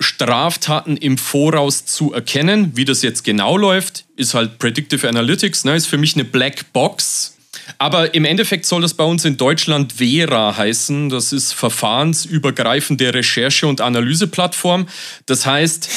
Straftaten 0.00 0.96
im 0.96 1.16
Voraus 1.16 1.86
zu 1.86 2.12
erkennen. 2.12 2.72
Wie 2.74 2.84
das 2.84 3.02
jetzt 3.02 3.22
genau 3.22 3.56
läuft, 3.56 4.06
ist 4.16 4.34
halt 4.34 4.58
Predictive 4.58 5.08
Analytics, 5.08 5.64
ne, 5.64 5.76
ist 5.76 5.86
für 5.86 5.98
mich 5.98 6.14
eine 6.14 6.24
Black 6.24 6.72
Box. 6.72 7.35
Aber 7.78 8.14
im 8.14 8.24
Endeffekt 8.24 8.66
soll 8.66 8.82
das 8.82 8.94
bei 8.94 9.04
uns 9.04 9.24
in 9.24 9.36
Deutschland 9.36 9.94
Vera 9.94 10.56
heißen. 10.56 11.08
Das 11.08 11.32
ist 11.32 11.52
verfahrensübergreifende 11.52 13.12
Recherche- 13.12 13.66
und 13.66 13.80
Analyseplattform. 13.80 14.86
Das 15.26 15.46
heißt, 15.46 15.88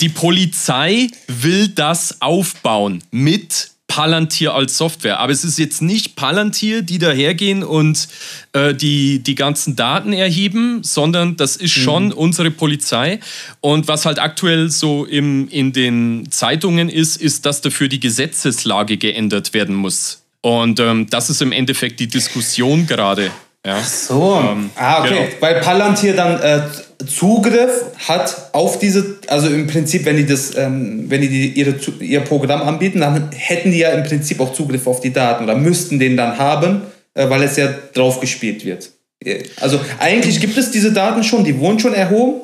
die 0.00 0.08
Polizei 0.08 1.08
will 1.28 1.68
das 1.68 2.20
aufbauen 2.20 3.02
mit 3.10 3.70
Palantir 3.86 4.54
als 4.54 4.76
Software. 4.76 5.20
Aber 5.20 5.32
es 5.32 5.44
ist 5.44 5.56
jetzt 5.58 5.80
nicht 5.80 6.16
Palantir, 6.16 6.82
die 6.82 6.98
dahergehen 6.98 7.62
und 7.62 8.08
äh, 8.52 8.74
die, 8.74 9.20
die 9.20 9.36
ganzen 9.36 9.76
Daten 9.76 10.12
erheben, 10.12 10.82
sondern 10.82 11.36
das 11.36 11.54
ist 11.54 11.72
schon 11.72 12.12
unsere 12.12 12.50
Polizei. 12.50 13.20
Und 13.60 13.86
was 13.86 14.04
halt 14.04 14.18
aktuell 14.18 14.68
so 14.68 15.04
im, 15.04 15.48
in 15.48 15.72
den 15.72 16.26
Zeitungen 16.30 16.88
ist, 16.88 17.16
ist, 17.18 17.46
dass 17.46 17.60
dafür 17.60 17.88
die 17.88 18.00
Gesetzeslage 18.00 18.96
geändert 18.96 19.54
werden 19.54 19.76
muss. 19.76 20.23
Und 20.44 20.78
ähm, 20.78 21.06
das 21.08 21.30
ist 21.30 21.40
im 21.40 21.52
Endeffekt 21.52 21.98
die 22.00 22.06
Diskussion 22.06 22.86
gerade. 22.86 23.30
Ja. 23.64 23.82
So, 23.82 24.44
ah, 24.76 25.00
okay. 25.00 25.08
genau. 25.08 25.22
Weil 25.40 25.60
Palantir 25.62 26.14
dann 26.14 26.38
äh, 26.38 26.60
Zugriff 27.06 27.86
hat 28.06 28.50
auf 28.52 28.78
diese, 28.78 29.20
also 29.28 29.48
im 29.48 29.66
Prinzip, 29.66 30.04
wenn 30.04 30.18
die 30.18 30.26
das, 30.26 30.54
ähm, 30.54 31.06
wenn 31.08 31.22
die, 31.22 31.30
die 31.30 31.48
ihre, 31.58 31.76
ihr 32.00 32.20
Programm 32.20 32.60
anbieten, 32.60 33.00
dann 33.00 33.30
hätten 33.34 33.70
die 33.70 33.78
ja 33.78 33.88
im 33.92 34.02
Prinzip 34.02 34.38
auch 34.38 34.52
Zugriff 34.52 34.86
auf 34.86 35.00
die 35.00 35.14
Daten 35.14 35.44
oder 35.44 35.56
müssten 35.56 35.98
den 35.98 36.14
dann 36.14 36.36
haben, 36.36 36.82
äh, 37.14 37.26
weil 37.30 37.42
es 37.42 37.56
ja 37.56 37.72
drauf 37.94 38.20
gespielt 38.20 38.66
wird. 38.66 38.90
Äh, 39.24 39.44
Also 39.62 39.80
eigentlich 39.98 40.42
gibt 40.42 40.58
es 40.58 40.70
diese 40.70 40.92
Daten 40.92 41.24
schon, 41.24 41.44
die 41.44 41.58
wurden 41.58 41.78
schon 41.78 41.94
erhoben, 41.94 42.42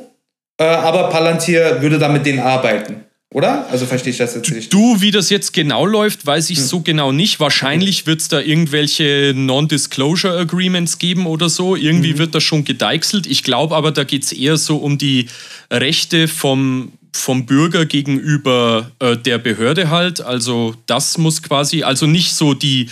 äh, 0.59 0.64
aber 0.64 1.11
Palantir 1.11 1.82
würde 1.82 1.98
dann 1.98 2.14
mit 2.14 2.24
denen 2.24 2.40
arbeiten. 2.40 3.05
Oder? 3.33 3.70
Also 3.70 3.87
verstehe 3.87 4.11
ich 4.11 4.18
das 4.18 4.35
jetzt 4.35 4.51
richtig? 4.51 4.70
Du, 4.70 5.01
wie 5.01 5.12
das 5.12 5.31
jetzt 5.31 5.53
genau 5.53 5.87
läuft, 5.87 6.26
weiß 6.26 6.51
ich 6.51 6.61
so 6.61 6.81
genau 6.81 7.12
nicht. 7.12 7.39
Wahrscheinlich 7.39 8.05
wird 8.07 8.20
es 8.20 8.26
da 8.26 8.41
irgendwelche 8.41 9.33
Non-Disclosure 9.37 10.37
Agreements 10.37 10.99
geben 10.99 11.26
oder 11.26 11.49
so. 11.49 11.76
Irgendwie 11.76 12.18
wird 12.18 12.35
das 12.35 12.43
schon 12.43 12.64
gedeichselt. 12.64 13.28
Ich 13.28 13.45
glaube 13.45 13.76
aber, 13.76 13.93
da 13.93 14.03
geht 14.03 14.24
es 14.24 14.33
eher 14.33 14.57
so 14.57 14.78
um 14.78 14.99
die 14.99 15.28
Rechte 15.70 16.26
vom, 16.26 16.91
vom 17.12 17.47
Bürger 17.47 17.87
gegenüber 17.87 18.91
äh, 18.99 19.16
der 19.16 19.39
Behörde 19.39 19.91
halt. 19.91 20.20
Also 20.20 20.74
das 20.87 21.16
muss 21.16 21.41
quasi, 21.41 21.85
also 21.85 22.07
nicht 22.07 22.33
so 22.33 22.55
die, 22.55 22.89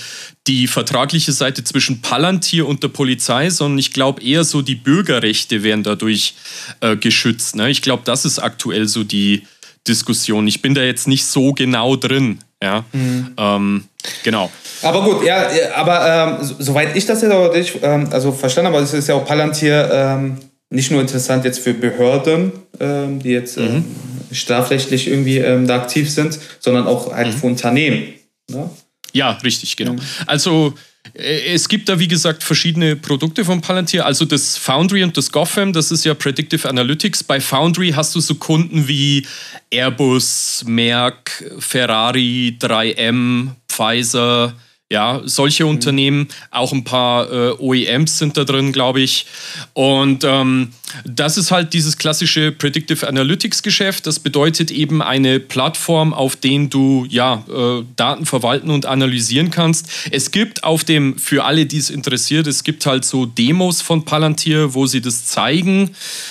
die 0.46 0.68
vertragliche 0.68 1.32
Seite 1.32 1.64
zwischen 1.64 2.00
Palantir 2.00 2.68
und 2.68 2.84
der 2.84 2.88
Polizei, 2.88 3.50
sondern 3.50 3.78
ich 3.78 3.92
glaube 3.92 4.22
eher 4.22 4.44
so 4.44 4.62
die 4.62 4.76
Bürgerrechte 4.76 5.64
werden 5.64 5.82
dadurch 5.82 6.34
äh, 6.78 6.96
geschützt. 6.96 7.56
Ne? 7.56 7.70
Ich 7.70 7.82
glaube, 7.82 8.04
das 8.04 8.24
ist 8.24 8.38
aktuell 8.38 8.86
so 8.86 9.02
die 9.02 9.42
Diskussion. 9.88 10.46
Ich 10.46 10.62
bin 10.62 10.74
da 10.74 10.82
jetzt 10.82 11.08
nicht 11.08 11.24
so 11.24 11.52
genau 11.52 11.96
drin. 11.96 12.38
Ja, 12.62 12.84
ähm, 12.92 13.84
genau. 14.24 14.50
Aber 14.82 15.02
gut, 15.04 15.24
ja, 15.24 15.46
aber 15.76 16.38
ähm, 16.40 16.44
so- 16.44 16.56
soweit 16.58 16.96
ich 16.96 17.06
das 17.06 17.22
jetzt 17.22 17.30
aber 17.32 17.56
nicht, 17.56 17.78
ähm, 17.82 18.08
also 18.10 18.32
verstanden 18.32 18.72
habe, 18.72 18.82
es 18.82 18.92
ist 18.92 19.08
ja 19.08 19.14
auch 19.14 19.24
Palantir 19.24 19.88
ähm, 19.92 20.38
nicht 20.70 20.90
nur 20.90 21.00
interessant 21.00 21.44
jetzt 21.44 21.60
für 21.60 21.72
Behörden, 21.72 22.52
ähm, 22.80 23.20
die 23.20 23.30
jetzt 23.30 23.56
ähm, 23.58 23.84
strafrechtlich 24.32 25.08
irgendwie 25.08 25.38
da 25.66 25.76
aktiv 25.76 26.10
sind, 26.10 26.38
sondern 26.60 26.86
auch 26.86 27.12
halt 27.12 27.32
für 27.32 27.46
Unternehmen. 27.46 28.14
Ne? 28.50 28.68
Ja, 29.12 29.30
richtig, 29.44 29.76
genau. 29.76 29.96
Also 30.26 30.74
äh, 30.74 30.97
es 31.14 31.68
gibt 31.68 31.88
da, 31.88 31.98
wie 31.98 32.08
gesagt, 32.08 32.42
verschiedene 32.42 32.96
Produkte 32.96 33.44
von 33.44 33.60
Palantir. 33.60 34.04
Also 34.04 34.24
das 34.24 34.56
Foundry 34.56 35.02
und 35.02 35.16
das 35.16 35.32
Gotham, 35.32 35.72
das 35.72 35.90
ist 35.90 36.04
ja 36.04 36.14
Predictive 36.14 36.68
Analytics. 36.68 37.24
Bei 37.24 37.40
Foundry 37.40 37.92
hast 37.94 38.14
du 38.14 38.20
so 38.20 38.34
Kunden 38.34 38.88
wie 38.88 39.26
Airbus, 39.70 40.64
Merck, 40.66 41.44
Ferrari, 41.58 42.56
3M, 42.60 43.50
Pfizer, 43.68 44.54
ja, 44.90 45.20
solche 45.24 45.66
Unternehmen, 45.66 46.28
auch 46.50 46.72
ein 46.72 46.82
paar 46.82 47.30
äh, 47.30 47.50
OEMs 47.58 48.18
sind 48.18 48.38
da 48.38 48.44
drin, 48.44 48.72
glaube 48.72 49.02
ich. 49.02 49.26
Und 49.74 50.24
ähm, 50.24 50.70
das 51.04 51.36
ist 51.36 51.50
halt 51.50 51.74
dieses 51.74 51.98
klassische 51.98 52.52
Predictive 52.52 53.06
Analytics 53.06 53.62
Geschäft. 53.62 54.06
Das 54.06 54.18
bedeutet 54.18 54.70
eben 54.70 55.02
eine 55.02 55.40
Plattform, 55.40 56.14
auf 56.14 56.36
den 56.36 56.70
du 56.70 57.06
ja 57.10 57.44
äh, 57.50 57.84
Daten 57.96 58.24
verwalten 58.24 58.70
und 58.70 58.86
analysieren 58.86 59.50
kannst. 59.50 59.90
Es 60.10 60.30
gibt 60.30 60.64
auf 60.64 60.84
dem, 60.84 61.18
für 61.18 61.44
alle, 61.44 61.66
die 61.66 61.76
es 61.76 61.90
interessiert, 61.90 62.46
es 62.46 62.64
gibt 62.64 62.86
halt 62.86 63.04
so 63.04 63.26
Demos 63.26 63.82
von 63.82 64.06
Palantir, 64.06 64.72
wo 64.72 64.86
sie 64.86 65.02
das 65.02 65.26
zeigen. 65.26 65.90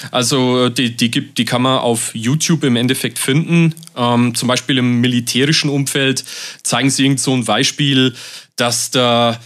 Also 0.09 0.65
äh, 0.65 0.71
die, 0.71 0.97
die, 0.97 1.11
gibt, 1.11 1.37
die 1.37 1.45
kann 1.45 1.61
man 1.61 1.77
auf 1.77 2.09
YouTube 2.15 2.63
im 2.63 2.75
Endeffekt 2.75 3.19
finden. 3.19 3.75
Ähm, 3.97 4.35
zum 4.35 4.47
Beispiel 4.47 4.77
im 4.77 5.01
militärischen 5.01 5.69
Umfeld 5.69 6.23
zeigen 6.63 6.89
sie 6.89 7.03
irgend 7.03 7.19
so 7.19 7.33
ein 7.33 7.45
Beispiel, 7.45 8.13
dass 8.55 8.91
da 8.91 9.39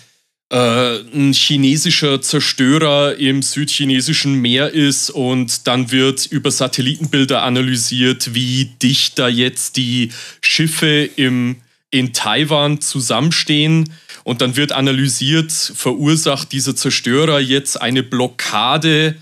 äh, 0.51 0.99
ein 1.13 1.31
chinesischer 1.31 2.21
Zerstörer 2.21 3.15
im 3.15 3.41
südchinesischen 3.41 4.35
Meer 4.35 4.71
ist 4.73 5.09
und 5.09 5.65
dann 5.65 5.91
wird 5.91 6.25
über 6.25 6.51
Satellitenbilder 6.51 7.41
analysiert, 7.41 8.33
wie 8.33 8.65
dicht 8.65 9.17
da 9.17 9.29
jetzt 9.29 9.77
die 9.77 10.11
Schiffe 10.41 11.09
im, 11.15 11.61
in 11.89 12.11
Taiwan 12.11 12.81
zusammenstehen. 12.81 13.93
Und 14.23 14.41
dann 14.41 14.55
wird 14.55 14.71
analysiert, 14.71 15.51
verursacht 15.51 16.51
dieser 16.51 16.75
Zerstörer 16.75 17.39
jetzt 17.39 17.81
eine 17.81 18.03
Blockade 18.03 19.15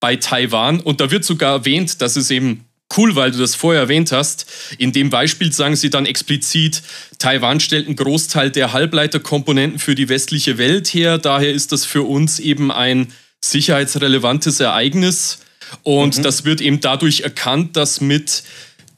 bei 0.00 0.16
Taiwan. 0.16 0.80
Und 0.80 1.00
da 1.00 1.10
wird 1.10 1.24
sogar 1.24 1.52
erwähnt, 1.52 2.02
dass 2.02 2.16
es 2.16 2.30
eben 2.30 2.66
cool, 2.96 3.14
weil 3.16 3.30
du 3.30 3.38
das 3.38 3.54
vorher 3.54 3.82
erwähnt 3.82 4.12
hast. 4.12 4.46
In 4.78 4.92
dem 4.92 5.10
Beispiel 5.10 5.52
sagen 5.52 5.76
sie 5.76 5.90
dann 5.90 6.06
explizit, 6.06 6.82
Taiwan 7.18 7.60
stellt 7.60 7.86
einen 7.86 7.96
Großteil 7.96 8.50
der 8.50 8.72
Halbleiterkomponenten 8.72 9.78
für 9.78 9.94
die 9.94 10.08
westliche 10.08 10.58
Welt 10.58 10.88
her. 10.88 11.18
Daher 11.18 11.52
ist 11.52 11.72
das 11.72 11.84
für 11.84 12.02
uns 12.02 12.38
eben 12.38 12.70
ein 12.70 13.12
sicherheitsrelevantes 13.40 14.60
Ereignis. 14.60 15.40
Und 15.82 16.24
das 16.24 16.44
wird 16.44 16.60
eben 16.60 16.80
dadurch 16.80 17.20
erkannt, 17.20 17.76
dass 17.76 18.00
mit 18.00 18.42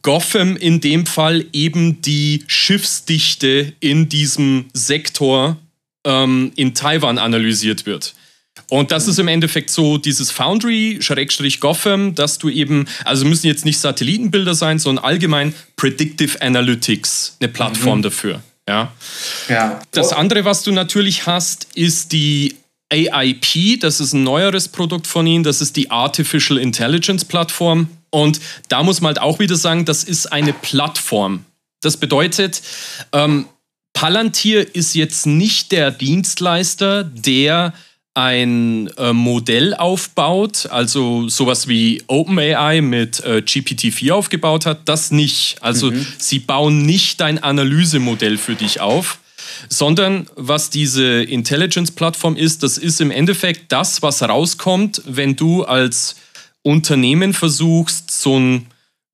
Gotham 0.03 0.57
in 0.57 0.80
dem 0.80 1.07
Fall 1.07 1.47
eben 1.53 2.03
die 2.03 2.45
Schiffsdichte 2.47 3.72
in 3.80 4.09
diesem 4.09 4.66
Sektor 4.74 5.57
ähm, 6.05 6.53
in 6.57 6.74
Taiwan 6.74 7.18
analysiert 7.18 7.86
wird. 7.86 8.14
Und 8.68 8.90
das 8.90 9.08
ist 9.08 9.18
im 9.18 9.28
Endeffekt 9.28 9.70
so 9.70 9.98
dieses 9.98 10.30
Foundry, 10.30 10.98
Schrägstrich 11.00 11.60
Gotham, 11.60 12.14
dass 12.14 12.38
du 12.38 12.48
eben, 12.48 12.86
also 13.04 13.24
müssen 13.24 13.46
jetzt 13.46 13.64
nicht 13.64 13.78
Satellitenbilder 13.78 14.54
sein, 14.54 14.78
sondern 14.78 15.04
allgemein 15.04 15.54
Predictive 15.76 16.40
Analytics, 16.40 17.36
eine 17.40 17.48
Plattform 17.48 18.02
dafür. 18.02 18.42
Ja. 18.68 18.92
Ja. 19.48 19.80
Das 19.90 20.12
andere, 20.12 20.44
was 20.44 20.62
du 20.62 20.72
natürlich 20.72 21.26
hast, 21.26 21.68
ist 21.74 22.12
die 22.12 22.56
AIP. 22.90 23.80
Das 23.80 24.00
ist 24.00 24.12
ein 24.12 24.24
neueres 24.24 24.68
Produkt 24.68 25.06
von 25.06 25.26
ihnen. 25.26 25.44
Das 25.44 25.60
ist 25.60 25.76
die 25.76 25.90
Artificial 25.90 26.58
Intelligence 26.58 27.24
Plattform. 27.24 27.88
Und 28.10 28.40
da 28.68 28.82
muss 28.82 29.00
man 29.00 29.08
halt 29.08 29.20
auch 29.20 29.38
wieder 29.38 29.56
sagen, 29.56 29.84
das 29.84 30.04
ist 30.04 30.32
eine 30.32 30.52
Plattform. 30.52 31.44
Das 31.82 31.96
bedeutet, 31.96 32.62
ähm, 33.12 33.46
Palantir 33.92 34.74
ist 34.74 34.94
jetzt 34.94 35.26
nicht 35.26 35.72
der 35.72 35.90
Dienstleister, 35.90 37.04
der 37.04 37.74
ein 38.14 38.88
äh, 38.96 39.12
Modell 39.12 39.74
aufbaut, 39.74 40.66
also 40.70 41.28
sowas 41.28 41.66
wie 41.66 42.02
OpenAI 42.06 42.80
mit 42.80 43.20
äh, 43.24 43.42
GPT-4 43.44 44.12
aufgebaut 44.12 44.66
hat, 44.66 44.88
das 44.88 45.10
nicht. 45.10 45.56
Also 45.60 45.90
mhm. 45.90 46.06
sie 46.18 46.38
bauen 46.38 46.86
nicht 46.86 47.20
ein 47.22 47.42
Analysemodell 47.42 48.38
für 48.38 48.54
dich 48.54 48.80
auf, 48.80 49.18
sondern 49.68 50.28
was 50.36 50.70
diese 50.70 51.22
Intelligence-Plattform 51.24 52.36
ist, 52.36 52.62
das 52.62 52.78
ist 52.78 53.00
im 53.00 53.10
Endeffekt 53.10 53.72
das, 53.72 54.00
was 54.00 54.22
rauskommt, 54.22 55.02
wenn 55.06 55.34
du 55.34 55.64
als 55.64 56.14
Unternehmen 56.62 57.32
versuchst, 57.32 58.10
so 58.10 58.38
ein 58.38 58.66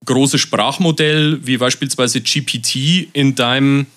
großes 0.05 0.39
Sprachmodell 0.41 1.39
wie 1.43 1.57
beispielsweise 1.57 2.21
GPT 2.21 3.07
in 3.13 3.35
deinem 3.35 3.87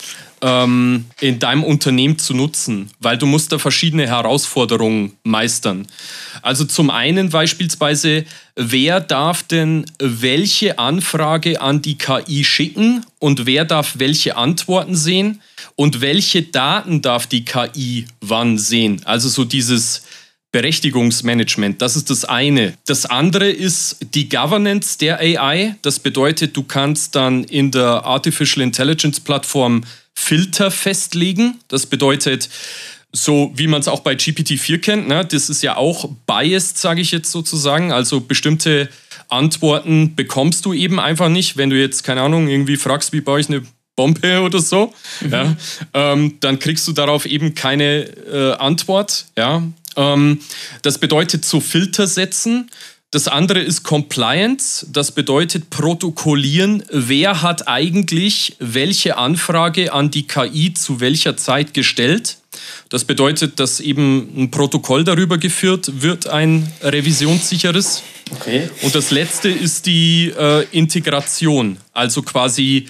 ähm, 0.45 1.07
in 1.23 1.39
deinem 1.39 1.65
Unternehmen 1.65 2.19
zu 2.19 2.35
nutzen, 2.35 2.91
weil 3.01 3.17
du 3.17 3.25
musst 3.25 3.51
da 3.51 3.59
verschiedene 3.59 4.07
Herausforderungen 4.07 5.13
meistern. 5.25 5.87
Also 6.43 6.67
zum 6.67 6.91
einen 6.91 7.31
beispielsweise, 7.31 8.27
wer 8.55 9.01
darf 9.01 9.43
denn 9.43 9.87
welche 9.99 10.79
Anfrage 10.79 11.63
an 11.63 11.81
die 11.81 11.97
KI 11.97 12.45
schicken 12.45 13.07
und 13.19 13.47
wer 13.47 13.65
darf 13.65 13.95
welche 13.97 14.37
Antworten 14.37 14.97
sehen 14.97 15.41
und 15.77 16.03
welche 16.03 16.43
Daten 16.43 17.01
darf 17.01 17.27
die 17.27 17.47
KI 17.47 18.05
wann 18.21 18.59
sehen? 18.59 19.01
Also 19.07 19.31
so 19.31 19.47
dieses 19.47 20.03
Berechtigungsmanagement, 20.53 21.81
das 21.81 21.97
ist 21.97 22.11
das 22.11 22.27
eine. 22.27 22.75
Das 22.87 23.07
andere 23.07 23.49
ist 23.49 23.97
die 24.13 24.29
Governance 24.29 24.99
der 24.99 25.19
AI. 25.21 25.77
Das 25.81 25.99
bedeutet, 25.99 26.55
du 26.55 26.65
kannst 26.65 27.17
dann 27.17 27.45
in 27.45 27.71
der 27.71 28.05
Artificial 28.05 28.63
Intelligence 28.63 29.19
Plattform 29.19 29.83
Filter 30.15 30.71
festlegen. 30.71 31.61
Das 31.69 31.87
bedeutet, 31.87 32.49
so 33.13 33.53
wie 33.55 33.67
man 33.67 33.81
es 33.81 33.89
auch 33.89 34.01
bei 34.01 34.15
GPT-4 34.15 34.79
kennt, 34.79 35.09
ne, 35.09 35.25
das 35.25 35.49
ist 35.49 35.63
ja 35.63 35.77
auch 35.77 36.09
biased, 36.27 36.79
sage 36.79 37.01
ich 37.01 37.13
jetzt 37.13 37.31
sozusagen. 37.31 37.93
Also 37.93 38.21
bestimmte 38.21 38.89
Antworten 39.29 40.15
bekommst 40.17 40.65
du 40.65 40.73
eben 40.73 40.99
einfach 40.99 41.29
nicht, 41.29 41.57
wenn 41.57 41.71
du 41.71 41.79
jetzt, 41.79 42.03
keine 42.03 42.23
Ahnung, 42.23 42.49
irgendwie 42.49 42.77
fragst, 42.77 43.13
wie 43.13 43.21
baue 43.21 43.41
ich 43.41 43.49
eine 43.49 43.63
Bombe 43.97 44.41
oder 44.43 44.61
so, 44.61 44.93
mhm. 45.21 45.33
ja, 45.33 45.57
ähm, 45.95 46.37
dann 46.41 46.59
kriegst 46.59 46.87
du 46.89 46.93
darauf 46.93 47.27
eben 47.27 47.55
keine 47.55 48.05
äh, 48.05 48.53
Antwort. 48.55 49.27
Ja. 49.37 49.63
Ähm, 49.97 50.41
das 50.83 50.99
bedeutet, 50.99 51.45
so 51.45 51.61
Filter 51.61 52.07
setzen. 52.07 52.71
Das 53.15 53.29
andere 53.29 53.61
ist 53.61 53.85
Compliance. 53.85 54.89
Das 54.91 55.13
bedeutet 55.13 55.71
protokollieren, 55.71 56.83
wer 56.91 57.43
hat 57.43 57.69
eigentlich 57.69 58.57
welche 58.59 59.17
Anfrage 59.17 59.93
an 59.93 60.11
die 60.11 60.27
KI 60.27 60.75
zu 60.75 60.99
welcher 60.99 61.37
Zeit 61.37 61.75
gestellt. 61.75 62.39
Das 62.89 63.05
bedeutet, 63.05 63.61
dass 63.61 63.79
eben 63.79 64.33
ein 64.37 64.51
Protokoll 64.51 65.05
darüber 65.05 65.39
geführt 65.39 66.03
wird, 66.03 66.27
ein 66.27 66.69
revisionssicheres. 66.83 68.03
Okay. 68.33 68.69
Und 68.83 68.97
das 68.97 69.13
letzte 69.13 69.49
ist 69.49 69.87
die 69.87 70.33
äh, 70.37 70.67
Integration. 70.73 71.77
Also 71.93 72.21
quasi, 72.23 72.89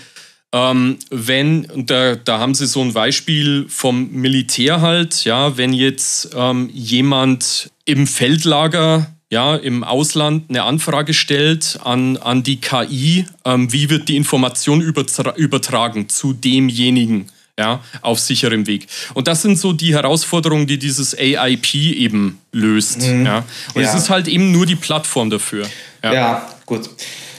ähm, 0.52 0.96
wenn, 1.10 1.68
da, 1.84 2.16
da 2.16 2.38
haben 2.38 2.54
sie 2.54 2.66
so 2.66 2.80
ein 2.80 2.94
Beispiel 2.94 3.66
vom 3.68 4.10
Militär 4.10 4.80
halt, 4.80 5.26
ja, 5.26 5.58
wenn 5.58 5.74
jetzt 5.74 6.30
ähm, 6.34 6.70
jemand 6.72 7.70
im 7.84 8.06
Feldlager 8.06 9.13
ja, 9.34 9.56
im 9.56 9.82
Ausland 9.82 10.44
eine 10.48 10.62
Anfrage 10.62 11.12
stellt 11.12 11.80
an, 11.82 12.16
an 12.18 12.44
die 12.44 12.60
KI, 12.60 13.26
ähm, 13.44 13.72
wie 13.72 13.90
wird 13.90 14.08
die 14.08 14.16
Information 14.16 14.80
übertragen 14.80 16.08
zu 16.08 16.32
demjenigen 16.34 17.26
ja, 17.58 17.80
auf 18.00 18.20
sicherem 18.20 18.68
Weg. 18.68 18.86
Und 19.12 19.26
das 19.26 19.42
sind 19.42 19.58
so 19.58 19.72
die 19.72 19.92
Herausforderungen, 19.92 20.68
die 20.68 20.78
dieses 20.78 21.14
AIP 21.14 21.74
eben 21.74 22.38
löst. 22.52 23.02
Mhm. 23.02 23.26
Ja. 23.26 23.44
Und 23.74 23.82
ja. 23.82 23.88
es 23.88 23.94
ist 23.96 24.08
halt 24.08 24.28
eben 24.28 24.52
nur 24.52 24.66
die 24.66 24.76
Plattform 24.76 25.30
dafür. 25.30 25.66
Ja, 26.04 26.12
ja 26.12 26.48
gut. 26.64 26.88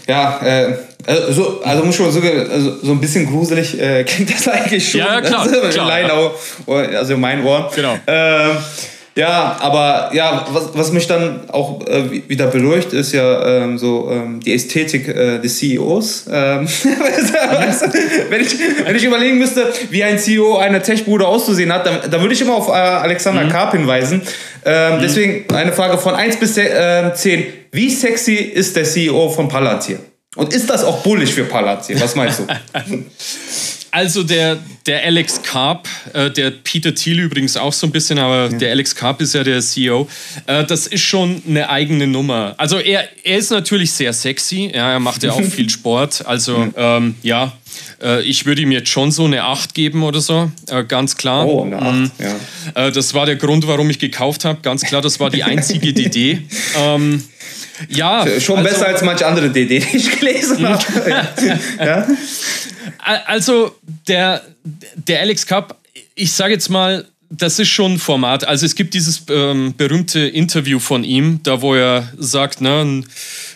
Ja, 0.06 0.41
äh, 0.41 0.78
also, 1.08 1.62
also 1.64 1.86
muss 1.86 1.96
schon 1.96 2.12
so, 2.12 2.20
also 2.20 2.84
so 2.84 2.91
ein 2.91 3.00
bisschen 3.00 3.26
gruselig 3.26 3.80
äh, 3.80 4.04
klingt 4.08 4.34
das 4.34 4.50
eigentlich 4.50 4.91
schon. 4.91 5.00
Ja, 5.00 5.22
klar. 5.22 5.43
Also, 5.43 5.62
klar 5.70 6.02
ja. 6.02 6.98
also 6.98 7.16
mein 7.16 7.41
Ohr. 7.46 7.72
Genau. 7.74 7.98
Ähm, 8.06 8.58
ja, 9.18 9.55
aber 9.61 10.09
ja, 10.13 10.45
was, 10.51 10.70
was 10.74 10.91
mich 10.91 11.07
dann 11.07 11.49
auch 11.49 11.88
äh, 11.88 12.28
wieder 12.28 12.47
beruhigt, 12.47 12.91
ist 12.91 13.13
ja 13.13 13.63
ähm, 13.63 13.78
so 13.78 14.09
ähm, 14.11 14.41
die 14.41 14.53
Ästhetik 14.53 15.07
äh, 15.07 15.39
des 15.39 15.57
CEOs. 15.57 16.26
Ähm, 16.30 16.68
wenn, 18.30 18.41
ich, 18.41 18.55
wenn 18.84 18.95
ich 18.95 19.03
überlegen 19.05 19.38
müsste, 19.38 19.72
wie 19.89 20.03
ein 20.03 20.20
CEO 20.20 20.57
einer 20.57 20.84
Tech-Bude 20.84 21.26
auszusehen 21.26 21.72
hat, 21.72 21.86
dann, 21.86 21.99
dann 22.11 22.20
würde 22.20 22.34
ich 22.34 22.41
immer 22.41 22.55
auf 22.55 22.68
äh, 22.68 22.72
Alexander 22.72 23.45
mhm. 23.45 23.49
Karp 23.49 23.72
hinweisen. 23.72 24.22
Ähm, 24.66 24.97
mhm. 24.97 25.01
Deswegen 25.01 25.55
eine 25.55 25.72
Frage 25.72 25.97
von 25.97 26.13
1 26.13 26.36
bis 26.36 26.57
äh, 26.57 27.13
10. 27.13 27.45
Wie 27.72 27.89
sexy 27.89 28.36
ist 28.36 28.76
der 28.76 28.84
CEO 28.84 29.30
von 29.30 29.47
Palantir? 29.47 29.99
Und 30.36 30.53
ist 30.53 30.70
das 30.70 30.84
auch 30.84 31.03
bullig 31.03 31.34
für 31.34 31.45
Palantir? 31.45 32.01
Was 32.01 32.16
meinst 32.16 32.39
du? 32.39 32.47
Also 33.96 34.24
der, 34.24 34.58
der 34.88 35.06
Alex 35.06 35.41
Karp, 35.41 35.88
äh, 36.12 36.30
der 36.30 36.52
Peter 36.52 36.93
Thiel 36.93 37.18
übrigens 37.18 37.56
auch 37.56 37.72
so 37.72 37.88
ein 37.88 37.91
bisschen, 37.91 38.20
aber 38.20 38.52
ja. 38.52 38.58
der 38.58 38.72
Alex 38.72 38.93
Karp 38.93 39.22
ist 39.22 39.34
ja 39.34 39.41
der 39.41 39.62
CEO. 39.62 40.10
Äh, 40.48 40.66
das 40.66 40.88
ist 40.88 41.00
schon 41.00 41.41
eine 41.48 41.70
eigene 41.70 42.06
Nummer. 42.06 42.56
Also 42.58 42.78
er, 42.78 43.08
er 43.24 43.38
ist 43.38 43.52
natürlich 43.52 43.93
sehr 43.93 44.12
sexy, 44.12 44.70
ja, 44.76 44.91
er 44.91 45.00
macht 45.00 45.24
ja 45.24 45.32
auch 45.32 45.41
viel 45.50 45.70
Sport. 45.70 46.26
Also 46.26 46.68
ähm, 46.76 47.16
ja, 47.24 47.54
äh, 48.01 48.21
ich 48.23 48.45
würde 48.45 48.61
ihm 48.61 48.71
jetzt 48.71 48.89
schon 48.89 49.11
so 49.11 49.26
eine 49.26 49.43
8 49.43 49.73
geben 49.73 50.03
oder 50.03 50.21
so, 50.21 50.51
äh, 50.69 50.84
ganz 50.84 51.17
klar. 51.17 51.47
Oh, 51.47 51.63
eine 51.63 51.82
8, 51.82 51.93
mhm. 51.93 52.11
ja. 52.19 52.88
Äh, 52.88 52.91
das 52.91 53.13
war 53.13 53.26
der 53.26 53.36
Grund, 53.36 53.67
warum 53.67 53.89
ich 53.89 53.99
gekauft 53.99 54.45
habe, 54.45 54.59
ganz 54.61 54.84
klar, 54.84 55.01
das 55.01 55.19
war 55.19 55.30
die 55.30 55.43
einzige 55.43 55.93
DD. 55.93 56.41
Ähm, 56.78 57.23
ja, 57.89 58.26
schon 58.39 58.59
also, 58.59 58.69
besser 58.69 58.88
als 58.88 59.01
manche 59.01 59.26
andere 59.26 59.49
DD, 59.49 59.80
die 59.80 59.97
ich 59.97 60.19
gelesen 60.19 60.67
habe. 60.67 60.84
ja? 61.80 62.07
Also 63.26 63.76
der, 64.07 64.41
der 64.95 65.19
Alex 65.19 65.45
Cup, 65.45 65.78
ich 66.15 66.32
sage 66.32 66.53
jetzt 66.53 66.69
mal, 66.69 67.05
das 67.38 67.60
ist 67.60 67.70
schon 67.70 67.94
ein 67.94 68.00
Format. 68.00 68.48
Also 68.48 68.66
es 68.66 68.76
gibt 68.76 68.94
dieses 68.94 69.24
ähm, 69.30 69.74
berühmte 69.78 70.20
Interview 70.20 70.80
von 70.80 71.04
ihm, 71.04 71.40
da 71.44 71.62
wo 71.62 71.76
er 71.76 72.12
sagt, 72.18 72.62
ne, 72.62 73.04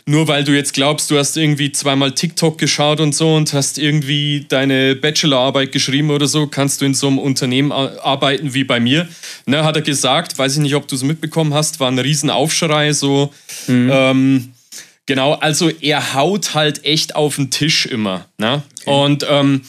nur 0.05 0.27
weil 0.27 0.43
du 0.43 0.55
jetzt 0.55 0.73
glaubst, 0.73 1.11
du 1.11 1.17
hast 1.17 1.37
irgendwie 1.37 1.71
zweimal 1.71 2.13
TikTok 2.13 2.57
geschaut 2.57 2.99
und 2.99 3.13
so 3.13 3.35
und 3.35 3.53
hast 3.53 3.77
irgendwie 3.77 4.45
deine 4.47 4.95
Bachelorarbeit 4.95 5.71
geschrieben 5.71 6.09
oder 6.09 6.27
so, 6.27 6.47
kannst 6.47 6.81
du 6.81 6.85
in 6.85 6.93
so 6.93 7.07
einem 7.07 7.19
Unternehmen 7.19 7.71
arbeiten 7.71 8.53
wie 8.53 8.63
bei 8.63 8.79
mir. 8.79 9.07
Ne, 9.45 9.63
hat 9.63 9.75
er 9.75 9.81
gesagt, 9.81 10.37
weiß 10.37 10.53
ich 10.53 10.61
nicht, 10.61 10.75
ob 10.75 10.87
du 10.87 10.95
es 10.95 11.03
mitbekommen 11.03 11.53
hast, 11.53 11.79
war 11.79 11.89
ein 11.89 11.99
Riesenaufschrei, 11.99 12.93
so. 12.93 13.31
Mhm. 13.67 13.89
Ähm, 13.91 14.53
Genau, 15.09 15.33
also 15.33 15.71
er 15.71 16.13
haut 16.13 16.53
halt 16.53 16.85
echt 16.85 17.15
auf 17.15 17.37
den 17.37 17.49
Tisch 17.49 17.87
immer. 17.87 18.27
Ne? 18.37 18.61
Okay. 18.81 18.91
Und 18.91 19.25
ähm, 19.27 19.63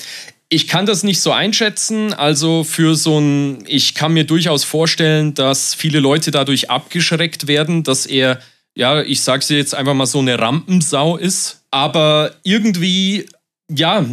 ich 0.52 0.66
kann 0.66 0.84
das 0.84 1.04
nicht 1.04 1.20
so 1.20 1.30
einschätzen. 1.30 2.12
Also 2.12 2.64
für 2.64 2.96
so 2.96 3.18
ein, 3.18 3.64
ich 3.66 3.94
kann 3.94 4.12
mir 4.12 4.24
durchaus 4.24 4.64
vorstellen, 4.64 5.32
dass 5.32 5.74
viele 5.74 6.00
Leute 6.00 6.32
dadurch 6.32 6.68
abgeschreckt 6.68 7.46
werden, 7.46 7.84
dass 7.84 8.04
er, 8.04 8.40
ja, 8.74 9.00
ich 9.00 9.22
sag's 9.22 9.48
jetzt 9.48 9.74
einfach 9.74 9.94
mal 9.94 10.06
so 10.06 10.18
eine 10.18 10.38
Rampensau 10.38 11.16
ist. 11.16 11.62
Aber 11.70 12.32
irgendwie, 12.42 13.26
ja, 13.70 14.04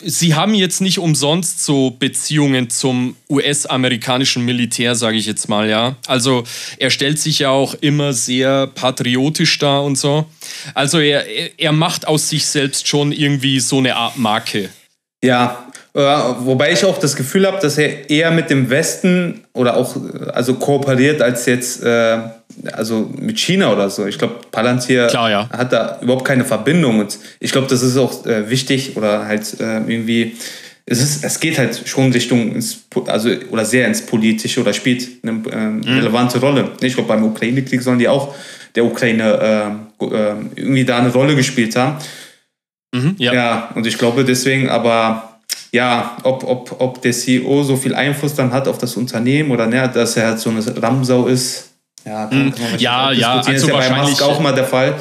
Sie 0.00 0.36
haben 0.36 0.54
jetzt 0.54 0.80
nicht 0.80 1.00
umsonst 1.00 1.64
so 1.64 1.90
Beziehungen 1.90 2.70
zum 2.70 3.16
US-amerikanischen 3.28 4.44
Militär, 4.44 4.94
sage 4.94 5.16
ich 5.16 5.26
jetzt 5.26 5.48
mal, 5.48 5.68
ja. 5.68 5.96
Also 6.06 6.44
er 6.78 6.90
stellt 6.90 7.18
sich 7.18 7.40
ja 7.40 7.50
auch 7.50 7.74
immer 7.74 8.12
sehr 8.12 8.68
patriotisch 8.68 9.58
dar 9.58 9.82
und 9.82 9.96
so. 9.96 10.26
Also 10.72 11.00
er, 11.00 11.26
er 11.58 11.72
macht 11.72 12.06
aus 12.06 12.28
sich 12.28 12.46
selbst 12.46 12.86
schon 12.86 13.10
irgendwie 13.10 13.58
so 13.58 13.78
eine 13.78 13.96
Art 13.96 14.16
Marke. 14.16 14.70
Ja, 15.22 15.66
äh, 15.94 16.00
wobei 16.00 16.72
ich 16.72 16.84
auch 16.84 16.98
das 16.98 17.16
Gefühl 17.16 17.46
habe, 17.46 17.58
dass 17.60 17.76
er 17.76 18.08
eher 18.08 18.30
mit 18.30 18.50
dem 18.50 18.70
Westen 18.70 19.44
oder 19.52 19.76
auch 19.76 19.96
also 20.32 20.54
kooperiert 20.54 21.20
als 21.20 21.46
jetzt 21.46 21.82
äh, 21.82 22.18
also 22.72 23.10
mit 23.18 23.38
China 23.38 23.72
oder 23.72 23.90
so. 23.90 24.06
Ich 24.06 24.18
glaube, 24.18 24.36
Palantir 24.50 25.08
Klar, 25.08 25.30
ja. 25.30 25.48
hat 25.50 25.72
da 25.72 25.98
überhaupt 26.00 26.24
keine 26.24 26.44
Verbindung 26.44 27.00
und 27.00 27.18
ich 27.40 27.52
glaube, 27.52 27.66
das 27.68 27.82
ist 27.82 27.96
auch 27.96 28.24
äh, 28.26 28.48
wichtig 28.48 28.96
oder 28.96 29.26
halt 29.26 29.60
äh, 29.60 29.78
irgendwie 29.78 30.36
es, 30.90 31.02
ist, 31.02 31.24
es 31.24 31.38
geht 31.38 31.58
halt 31.58 31.82
schon 31.86 32.12
Richtung 32.12 32.54
ins, 32.54 32.84
also 33.06 33.30
oder 33.50 33.64
sehr 33.64 33.86
ins 33.86 34.06
Politische 34.06 34.60
oder 34.60 34.72
spielt 34.72 35.06
eine 35.22 35.32
äh, 35.50 35.56
mhm. 35.56 35.82
relevante 35.84 36.40
Rolle. 36.40 36.70
Ich 36.80 36.94
glaube, 36.94 37.08
beim 37.08 37.24
Ukraine-Krieg 37.24 37.82
sollen 37.82 37.98
die 37.98 38.08
auch 38.08 38.34
der 38.74 38.84
Ukraine 38.84 39.78
äh, 40.00 40.04
äh, 40.04 40.34
irgendwie 40.56 40.84
da 40.84 40.98
eine 40.98 41.12
Rolle 41.12 41.34
gespielt 41.36 41.76
haben. 41.76 41.98
Mhm, 42.94 43.16
ja. 43.18 43.32
ja, 43.34 43.68
und 43.74 43.86
ich 43.86 43.98
glaube 43.98 44.24
deswegen, 44.24 44.68
aber 44.68 45.38
ja, 45.72 46.16
ob, 46.22 46.44
ob, 46.44 46.76
ob 46.80 47.02
der 47.02 47.12
CEO 47.12 47.62
so 47.62 47.76
viel 47.76 47.94
Einfluss 47.94 48.34
dann 48.34 48.52
hat 48.52 48.66
auf 48.68 48.78
das 48.78 48.96
Unternehmen 48.96 49.50
oder 49.50 49.66
ne, 49.66 49.90
dass 49.92 50.16
er 50.16 50.28
halt 50.28 50.40
so 50.40 50.48
eine 50.50 50.62
Ramsau 50.82 51.26
ist, 51.26 51.70
ja, 52.06 52.26
kann, 52.26 52.54
kann 52.54 52.70
man 52.70 52.80
ja, 52.80 53.12
ja, 53.12 53.34
also 53.36 53.50
ist 53.50 53.66
ja 53.66 53.76
bei 53.76 53.90
Musk 54.02 54.22
auch 54.22 54.40
mal 54.40 54.54
der 54.54 54.64
Fall. 54.64 54.94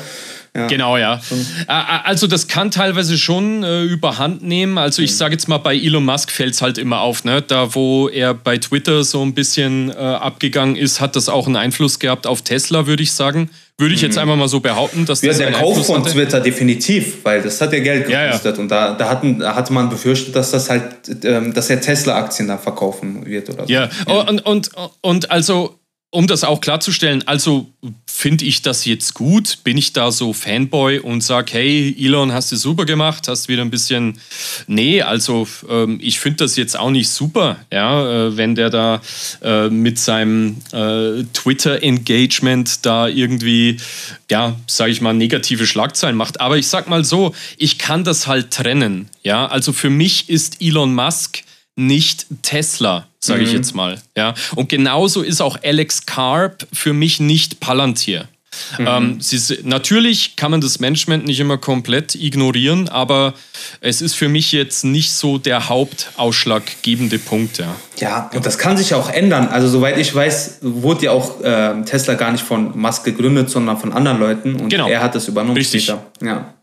Genau, 0.70 0.98
ja. 0.98 1.14
Ä- 1.18 1.20
ä- 1.68 2.02
Also 2.04 2.26
das 2.26 2.48
kann 2.48 2.72
teilweise 2.72 3.16
schon 3.20 3.64
äh, 3.64 3.84
überhand 3.84 4.42
nehmen. 4.42 4.80
Also 4.80 5.04
Mhm. 5.04 5.06
ich 5.06 5.16
sage 5.16 5.34
jetzt 5.34 5.48
mal, 5.48 5.60
bei 5.60 5.76
Elon 5.76 6.04
Musk 6.04 6.32
fällt 6.32 6.56
es 6.56 6.64
halt 6.64 6.80
immer 6.80 7.02
auf. 7.02 7.24
Ne? 7.26 7.44
Da, 7.44 7.76
wo 7.76 8.10
er 8.10 8.34
bei 8.34 8.58
Twitter 8.58 9.04
so 9.04 9.22
ein 9.22 9.36
bisschen 9.36 9.92
äh, 9.92 9.94
abgegangen 9.94 10.76
ist, 10.76 11.00
hat 11.00 11.16
das 11.16 11.30
auch 11.30 11.46
einen 11.46 11.58
Einfluss 11.58 12.00
gehabt 12.00 12.26
auf 12.26 12.42
Tesla, 12.42 12.88
würde 12.88 13.04
ich 13.04 13.12
sagen. 13.14 13.52
Würde 13.80 13.94
ich 13.94 14.02
jetzt 14.02 14.18
einfach 14.18 14.36
mal 14.36 14.48
so 14.48 14.60
behaupten, 14.60 15.06
dass 15.06 15.22
Mhm. 15.22 15.28
Ja, 15.28 15.32
das 15.34 15.38
der 15.38 15.52
Kauf 15.52 15.70
Einfluss 15.70 15.86
von 15.88 16.02
hatte. 16.02 16.12
Twitter 16.12 16.40
definitiv, 16.40 17.24
weil 17.24 17.44
das 17.44 17.62
hat 17.62 17.74
ja 17.74 17.80
Geld 17.80 18.10
Ja, 18.10 18.22
ja. 18.22 18.26
gekostet 18.28 18.58
und 18.58 18.70
da, 18.70 18.94
da, 18.94 19.08
hatten, 19.10 19.38
da 19.40 19.54
hatte 19.54 19.72
man 19.72 19.90
befürchtet, 19.90 20.36
dass 20.36 20.50
das 20.50 20.70
halt, 20.72 20.84
ähm, 21.24 21.54
dass 21.54 21.70
er 21.70 21.80
Tesla-Aktien 21.80 22.48
da 22.48 22.58
verkaufen 22.58 23.24
wird 23.26 23.50
oder 23.52 23.68
so. 23.68 23.72
Ja, 23.72 23.88
Und, 24.08 24.44
und, 24.46 24.72
und 25.02 25.30
also, 25.30 25.76
um 26.18 26.26
das 26.26 26.43
auch 26.43 26.61
klarzustellen, 26.61 27.28
also 27.28 27.72
finde 28.07 28.43
ich 28.43 28.63
das 28.63 28.86
jetzt 28.86 29.13
gut? 29.13 29.59
Bin 29.63 29.78
ich 29.78 29.93
da 29.93 30.11
so 30.11 30.34
Fanboy 30.34 30.97
und 30.97 31.22
sage, 31.22 31.53
hey, 31.53 31.95
Elon, 31.95 32.34
hast 32.34 32.51
du 32.51 32.55
super 32.55 32.86
gemacht, 32.86 33.28
hast 33.28 33.49
wieder 33.49 33.61
ein 33.61 33.70
bisschen. 33.70 34.20
Nee, 34.65 35.03
also 35.03 35.47
ähm, 35.70 35.99
ich 36.01 36.20
finde 36.20 36.38
das 36.38 36.55
jetzt 36.55 36.76
auch 36.76 36.89
nicht 36.89 37.09
super, 37.09 37.57
ja, 37.72 38.30
äh, 38.30 38.36
wenn 38.36 38.55
der 38.55 38.72
da 38.72 38.99
äh, 39.43 39.70
mit 39.70 39.99
seinem 39.99 40.57
äh, 40.72 41.24
Twitter-Engagement 41.34 42.84
da 42.84 43.07
irgendwie, 43.07 43.78
ja, 44.32 44.55
sage 44.65 44.89
ich 44.89 45.01
mal, 45.01 45.13
negative 45.13 45.68
Schlagzeilen 45.68 46.15
macht. 46.15 46.41
Aber 46.41 46.57
ich 46.57 46.68
sag 46.68 46.89
mal 46.89 47.05
so, 47.05 47.36
ich 47.59 47.78
kann 47.78 48.03
das 48.03 48.26
halt 48.26 48.49
trennen, 48.49 49.07
ja. 49.22 49.45
Also 49.45 49.72
für 49.72 49.91
mich 49.91 50.30
ist 50.30 50.63
Elon 50.63 50.95
Musk 50.95 51.43
nicht 51.76 52.26
Tesla, 52.41 53.07
sage 53.28 53.44
ich 53.44 53.52
jetzt 53.54 53.76
mal. 53.76 54.02
Ja? 54.16 54.34
Und 54.56 54.70
genauso 54.70 55.22
ist 55.22 55.42
auch 55.42 55.58
Alex 55.64 56.06
Karp 56.06 56.66
für 56.74 56.94
mich 56.94 57.20
nicht 57.20 57.60
Palantir. 57.60 58.28
Ähm, 58.80 59.18
sie, 59.22 59.60
natürlich 59.66 60.36
kann 60.36 60.50
man 60.50 60.62
das 60.62 60.80
Management 60.80 61.26
nicht 61.28 61.40
immer 61.40 61.60
komplett 61.60 62.16
ignorieren, 62.16 62.90
aber 62.90 63.36
es 63.82 64.02
ist 64.02 64.16
für 64.16 64.30
mich 64.30 64.52
jetzt 64.52 64.84
nicht 64.84 65.12
so 65.12 65.38
der 65.38 65.70
hauptausschlaggebende 65.70 67.20
Punkt. 67.20 67.60
Ja. 67.60 67.76
Ja, 68.00 68.32
und 68.34 68.46
das 68.46 68.58
kann 68.58 68.76
sich 68.78 68.94
auch 68.96 69.10
ändern. 69.12 69.48
Also 69.50 69.68
soweit 69.68 69.98
ich 69.98 70.14
weiß, 70.14 70.60
wurde 70.62 71.06
ja 71.06 71.12
auch 71.12 71.36
ähm, 71.44 71.86
Tesla 71.86 72.16
gar 72.16 72.32
nicht 72.32 72.44
von 72.44 72.76
Musk 72.80 73.04
gegründet, 73.04 73.50
sondern 73.50 73.78
von 73.78 73.94
anderen 73.94 74.20
Leuten 74.20 74.56
und 74.56 74.70
Genau. 74.70 74.88
er 74.88 75.02
hat 75.04 75.16
das 75.16 75.28
übernommen 75.28 75.58
Richtig. 75.58 75.84
später. 75.84 76.04
Ja. 76.24 76.54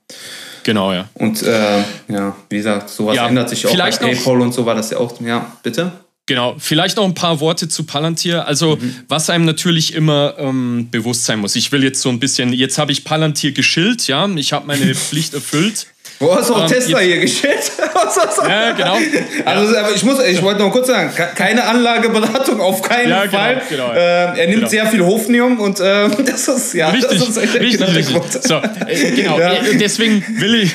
Genau, 0.64 0.92
ja. 0.92 1.08
Und 1.14 1.42
äh, 1.42 1.78
ja, 2.08 2.34
wie 2.48 2.56
gesagt, 2.56 2.88
sowas 2.88 3.16
Ja, 3.16 3.28
ändert 3.28 3.50
sich 3.50 3.66
auch. 3.66 3.70
vielleicht 3.70 4.00
bei 4.00 4.14
PayPal 4.14 4.40
und 4.40 4.52
so 4.54 4.64
war 4.64 4.74
das 4.74 4.90
ja 4.90 4.98
auch. 4.98 5.20
Ja, 5.20 5.52
bitte? 5.62 5.92
Genau, 6.26 6.54
vielleicht 6.58 6.96
noch 6.96 7.04
ein 7.04 7.12
paar 7.14 7.40
Worte 7.40 7.68
zu 7.68 7.84
Palantir. 7.84 8.46
Also, 8.48 8.78
was 9.08 9.28
einem 9.28 9.44
natürlich 9.44 9.92
immer 9.94 10.34
ähm, 10.38 10.88
bewusst 10.90 11.26
sein 11.26 11.38
muss. 11.38 11.54
Ich 11.54 11.70
will 11.70 11.84
jetzt 11.84 12.00
so 12.00 12.08
ein 12.08 12.18
bisschen, 12.18 12.52
jetzt 12.54 12.78
habe 12.78 12.92
ich 12.92 13.04
Palantir 13.04 13.52
geschillt, 13.52 14.06
ja, 14.06 14.26
ich 14.34 14.54
habe 14.54 14.66
meine 14.66 14.94
Pflicht 14.94 15.34
erfüllt. 15.34 15.86
Wo 16.20 16.34
hast 16.34 16.48
du 16.48 16.54
auch 16.54 16.62
Ähm, 16.62 16.68
Tesla 16.68 17.00
hier 17.00 17.18
du- 18.38 18.48
Ja, 18.48 18.72
genau. 18.72 18.96
Also, 19.44 19.76
aber 19.76 19.94
ich 19.94 20.02
muss, 20.04 20.18
ich 20.22 20.40
wollte 20.42 20.60
noch 20.60 20.70
kurz 20.70 20.86
sagen, 20.86 21.12
ke- 21.14 21.30
keine 21.34 21.64
Anlageberatung 21.64 22.60
auf 22.60 22.80
keinen 22.82 23.10
Ja, 23.10 23.26
genau, 23.26 23.36
Fall. 23.38 23.62
genau. 23.68 23.90
Ähm, 23.90 24.34
er 24.36 24.46
nimmt 24.46 24.54
Genau. 24.60 24.68
sehr 24.68 24.86
viel 24.86 25.00
Hofnium 25.04 25.58
und 25.60 25.80
ähm, 25.82 26.12
das 26.24 26.46
ist 26.48 26.72
ja 26.74 26.88
Richtig, 26.90 27.18
das 27.18 27.28
ist 27.30 27.36
echt 27.36 27.54
richtig, 27.54 27.80
genau 27.80 27.92
richtig. 27.92 28.42
So, 28.44 28.54
äh, 28.86 29.10
genau. 29.10 29.38
Ja. 29.40 29.54
Äh, 29.54 29.76
Deswegen 29.76 30.24
will 30.40 30.54
ich, 30.54 30.70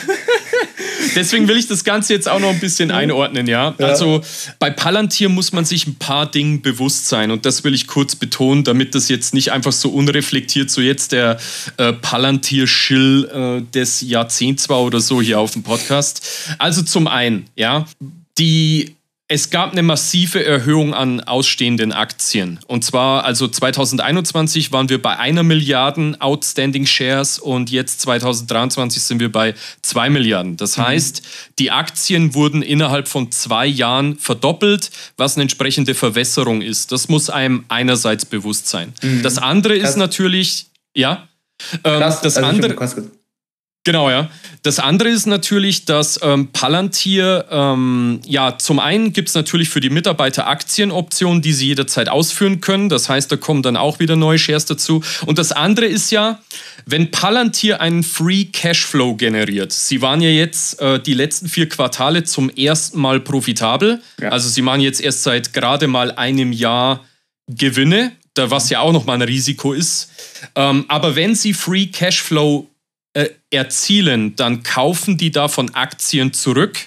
deswegen 1.15 1.47
will 1.47 1.57
ich 1.57 1.67
das 1.67 1.83
Ganze 1.83 2.13
jetzt 2.13 2.27
auch 2.27 2.39
noch 2.39 2.49
ein 2.49 2.59
bisschen 2.59 2.91
einordnen, 2.91 3.47
ja. 3.47 3.75
Also 3.77 4.21
bei 4.59 4.69
Palantir 4.69 5.29
muss 5.29 5.51
man 5.51 5.65
sich 5.65 5.87
ein 5.87 5.95
paar 5.95 6.29
Dingen 6.29 6.61
bewusst 6.61 7.07
sein 7.07 7.31
und 7.31 7.45
das 7.45 7.63
will 7.63 7.73
ich 7.73 7.87
kurz 7.87 8.15
betonen, 8.15 8.63
damit 8.63 8.95
das 8.95 9.09
jetzt 9.09 9.33
nicht 9.33 9.51
einfach 9.51 9.71
so 9.71 9.89
unreflektiert 9.89 10.69
so 10.69 10.81
jetzt 10.81 11.11
der 11.11 11.37
äh, 11.77 11.93
Palantir-Schill 11.93 13.61
äh, 13.65 13.71
des 13.71 14.01
Jahrzehnts 14.01 14.69
war 14.69 14.81
oder 14.81 14.99
so 14.99 15.21
hier 15.21 15.39
auf 15.39 15.51
dem 15.51 15.63
Podcast. 15.63 16.55
Also 16.57 16.81
zum 16.81 17.07
einen, 17.07 17.45
ja, 17.55 17.85
die 18.37 18.95
es 19.31 19.51
gab 19.51 19.73
eine 19.73 19.83
massive 19.83 20.43
Erhöhung 20.43 20.95
an 20.95 21.21
ausstehenden 21.21 21.93
Aktien. 21.93 22.59
Und 22.65 22.83
zwar, 22.83 23.25
also 23.25 23.47
2021 23.47 24.71
waren 24.71 24.89
wir 24.89 24.99
bei 24.99 25.17
einer 25.17 25.43
Milliarden 25.43 26.19
Outstanding 26.19 26.87
Shares 26.87 27.37
und 27.37 27.69
jetzt 27.69 28.01
2023 28.01 29.03
sind 29.03 29.19
wir 29.19 29.31
bei 29.31 29.53
zwei 29.83 30.09
Milliarden. 30.09 30.57
Das 30.57 30.79
heißt, 30.79 31.21
die 31.59 31.69
Aktien 31.69 32.33
wurden 32.33 32.63
innerhalb 32.63 33.07
von 33.07 33.31
zwei 33.31 33.67
Jahren 33.67 34.17
verdoppelt, 34.17 34.89
was 35.15 35.35
eine 35.35 35.43
entsprechende 35.43 35.93
Verwässerung 35.93 36.63
ist. 36.63 36.91
Das 36.91 37.07
muss 37.07 37.29
einem 37.29 37.65
einerseits 37.67 38.25
bewusst 38.25 38.67
sein. 38.67 38.93
Das 39.21 39.37
andere 39.37 39.75
ist 39.75 39.83
Krass. 39.83 39.95
natürlich, 39.97 40.65
ja, 40.95 41.27
ähm, 41.83 41.99
Krass, 41.99 42.21
das 42.21 42.37
also 42.37 42.49
andere. 42.49 42.75
Genau, 43.85 44.09
ja. 44.09 44.29
Das 44.61 44.77
andere 44.79 45.09
ist 45.09 45.25
natürlich, 45.25 45.85
dass 45.85 46.19
ähm, 46.21 46.51
Palantir, 46.51 47.45
ähm, 47.49 48.19
ja, 48.25 48.57
zum 48.57 48.77
einen 48.77 49.13
gibt 49.13 49.29
es 49.29 49.35
natürlich 49.35 49.69
für 49.69 49.79
die 49.79 49.89
Mitarbeiter 49.89 50.47
Aktienoptionen, 50.47 51.41
die 51.41 51.53
sie 51.53 51.67
jederzeit 51.67 52.09
ausführen 52.09 52.59
können. 52.59 52.89
Das 52.89 53.07
heißt, 53.07 53.31
da 53.31 53.37
kommen 53.37 53.63
dann 53.63 53.77
auch 53.77 53.99
wieder 53.99 54.17
neue 54.17 54.37
Shares 54.37 54.65
dazu. 54.65 55.01
Und 55.25 55.39
das 55.39 55.53
andere 55.53 55.85
ist 55.85 56.11
ja, 56.11 56.39
wenn 56.85 57.09
Palantir 57.09 57.79
einen 57.79 58.03
Free 58.03 58.45
Cashflow 58.45 59.15
generiert. 59.15 59.71
Sie 59.71 60.01
waren 60.01 60.21
ja 60.21 60.29
jetzt 60.29 60.81
äh, 60.81 60.99
die 60.99 61.13
letzten 61.13 61.47
vier 61.47 61.69
Quartale 61.69 62.25
zum 62.25 62.49
ersten 62.49 62.99
Mal 62.99 63.21
profitabel. 63.21 64.01
Ja. 64.19 64.29
Also 64.29 64.49
sie 64.49 64.61
machen 64.61 64.81
jetzt 64.81 64.99
erst 64.99 65.23
seit 65.23 65.53
gerade 65.53 65.87
mal 65.87 66.11
einem 66.11 66.51
Jahr 66.51 67.05
Gewinne, 67.47 68.11
da 68.33 68.51
was 68.51 68.69
ja 68.69 68.81
auch 68.81 68.91
nochmal 68.91 69.15
ein 69.15 69.21
Risiko 69.21 69.71
ist. 69.71 70.11
Ähm, 70.55 70.83
aber 70.89 71.15
wenn 71.15 71.33
sie 71.33 71.53
Free 71.53 71.87
Cashflow 71.87 72.67
äh, 73.19 73.29
erzielen, 73.49 74.35
dann 74.35 74.63
kaufen 74.63 75.17
die 75.17 75.31
davon 75.31 75.73
Aktien 75.75 76.31
zurück. 76.33 76.77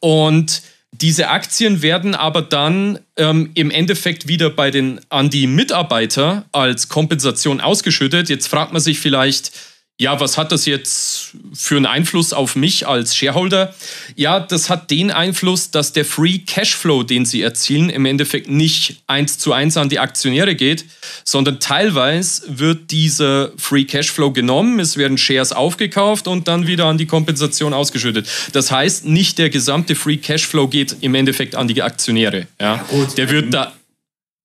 Und 0.00 0.62
diese 0.92 1.28
Aktien 1.28 1.82
werden 1.82 2.14
aber 2.14 2.42
dann 2.42 2.98
ähm, 3.16 3.50
im 3.54 3.70
Endeffekt 3.70 4.28
wieder 4.28 4.50
bei 4.50 4.70
den, 4.70 5.00
an 5.08 5.30
die 5.30 5.46
Mitarbeiter 5.46 6.44
als 6.52 6.88
Kompensation 6.88 7.60
ausgeschüttet. 7.60 8.28
Jetzt 8.28 8.46
fragt 8.46 8.72
man 8.72 8.80
sich 8.80 9.00
vielleicht, 9.00 9.52
ja, 10.00 10.18
was 10.18 10.36
hat 10.36 10.50
das 10.50 10.66
jetzt 10.66 11.32
für 11.52 11.76
einen 11.76 11.86
Einfluss 11.86 12.32
auf 12.32 12.56
mich 12.56 12.88
als 12.88 13.14
Shareholder? 13.14 13.72
Ja, 14.16 14.40
das 14.40 14.68
hat 14.68 14.90
den 14.90 15.10
Einfluss, 15.12 15.70
dass 15.70 15.92
der 15.92 16.04
Free 16.04 16.38
Cashflow, 16.38 17.04
den 17.04 17.24
sie 17.24 17.42
erzielen, 17.42 17.88
im 17.88 18.04
Endeffekt 18.04 18.48
nicht 18.48 19.02
eins 19.06 19.38
zu 19.38 19.52
eins 19.52 19.76
an 19.76 19.88
die 19.90 20.00
Aktionäre 20.00 20.56
geht, 20.56 20.86
sondern 21.24 21.60
teilweise 21.60 22.42
wird 22.58 22.90
dieser 22.90 23.52
Free 23.56 23.84
Cashflow 23.84 24.32
genommen, 24.32 24.80
es 24.80 24.96
werden 24.96 25.18
Shares 25.18 25.52
aufgekauft 25.52 26.26
und 26.26 26.48
dann 26.48 26.66
wieder 26.66 26.86
an 26.86 26.98
die 26.98 27.06
Kompensation 27.06 27.72
ausgeschüttet. 27.72 28.26
Das 28.52 28.72
heißt, 28.72 29.04
nicht 29.04 29.38
der 29.38 29.50
gesamte 29.50 29.94
Free 29.94 30.16
Cashflow 30.16 30.66
geht 30.66 30.96
im 31.00 31.14
Endeffekt 31.14 31.54
an 31.54 31.68
die 31.68 31.80
Aktionäre. 31.80 32.48
Ja, 32.60 32.78
gut. 32.90 33.16
der 33.16 33.30
wird 33.30 33.54
da, 33.54 33.72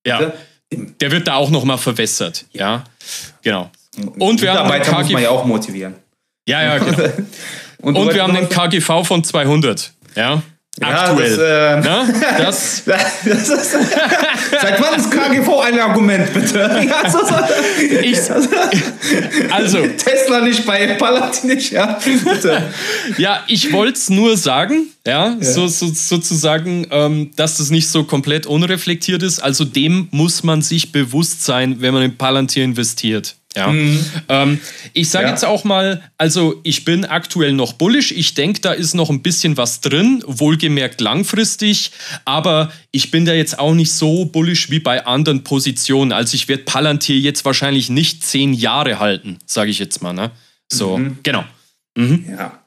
ja, 0.05 0.33
der 0.71 1.11
wird 1.11 1.27
da 1.27 1.35
auch 1.35 1.49
noch 1.49 1.63
mal 1.63 1.77
verwässert. 1.77 2.45
Ja, 2.53 2.83
genau. 3.41 3.71
Und 4.19 4.41
wir 4.41 4.51
haben 4.51 4.71
einen 4.71 4.79
Mitarbeiter 4.79 4.97
muss 4.99 5.11
man 5.11 5.23
ja 5.23 5.29
auch 5.29 5.45
motivieren. 5.45 5.95
ja, 6.47 6.63
ja, 6.63 6.77
genau. 6.77 6.97
Und, 7.79 7.95
Und 7.95 8.13
wir 8.13 8.23
haben 8.23 8.33
den 8.33 8.49
KGV 8.49 9.05
von 9.05 9.23
200. 9.23 9.91
Ja, 10.15 10.41
Ja, 10.79 10.87
aktuell. 10.89 11.29
Das, 11.29 11.85
äh, 11.85 11.89
Na, 11.89 12.07
das, 12.37 12.83
das 13.25 13.49
ist, 13.49 13.71
seit 14.61 14.81
wann 14.81 14.99
ist 14.99 15.11
KGV 15.11 15.59
ein 15.59 15.79
Argument, 15.79 16.33
bitte? 16.33 16.57
Ja, 16.87 18.01
ich, 18.01 18.17
also, 19.51 19.79
Tesla 19.97 20.41
nicht 20.41 20.65
bei 20.65 20.87
Palantir 20.93 21.55
nicht, 21.55 21.71
ja? 21.71 21.99
Bitte. 22.03 22.63
ja, 23.17 23.43
ich 23.47 23.71
wollte 23.71 23.93
es 23.93 24.09
nur 24.09 24.37
sagen, 24.37 24.87
ja, 25.05 25.37
So, 25.39 25.67
so, 25.67 25.87
sozusagen, 25.93 26.87
ähm, 26.91 27.31
dass 27.35 27.57
das 27.57 27.69
nicht 27.69 27.89
so 27.89 28.03
komplett 28.03 28.45
unreflektiert 28.45 29.23
ist. 29.23 29.39
Also 29.39 29.65
dem 29.65 30.09
muss 30.11 30.43
man 30.43 30.61
sich 30.61 30.91
bewusst 30.91 31.43
sein, 31.45 31.77
wenn 31.79 31.93
man 31.93 32.03
in 32.03 32.17
Palantir 32.17 32.63
investiert. 32.63 33.35
Ja. 33.57 33.73
Ähm, 34.29 34.59
ich 34.93 35.09
sage 35.09 35.25
Ja. 35.25 35.31
jetzt 35.31 35.43
auch 35.45 35.63
mal, 35.63 36.01
also 36.17 36.59
ich 36.63 36.85
bin 36.85 37.03
aktuell 37.05 37.53
noch 37.53 37.73
bullish. 37.73 38.11
Ich 38.11 38.33
denke, 38.35 38.61
da 38.61 38.71
ist 38.71 38.93
noch 38.93 39.09
ein 39.09 39.21
bisschen 39.21 39.57
was 39.57 39.81
drin, 39.81 40.23
wohlgemerkt 40.27 41.01
langfristig. 41.01 41.91
Aber 42.25 42.71
ich 42.91 43.11
bin 43.11 43.25
da 43.25 43.33
jetzt 43.33 43.57
auch 43.59 43.73
nicht 43.73 43.91
so 43.91 44.25
bullish 44.25 44.69
wie 44.69 44.79
bei 44.79 45.05
anderen 45.05 45.43
Positionen. 45.43 46.11
Also 46.11 46.35
ich 46.35 46.47
werde 46.47 46.63
Palantir 46.63 47.19
jetzt 47.19 47.43
wahrscheinlich 47.45 47.89
nicht 47.89 48.23
zehn 48.23 48.53
Jahre 48.53 48.99
halten, 48.99 49.39
sage 49.45 49.71
ich 49.71 49.79
jetzt 49.79 50.01
mal. 50.01 50.13
Ne? 50.13 50.31
So, 50.71 50.99
genau. 51.23 51.43
Ja. 51.97 52.63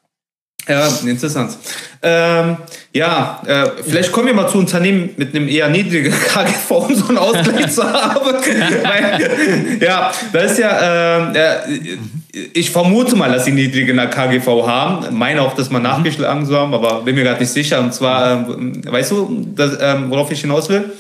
Ja, 0.69 0.89
interessant. 1.05 1.57
Ähm, 2.03 2.57
ja, 2.93 3.43
äh, 3.47 3.71
vielleicht 3.87 4.13
kommen 4.13 4.29
wir 4.29 4.35
mal 4.35 4.49
zu 4.49 4.59
Unternehmen 4.59 5.11
mit 5.17 5.35
einem 5.35 5.49
eher 5.49 5.69
niedrigen 5.69 6.13
KGV, 6.29 6.71
um 6.71 6.95
so 6.95 7.09
einen 7.09 7.19
Ausgleich 7.19 7.73
zu 7.73 7.83
haben. 7.83 8.35
Weil, 8.83 9.79
ja, 9.81 10.13
das 10.33 10.53
ist 10.53 10.59
ja, 10.59 11.33
äh, 11.33 11.69
ich 12.53 12.71
vermute 12.71 13.17
mal, 13.17 13.33
dass 13.33 13.45
sie 13.45 13.53
niedrigen 13.53 13.97
KGV 13.97 14.47
haben. 14.67 15.17
Meine 15.17 15.43
auch, 15.43 15.55
dass 15.55 15.71
man 15.71 15.83
nachgeschlagen 15.83 16.47
zu 16.47 16.57
haben, 16.57 16.73
aber 16.75 17.03
bin 17.03 17.15
mir 17.15 17.25
gerade 17.25 17.41
nicht 17.41 17.53
sicher. 17.53 17.81
Und 17.81 17.93
zwar, 17.93 18.33
ähm, 18.33 18.83
weißt 18.85 19.11
du, 19.11 19.47
das, 19.55 19.79
ähm, 19.81 20.11
worauf 20.11 20.31
ich 20.31 20.41
hinaus 20.41 20.69
will? 20.69 20.93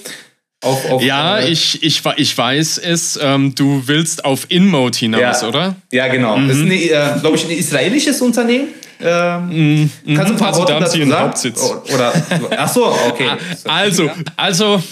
Auf, 0.62 0.90
auf, 0.90 1.02
Ja, 1.02 1.38
äh, 1.38 1.50
ich, 1.50 1.82
ich, 1.82 2.02
ich 2.16 2.36
weiß 2.36 2.78
es. 2.78 3.18
Ähm, 3.22 3.54
du 3.54 3.82
willst 3.86 4.24
auf 4.24 4.46
InMode 4.50 4.98
hinaus, 4.98 5.42
ja. 5.42 5.48
oder? 5.48 5.76
Ja, 5.90 6.08
genau. 6.08 6.38
Das 6.38 6.58
ist, 6.58 6.70
äh, 6.70 6.88
glaube 7.20 7.36
ich, 7.36 7.44
ein 7.44 7.50
israelisches 7.52 8.20
Unternehmen. 8.20 8.68
Ähm, 9.02 9.90
Kannst 10.14 10.28
du 10.30 10.34
ein 10.34 10.36
paar 10.36 10.48
Also 10.48 10.60
Worte 10.60 10.72
da 10.74 10.80
dazu 10.80 10.98
sagen? 10.98 11.12
Hauptsitz. 11.14 11.62
O- 11.62 11.82
Oder, 11.94 12.12
ach 12.58 12.68
so, 12.68 12.84
okay. 13.08 13.30
Also, 13.64 14.10
also, 14.36 14.82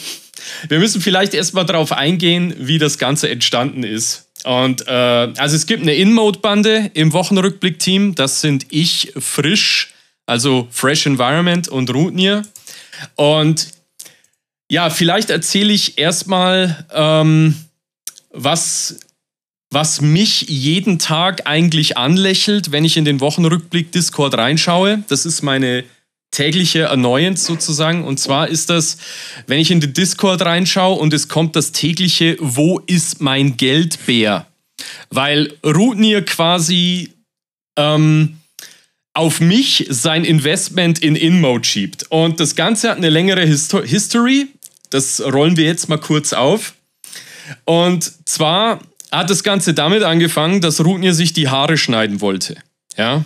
wir 0.69 0.79
müssen 0.79 1.03
vielleicht 1.03 1.35
erstmal 1.35 1.67
darauf 1.67 1.93
eingehen, 1.93 2.55
wie 2.59 2.79
das 2.79 2.97
Ganze 2.97 3.29
entstanden 3.29 3.83
ist. 3.85 4.25
Und 4.45 4.87
äh, 4.87 4.91
also 4.91 5.55
es 5.57 5.67
gibt 5.67 5.83
eine 5.83 5.95
InMode-Bande 5.95 6.93
im 6.95 7.13
Wochenrückblick-Team. 7.13 8.15
Das 8.15 8.41
sind 8.41 8.65
ich, 8.71 9.13
Frisch, 9.19 9.93
also 10.25 10.67
Fresh 10.71 11.05
Environment 11.05 11.69
und 11.69 11.93
Rootnier. 11.93 12.43
Und 13.17 13.67
ja, 14.71 14.91
vielleicht 14.91 15.31
erzähle 15.31 15.73
ich 15.73 15.99
erstmal, 15.99 16.85
ähm, 16.93 17.55
was, 18.31 19.01
was 19.71 20.01
mich 20.01 20.43
jeden 20.43 20.99
Tag 20.99 21.47
eigentlich 21.47 21.97
anlächelt, 21.97 22.71
wenn 22.71 22.85
ich 22.85 22.97
in 22.97 23.05
den 23.05 23.21
Wochenrückblick 23.21 23.93
Discord 23.93 24.35
reinschaue. 24.35 25.03
Das 25.09 25.27
ist 25.27 25.43
meine 25.43 25.85
tägliche 26.31 26.91
Annoyance 26.91 27.45
sozusagen. 27.45 28.05
Und 28.05 28.21
zwar 28.21 28.49
ist 28.49 28.71
das, 28.71 28.99
wenn 29.47 29.59
ich 29.59 29.71
in 29.71 29.81
den 29.81 29.95
Discord 29.95 30.43
reinschaue 30.43 30.99
und 30.99 31.13
es 31.13 31.29
kommt 31.29 31.57
das 31.57 31.73
tägliche 31.73 32.37
Wo 32.39 32.79
ist 32.81 33.21
mein 33.21 33.57
Geldbär? 33.57 34.47
Weil 35.11 35.55
Rootnier 35.65 36.25
quasi 36.25 37.15
ähm, 37.77 38.39
auf 39.15 39.41
mich 39.41 39.87
sein 39.89 40.25
Investment 40.25 41.01
in 41.01 41.17
InMode 41.17 41.67
schiebt. 41.67 42.07
Und 42.11 42.39
das 42.39 42.55
Ganze 42.55 42.91
hat 42.91 42.99
eine 42.99 43.11
längere 43.11 43.45
Histo 43.45 43.83
History. 43.83 44.47
Das 44.91 45.21
rollen 45.21 45.57
wir 45.57 45.65
jetzt 45.65 45.89
mal 45.89 45.99
kurz 45.99 46.33
auf. 46.33 46.75
Und 47.65 48.13
zwar 48.27 48.81
hat 49.11 49.31
das 49.31 49.43
Ganze 49.43 49.75
damit 49.75 50.03
angefangen, 50.03 50.61
dass 50.61 50.85
Rootnier 50.85 51.15
sich 51.15 51.33
die 51.33 51.49
Haare 51.49 51.77
schneiden 51.77 52.21
wollte. 52.21 52.57
Ja. 52.97 53.25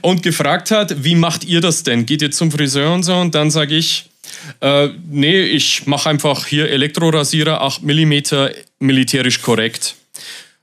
Und 0.00 0.22
gefragt 0.22 0.70
hat, 0.70 1.04
wie 1.04 1.14
macht 1.14 1.44
ihr 1.44 1.60
das 1.60 1.82
denn? 1.82 2.06
Geht 2.06 2.22
ihr 2.22 2.30
zum 2.30 2.50
Friseur 2.50 2.92
und 2.92 3.02
so? 3.02 3.16
Und 3.16 3.34
dann 3.34 3.50
sage 3.50 3.76
ich, 3.76 4.10
äh, 4.60 4.88
nee, 5.08 5.42
ich 5.42 5.86
mache 5.86 6.10
einfach 6.10 6.46
hier 6.46 6.68
Elektrorasierer 6.70 7.60
8 7.60 7.82
mm 7.82 8.12
militärisch 8.80 9.40
korrekt. 9.40 9.96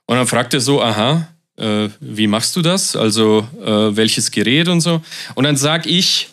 Und 0.05 0.17
dann 0.17 0.27
fragt 0.27 0.53
er 0.53 0.59
so, 0.59 0.81
aha, 0.81 1.29
äh, 1.57 1.89
wie 1.99 2.27
machst 2.27 2.55
du 2.55 2.61
das? 2.61 2.95
Also 2.95 3.47
äh, 3.61 3.95
welches 3.95 4.31
Gerät 4.31 4.67
und 4.67 4.81
so. 4.81 5.01
Und 5.35 5.43
dann 5.43 5.55
sage 5.55 5.89
ich, 5.89 6.29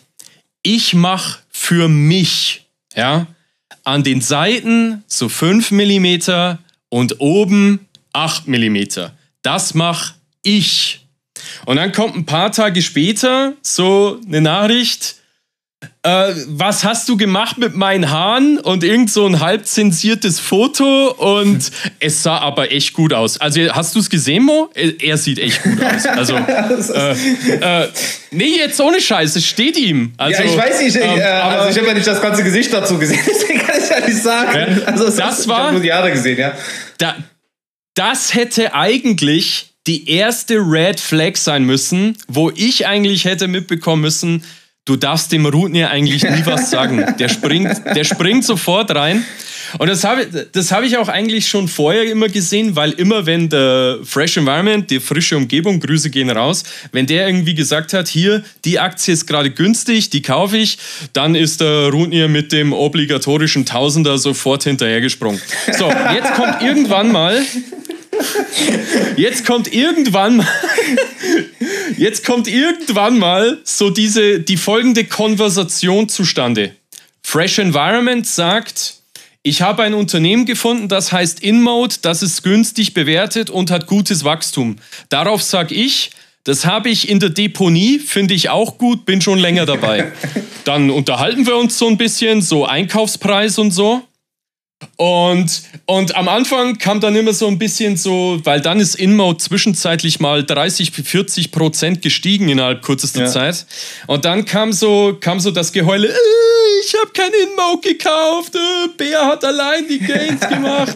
ich 0.61 0.93
mache 0.93 1.39
für 1.49 1.87
mich, 1.87 2.65
ja, 2.95 3.27
an 3.83 4.03
den 4.03 4.21
Seiten 4.21 5.03
so 5.07 5.29
5 5.29 5.71
mm 5.71 6.57
und 6.89 7.19
oben 7.19 7.87
8 8.13 8.47
mm. 8.47 8.77
Das 9.41 9.73
mache 9.73 10.15
ich. 10.43 11.05
Und 11.65 11.77
dann 11.77 11.91
kommt 11.91 12.15
ein 12.15 12.25
paar 12.25 12.51
Tage 12.51 12.81
später 12.81 13.53
so 13.61 14.19
eine 14.25 14.41
Nachricht, 14.41 15.16
äh, 16.01 16.33
was 16.47 16.83
hast 16.83 17.07
du 17.07 17.17
gemacht 17.17 17.57
mit 17.59 17.75
meinen 17.75 18.09
Haaren? 18.09 18.57
Und 18.57 18.83
irgend 18.83 19.11
so 19.11 19.27
ein 19.27 19.39
halb 19.39 19.65
zensiertes 19.67 20.39
Foto 20.39 21.11
und 21.11 21.71
es 21.99 22.23
sah 22.23 22.39
aber 22.39 22.71
echt 22.71 22.93
gut 22.93 23.13
aus. 23.13 23.39
Also 23.39 23.61
hast 23.73 23.93
du 23.93 23.99
es 23.99 24.09
gesehen, 24.09 24.43
Mo? 24.43 24.69
Er 24.73 24.93
er 25.01 25.17
sieht 25.17 25.37
echt 25.39 25.61
gut 25.63 25.79
aus. 25.83 26.05
Also, 26.17 26.35
äh, 26.35 27.83
äh, 27.83 27.89
nee, 28.31 28.57
jetzt 28.57 28.79
ohne 28.81 28.99
Scheiß, 28.99 29.35
es 29.35 29.45
steht 29.45 29.77
ihm. 29.77 30.13
Also, 30.17 30.41
ja, 30.43 30.49
ich 30.49 30.57
weiß 30.57 30.81
nicht, 30.81 30.95
ich, 30.95 31.01
ähm, 31.03 31.19
äh, 31.19 31.23
aber- 31.23 31.59
also 31.61 31.69
ich 31.71 31.77
habe 31.77 31.87
ja 31.87 31.93
nicht 31.93 32.07
das 32.07 32.21
ganze 32.21 32.43
Gesicht 32.43 32.73
dazu 32.73 32.97
gesehen, 32.97 33.19
deswegen 33.27 33.59
kann 33.59 33.75
ich 33.81 33.89
ja 33.89 33.99
nicht 34.07 34.23
sagen. 34.23 34.57
Ja, 34.79 34.83
Also 34.85 35.05
das 35.05 35.39
ist, 35.39 35.47
war- 35.47 35.57
Ich 35.59 35.63
habe 35.65 35.71
nur 35.73 35.81
die 35.81 35.93
Haare 35.93 36.11
gesehen, 36.11 36.39
ja. 36.39 36.53
da, 36.97 37.15
das 37.93 38.33
hätte 38.33 38.73
eigentlich 38.73 39.73
die 39.85 40.09
erste 40.09 40.55
Red 40.55 40.99
Flag 40.99 41.35
sein 41.35 41.63
müssen, 41.63 42.17
wo 42.27 42.49
ich 42.55 42.87
eigentlich 42.87 43.25
hätte 43.25 43.47
mitbekommen 43.47 44.01
müssen, 44.01 44.43
du 44.87 44.95
darfst 44.95 45.31
dem 45.31 45.45
Rootnier 45.45 45.91
eigentlich 45.91 46.23
nie 46.23 46.45
was 46.45 46.71
sagen. 46.71 47.05
Der 47.19 47.29
springt, 47.29 47.81
der 47.85 48.03
springt 48.03 48.43
sofort 48.43 48.93
rein. 48.95 49.23
Und 49.79 49.89
das 49.89 50.05
habe 50.05 50.25
das 50.53 50.71
habe 50.71 50.85
ich 50.85 50.97
auch 50.97 51.09
eigentlich 51.09 51.47
schon 51.47 51.67
vorher 51.67 52.09
immer 52.09 52.29
gesehen, 52.29 52.77
weil 52.77 52.91
immer 52.91 53.25
wenn 53.25 53.49
der 53.49 53.97
Fresh 54.03 54.37
Environment, 54.37 54.89
die 54.89 55.01
frische 55.01 55.35
Umgebung, 55.35 55.81
Grüße 55.81 56.09
gehen 56.09 56.29
raus, 56.29 56.63
wenn 56.93 57.05
der 57.05 57.27
irgendwie 57.27 57.53
gesagt 57.53 57.91
hat, 57.91 58.07
hier, 58.07 58.43
die 58.63 58.79
Aktie 58.79 59.13
ist 59.13 59.27
gerade 59.27 59.51
günstig, 59.51 60.09
die 60.09 60.21
kaufe 60.21 60.57
ich, 60.57 60.77
dann 61.11 61.35
ist 61.35 61.59
der 61.59 61.89
Rootnier 61.89 62.29
mit 62.29 62.53
dem 62.53 62.71
obligatorischen 62.71 63.65
Tausender 63.65 64.17
sofort 64.17 64.63
hinterhergesprungen. 64.63 65.41
So, 65.77 65.91
jetzt 66.13 66.33
kommt 66.35 66.61
irgendwann 66.61 67.11
mal 67.11 67.41
Jetzt 69.17 69.45
kommt 69.45 69.73
irgendwann 69.73 70.37
mal, 70.37 70.47
jetzt 71.97 72.25
kommt 72.25 72.47
irgendwann 72.47 73.17
mal 73.17 73.57
so 73.63 73.89
diese, 73.89 74.39
die 74.39 74.57
folgende 74.57 75.05
Konversation 75.05 76.09
zustande. 76.09 76.75
Fresh 77.23 77.59
Environment 77.59 78.25
sagt, 78.25 78.95
ich 79.43 79.61
habe 79.61 79.83
ein 79.83 79.93
Unternehmen 79.93 80.45
gefunden, 80.45 80.87
das 80.87 81.11
heißt 81.11 81.41
InMode, 81.41 81.95
das 82.01 82.21
ist 82.21 82.43
günstig 82.43 82.93
bewertet 82.93 83.49
und 83.49 83.71
hat 83.71 83.87
gutes 83.87 84.23
Wachstum. 84.23 84.77
Darauf 85.09 85.41
sage 85.41 85.73
ich, 85.73 86.11
das 86.43 86.65
habe 86.65 86.89
ich 86.89 87.09
in 87.09 87.19
der 87.19 87.29
Deponie, 87.29 87.99
finde 87.99 88.33
ich 88.33 88.49
auch 88.49 88.77
gut, 88.77 89.05
bin 89.05 89.21
schon 89.21 89.39
länger 89.39 89.65
dabei. 89.65 90.11
Dann 90.63 90.89
unterhalten 90.89 91.45
wir 91.45 91.57
uns 91.57 91.77
so 91.77 91.87
ein 91.87 91.97
bisschen, 91.97 92.41
so 92.41 92.65
Einkaufspreis 92.65 93.57
und 93.57 93.71
so. 93.71 94.03
Und, 94.95 95.63
und 95.85 96.15
am 96.15 96.27
Anfang 96.27 96.77
kam 96.77 96.99
dann 96.99 97.15
immer 97.15 97.33
so 97.33 97.47
ein 97.47 97.57
bisschen 97.57 97.97
so, 97.97 98.39
weil 98.43 98.61
dann 98.61 98.79
ist 98.79 98.95
InMode 98.95 99.37
zwischenzeitlich 99.39 100.19
mal 100.19 100.43
30, 100.43 100.91
40 100.91 101.51
Prozent 101.51 102.01
gestiegen 102.01 102.49
innerhalb 102.49 102.83
kürzester 102.83 103.21
Ja. 103.21 103.27
Zeit. 103.27 103.65
Und 104.05 104.25
dann 104.25 104.45
kam 104.45 104.71
so, 104.73 105.17
kam 105.19 105.39
so 105.39 105.49
das 105.51 105.71
Geheule, 105.71 106.07
äh, 106.09 106.13
ich 106.85 106.93
habe 106.99 107.11
kein 107.11 107.31
InMode 107.31 107.89
gekauft, 107.89 108.55
äh, 108.55 108.87
Bär 108.97 109.25
hat 109.25 109.43
allein 109.43 109.87
die 109.87 109.99
Gains 109.99 110.41
gemacht. 110.49 110.95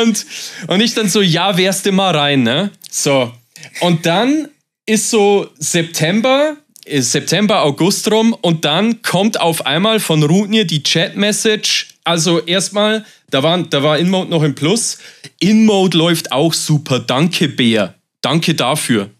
und, 0.00 0.26
und 0.66 0.80
ich 0.80 0.94
dann 0.94 1.08
so, 1.08 1.20
ja, 1.20 1.56
wärst 1.56 1.86
du 1.86 1.92
mal 1.92 2.16
rein, 2.16 2.42
ne? 2.42 2.70
So. 2.90 3.32
Und 3.80 4.06
dann 4.06 4.48
ist 4.86 5.10
so 5.10 5.48
September, 5.58 6.56
September, 7.00 7.62
August 7.62 8.10
rum 8.10 8.36
und 8.40 8.64
dann 8.64 9.02
kommt 9.02 9.40
auf 9.40 9.66
einmal 9.66 10.00
von 10.00 10.22
Rootnier 10.22 10.64
die 10.64 10.82
Chat-Message. 10.82 11.88
Also 12.04 12.40
erstmal, 12.40 13.04
da 13.30 13.42
war, 13.42 13.58
da 13.58 13.82
war 13.82 13.98
InMode 13.98 14.30
noch 14.30 14.42
im 14.42 14.54
Plus. 14.54 14.98
InMode 15.40 15.96
läuft 15.96 16.32
auch 16.32 16.52
super. 16.52 17.00
Danke, 17.00 17.48
Bär. 17.48 17.94
Danke 18.22 18.54
dafür. 18.54 19.10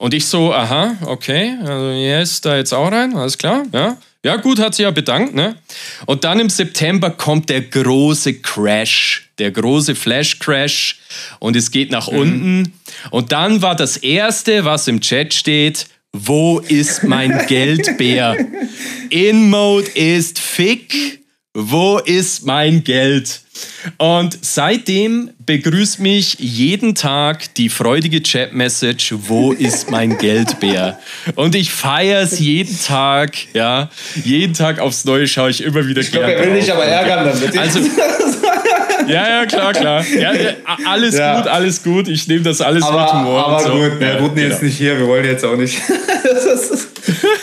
Und 0.00 0.14
ich 0.14 0.24
so, 0.24 0.54
aha, 0.54 0.96
okay, 1.04 1.56
also 1.60 1.90
ist 1.90 2.46
da 2.46 2.56
jetzt 2.56 2.72
auch 2.72 2.90
rein, 2.90 3.14
alles 3.14 3.36
klar, 3.36 3.64
ja. 3.70 3.98
Ja, 4.22 4.36
gut, 4.36 4.58
hat 4.58 4.74
sich 4.74 4.84
ja 4.84 4.90
bedankt, 4.90 5.34
ne? 5.34 5.56
Und 6.04 6.24
dann 6.24 6.40
im 6.40 6.50
September 6.50 7.10
kommt 7.10 7.48
der 7.48 7.62
große 7.62 8.34
Crash, 8.40 9.30
der 9.38 9.50
große 9.50 9.94
Flash-Crash 9.94 11.00
und 11.38 11.56
es 11.56 11.70
geht 11.70 11.90
nach 11.90 12.06
unten. 12.06 12.74
Und 13.10 13.32
dann 13.32 13.62
war 13.62 13.74
das 13.74 13.96
erste, 13.96 14.64
was 14.66 14.88
im 14.88 15.00
Chat 15.00 15.32
steht, 15.32 15.86
wo 16.12 16.58
ist 16.60 17.04
mein 17.04 17.44
Geldbär? 17.48 18.36
In-Mode 19.10 19.88
ist 19.94 20.38
Fick, 20.38 21.20
wo 21.54 21.98
ist 21.98 22.46
mein 22.46 22.84
Geld? 22.84 23.42
Und 23.98 24.38
seitdem 24.40 25.30
begrüßt 25.44 26.00
mich 26.00 26.36
jeden 26.38 26.94
Tag 26.94 27.54
die 27.54 27.68
freudige 27.68 28.22
Chat-Message, 28.22 29.14
wo 29.26 29.52
ist 29.52 29.90
mein 29.90 30.16
Geldbär? 30.16 30.98
Und 31.34 31.54
ich 31.54 31.70
feiere 31.70 32.22
es 32.22 32.38
jeden 32.38 32.78
Tag, 32.80 33.36
ja. 33.52 33.90
Jeden 34.24 34.54
Tag 34.54 34.78
aufs 34.78 35.04
Neue 35.04 35.26
schaue 35.26 35.50
ich 35.50 35.62
immer 35.62 35.86
wieder 35.86 36.00
Ich 36.00 36.10
glaube, 36.10 36.26
gerne 36.26 36.40
er 36.40 36.52
will 36.52 36.60
dich 36.60 36.72
aber 36.72 36.84
ärgern 36.84 37.24
damit. 37.26 37.58
Also, 37.58 37.80
ja, 39.12 39.28
ja, 39.40 39.46
klar, 39.46 39.72
klar. 39.72 40.04
Ja, 40.18 40.32
ja, 40.32 40.50
alles 40.86 41.16
Ja. 41.18 41.36
gut, 41.40 41.48
alles 41.48 41.82
gut. 41.82 42.08
Ich 42.08 42.26
nehme 42.28 42.42
das 42.42 42.60
alles 42.60 42.84
mit 42.84 42.92
aber, 42.92 43.12
Humor. 43.12 43.46
aber 43.46 43.60
so. 43.60 43.70
gut, 43.72 44.00
wir 44.00 44.08
Ja, 44.08 44.20
wurden 44.20 44.38
jetzt 44.38 44.48
genau. 44.60 44.62
nicht 44.64 44.76
hier, 44.78 44.98
wir 44.98 45.06
wollen 45.06 45.24
jetzt 45.24 45.44
auch 45.44 45.56
nicht. 45.56 45.78
Ist- 45.78 46.88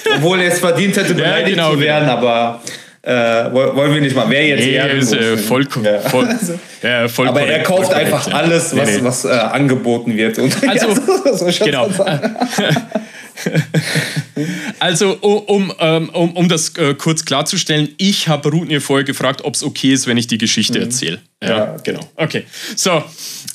Obwohl 0.15 0.39
er 0.41 0.51
es 0.51 0.59
verdient 0.59 0.95
hätte, 0.97 1.13
beleidigt 1.13 1.55
genau, 1.57 1.73
zu 1.73 1.79
werden, 1.79 2.09
aber 2.09 2.61
äh, 3.03 3.11
woll- 3.51 3.75
wollen 3.75 3.93
wir 3.93 4.01
nicht 4.01 4.15
mal. 4.15 4.25
Wer 4.29 4.47
jetzt 4.47 4.65
Nee, 4.65 4.97
ist 4.99 5.13
äh, 5.13 5.37
voll, 5.37 5.67
Ja. 5.83 5.99
voll, 5.99 6.27
ja, 6.81 7.07
voll 7.07 7.27
Aber 7.27 7.41
er 7.41 7.63
kauft 7.63 7.83
korrekt, 7.83 7.95
einfach 8.05 8.27
ja. 8.27 8.33
alles, 8.35 8.75
was, 8.75 8.89
Nee, 8.89 8.97
nee. 8.97 9.03
was 9.03 9.25
äh, 9.25 9.29
angeboten 9.29 10.15
wird. 10.17 10.39
Und 10.39 10.55
Also, 10.67 10.87
Ja, 10.89 10.95
so- 11.35 11.49
so 11.49 11.65
Genau. 11.65 11.89
Also, 14.79 15.17
um, 15.21 15.69
um, 15.71 16.09
um, 16.09 16.31
um 16.35 16.49
das 16.49 16.69
äh, 16.77 16.93
kurz 16.95 17.25
klarzustellen, 17.25 17.89
ich 17.97 18.27
habe 18.27 18.49
Rutnir 18.49 18.81
vorher 18.81 19.03
gefragt, 19.03 19.41
ob 19.43 19.55
es 19.55 19.63
okay 19.63 19.93
ist, 19.93 20.07
wenn 20.07 20.17
ich 20.17 20.27
die 20.27 20.37
Geschichte 20.37 20.79
erzähle. 20.79 21.19
Ja, 21.41 21.49
Ja. 21.49 21.77
genau. 21.83 21.99
Okay. 22.15 22.43
So, 22.75 23.03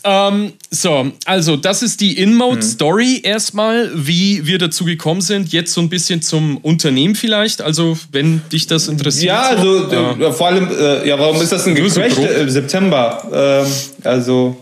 ähm, 0.05 0.53
so, 0.71 1.13
also 1.25 1.57
das 1.57 1.83
ist 1.83 2.01
die 2.01 2.19
In-Mode-Story 2.19 3.21
erstmal, 3.23 3.91
wie 3.95 4.47
wir 4.47 4.59
dazu 4.59 4.85
gekommen 4.85 5.21
sind. 5.21 5.53
Jetzt 5.53 5.73
so 5.73 5.81
ein 5.81 5.89
bisschen 5.89 6.23
zum 6.23 6.59
Unternehmen 6.59 7.15
vielleicht. 7.15 7.61
Also, 7.63 7.99
wenn 8.11 8.43
dich 8.51 8.67
das 8.67 8.89
interessiert. 8.89 9.27
Ja, 9.33 9.57
so. 9.61 9.85
also 9.87 10.25
äh, 10.25 10.33
vor 10.33 10.47
allem, 10.49 10.69
äh, 10.71 11.09
ja, 11.09 11.19
warum 11.19 11.41
ist 11.41 11.53
das 11.53 11.65
denn 11.65 11.75
Nur 11.75 11.91
so 11.91 12.01
im 12.03 12.51
September? 12.51 13.65
Ähm, 13.67 13.73
also, 14.05 14.57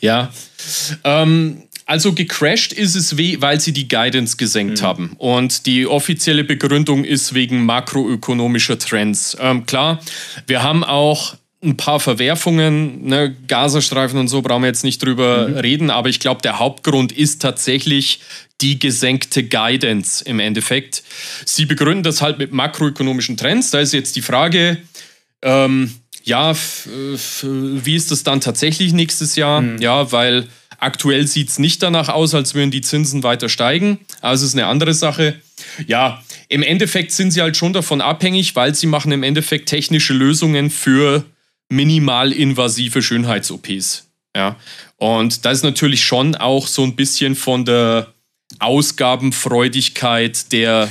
Ja. 0.00 0.30
Ähm, 1.04 1.62
also 1.86 2.12
gecrashed 2.12 2.72
ist 2.72 2.94
es, 2.94 3.16
we- 3.18 3.40
weil 3.40 3.60
sie 3.60 3.72
die 3.72 3.88
Guidance 3.88 4.36
gesenkt 4.36 4.82
haben. 4.82 5.12
Und 5.18 5.66
die 5.66 5.86
offizielle 5.86 6.44
Begründung 6.44 7.04
ist 7.04 7.34
wegen 7.34 7.64
makroökonomischer 7.64 8.78
Trends. 8.78 9.36
Ähm, 9.40 9.66
klar, 9.66 10.00
wir 10.46 10.62
haben 10.62 10.84
auch 10.84 11.36
ein 11.64 11.76
paar 11.76 12.00
Verwerfungen, 12.00 13.06
ne, 13.06 13.36
Gazastreifen 13.46 14.18
und 14.18 14.26
so 14.26 14.42
brauchen 14.42 14.62
wir 14.62 14.66
jetzt 14.66 14.82
nicht 14.82 15.00
drüber 15.00 15.62
reden, 15.62 15.90
aber 15.90 16.08
ich 16.08 16.18
glaube, 16.18 16.42
der 16.42 16.58
Hauptgrund 16.58 17.12
ist 17.12 17.40
tatsächlich 17.40 18.18
die 18.60 18.80
gesenkte 18.80 19.44
Guidance 19.44 20.24
im 20.24 20.40
Endeffekt. 20.40 21.04
Sie 21.44 21.64
begründen 21.66 22.02
das 22.02 22.20
halt 22.20 22.38
mit 22.38 22.52
makroökonomischen 22.52 23.36
Trends. 23.36 23.70
Da 23.70 23.78
ist 23.78 23.92
jetzt 23.92 24.16
die 24.16 24.22
Frage, 24.22 24.78
ähm, 25.42 25.92
ja, 26.24 26.52
wie 27.44 27.94
ist 27.96 28.10
das 28.10 28.22
dann 28.24 28.40
tatsächlich 28.40 28.92
nächstes 28.92 29.36
Jahr? 29.36 29.62
Ja, 29.80 30.10
weil 30.12 30.46
aktuell 30.82 31.26
sieht 31.26 31.48
es 31.48 31.58
nicht 31.58 31.82
danach 31.82 32.08
aus, 32.08 32.34
als 32.34 32.54
würden 32.54 32.70
die 32.70 32.80
Zinsen 32.80 33.22
weiter 33.22 33.48
steigen. 33.48 33.98
Also 34.20 34.44
ist 34.44 34.54
eine 34.54 34.66
andere 34.66 34.94
Sache. 34.94 35.36
Ja, 35.86 36.22
im 36.48 36.62
Endeffekt 36.62 37.12
sind 37.12 37.30
sie 37.30 37.40
halt 37.40 37.56
schon 37.56 37.72
davon 37.72 38.00
abhängig, 38.00 38.56
weil 38.56 38.74
sie 38.74 38.86
machen 38.86 39.12
im 39.12 39.22
Endeffekt 39.22 39.68
technische 39.68 40.12
Lösungen 40.12 40.70
für 40.70 41.24
minimal 41.68 42.32
invasive 42.32 43.00
Schönheits-OPs. 43.02 44.08
Ja, 44.36 44.56
und 44.96 45.44
da 45.44 45.50
ist 45.50 45.62
natürlich 45.62 46.02
schon 46.04 46.34
auch 46.34 46.66
so 46.66 46.82
ein 46.84 46.96
bisschen 46.96 47.34
von 47.36 47.64
der 47.64 48.08
Ausgabenfreudigkeit 48.60 50.52
der, 50.52 50.88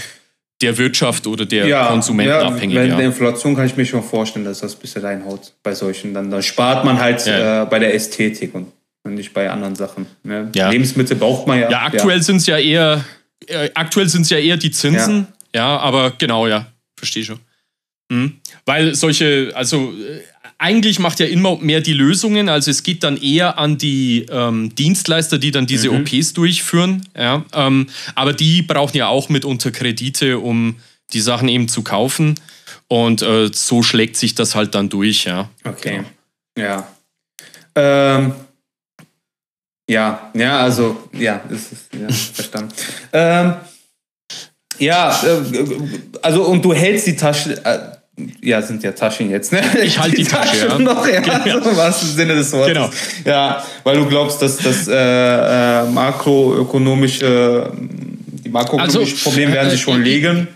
der 0.62 0.78
Wirtschaft 0.78 1.28
oder 1.28 1.46
der 1.46 1.68
ja, 1.68 1.88
Konsumenten 1.88 2.34
ja, 2.34 2.42
abhängig. 2.48 2.76
Wenn 2.76 2.90
Ja. 2.90 2.98
der 2.98 3.06
Inflation 3.08 3.56
kann 3.56 3.66
ich 3.66 3.76
mir 3.78 3.86
schon 3.86 4.04
vorstellen, 4.04 4.46
dass 4.46 4.60
das 4.60 4.76
ein 4.76 4.80
bisschen 4.80 5.04
reinhaut 5.04 5.54
bei 5.64 5.74
solchen. 5.74 6.14
Dann, 6.14 6.30
dann 6.30 6.44
spart 6.44 6.86
man 6.86 7.00
halt 7.00 7.26
Ja. 7.26 7.64
äh, 7.64 7.66
bei 7.66 7.80
der 7.80 7.94
Ästhetik 7.94 8.54
und 8.56 8.72
nicht 9.04 9.34
bei 9.34 9.50
anderen 9.50 9.76
Sachen. 9.76 10.06
Ne? 10.24 10.52
Ja. 10.56 10.70
Lebensmittel 10.70 11.18
braucht 11.18 11.48
man 11.48 11.60
ja. 11.60 11.70
Ja, 11.70 11.82
aktuell 11.84 12.22
sind 12.22 12.38
es 12.38 12.46
ja 12.46 12.58
eher, 12.58 13.04
äh, 13.48 13.70
aktuell 13.74 14.08
sind 14.08 14.24
es 14.24 14.30
ja 14.30 14.38
eher 14.38 14.58
die 14.58 14.72
Zinsen. 14.72 15.28
Ja, 15.54 15.78
aber 15.78 16.12
genau, 16.18 16.48
ja, 16.48 16.68
verstehe 16.96 17.24
schon. 17.24 17.40
Mhm. 18.10 18.40
Weil 18.66 18.96
solche, 18.96 19.52
also 19.56 19.94
äh, 19.94 20.22
eigentlich 20.58 21.00
macht 21.00 21.20
ja 21.20 21.26
Inmode 21.26 21.66
mehr 21.66 21.82
die 21.82 21.94
Lösungen, 21.94 22.48
also 22.48 22.70
es 22.70 22.84
geht 22.84 23.04
dann 23.04 23.18
eher 23.18 23.58
an 23.58 23.80
die 23.80 24.28
ähm, 24.30 24.76
Dienstleister, 24.76 25.40
die 25.40 25.50
dann 25.50 25.66
diese 25.66 25.92
OPs 25.92 26.34
durchführen. 26.34 27.02
Ja, 27.18 27.44
ähm, 27.54 27.88
aber 28.14 28.34
die 28.34 28.62
brauchen 28.62 28.96
ja 28.96 29.08
auch 29.08 29.30
mitunter 29.30 29.72
Kredite, 29.72 30.38
um 30.38 30.76
die 31.14 31.22
Sachen 31.22 31.48
eben 31.50 31.68
zu 31.68 31.82
kaufen. 31.82 32.36
Und 32.88 33.22
äh, 33.22 33.50
so 33.54 33.84
schlägt 33.84 34.18
sich 34.18 34.36
das 34.36 34.54
halt 34.54 34.76
dann 34.76 34.90
durch, 34.90 35.24
ja. 35.26 35.50
Okay. 35.64 36.04
Ja. 36.58 36.88
Ähm, 37.74 38.34
ja, 39.92 40.32
ja, 40.34 40.60
also, 40.60 40.98
ja, 41.14 41.42
ist, 41.50 41.74
ist, 41.74 41.90
ja 41.94 42.08
verstanden. 42.34 42.74
ähm, 43.14 43.54
ja, 44.80 45.10
äh, 45.12 45.68
also, 46.22 46.44
und 46.44 46.64
du 46.64 46.74
hältst 46.74 47.08
die 47.08 47.16
Tasche. 47.16 47.62
Äh, 47.66 47.80
ja, 48.42 48.62
sind 48.62 48.84
ja 48.84 48.92
Taschen 48.92 49.30
jetzt, 49.32 49.52
ne? 49.52 49.62
Ich 49.84 49.98
halt 50.02 50.18
die 50.18 50.24
Tasche, 50.24 50.68
ja. 50.68 50.80
noch, 50.80 51.08
ja, 51.08 51.20
Genau. 51.22 51.64
so 51.64 51.70
im 51.72 51.78
wahrsten 51.78 52.10
Sinne 52.10 52.36
des 52.36 52.52
Wortes. 52.54 52.74
Genau. 52.74 52.90
Ja, 53.26 53.64
weil 53.84 53.98
du 53.98 54.06
glaubst, 54.06 54.42
dass 54.42 54.58
das 54.58 54.88
äh, 54.88 54.94
äh, 54.94 55.90
makroökonomische, 55.90 57.72
die 57.74 58.50
makroökonomischen 58.50 59.14
Also, 59.14 59.24
Probleme 59.24 59.54
werden 59.54 59.72
sich 59.72 59.82
schon 59.82 60.02
äh, 60.02 60.04
legen 60.04 60.48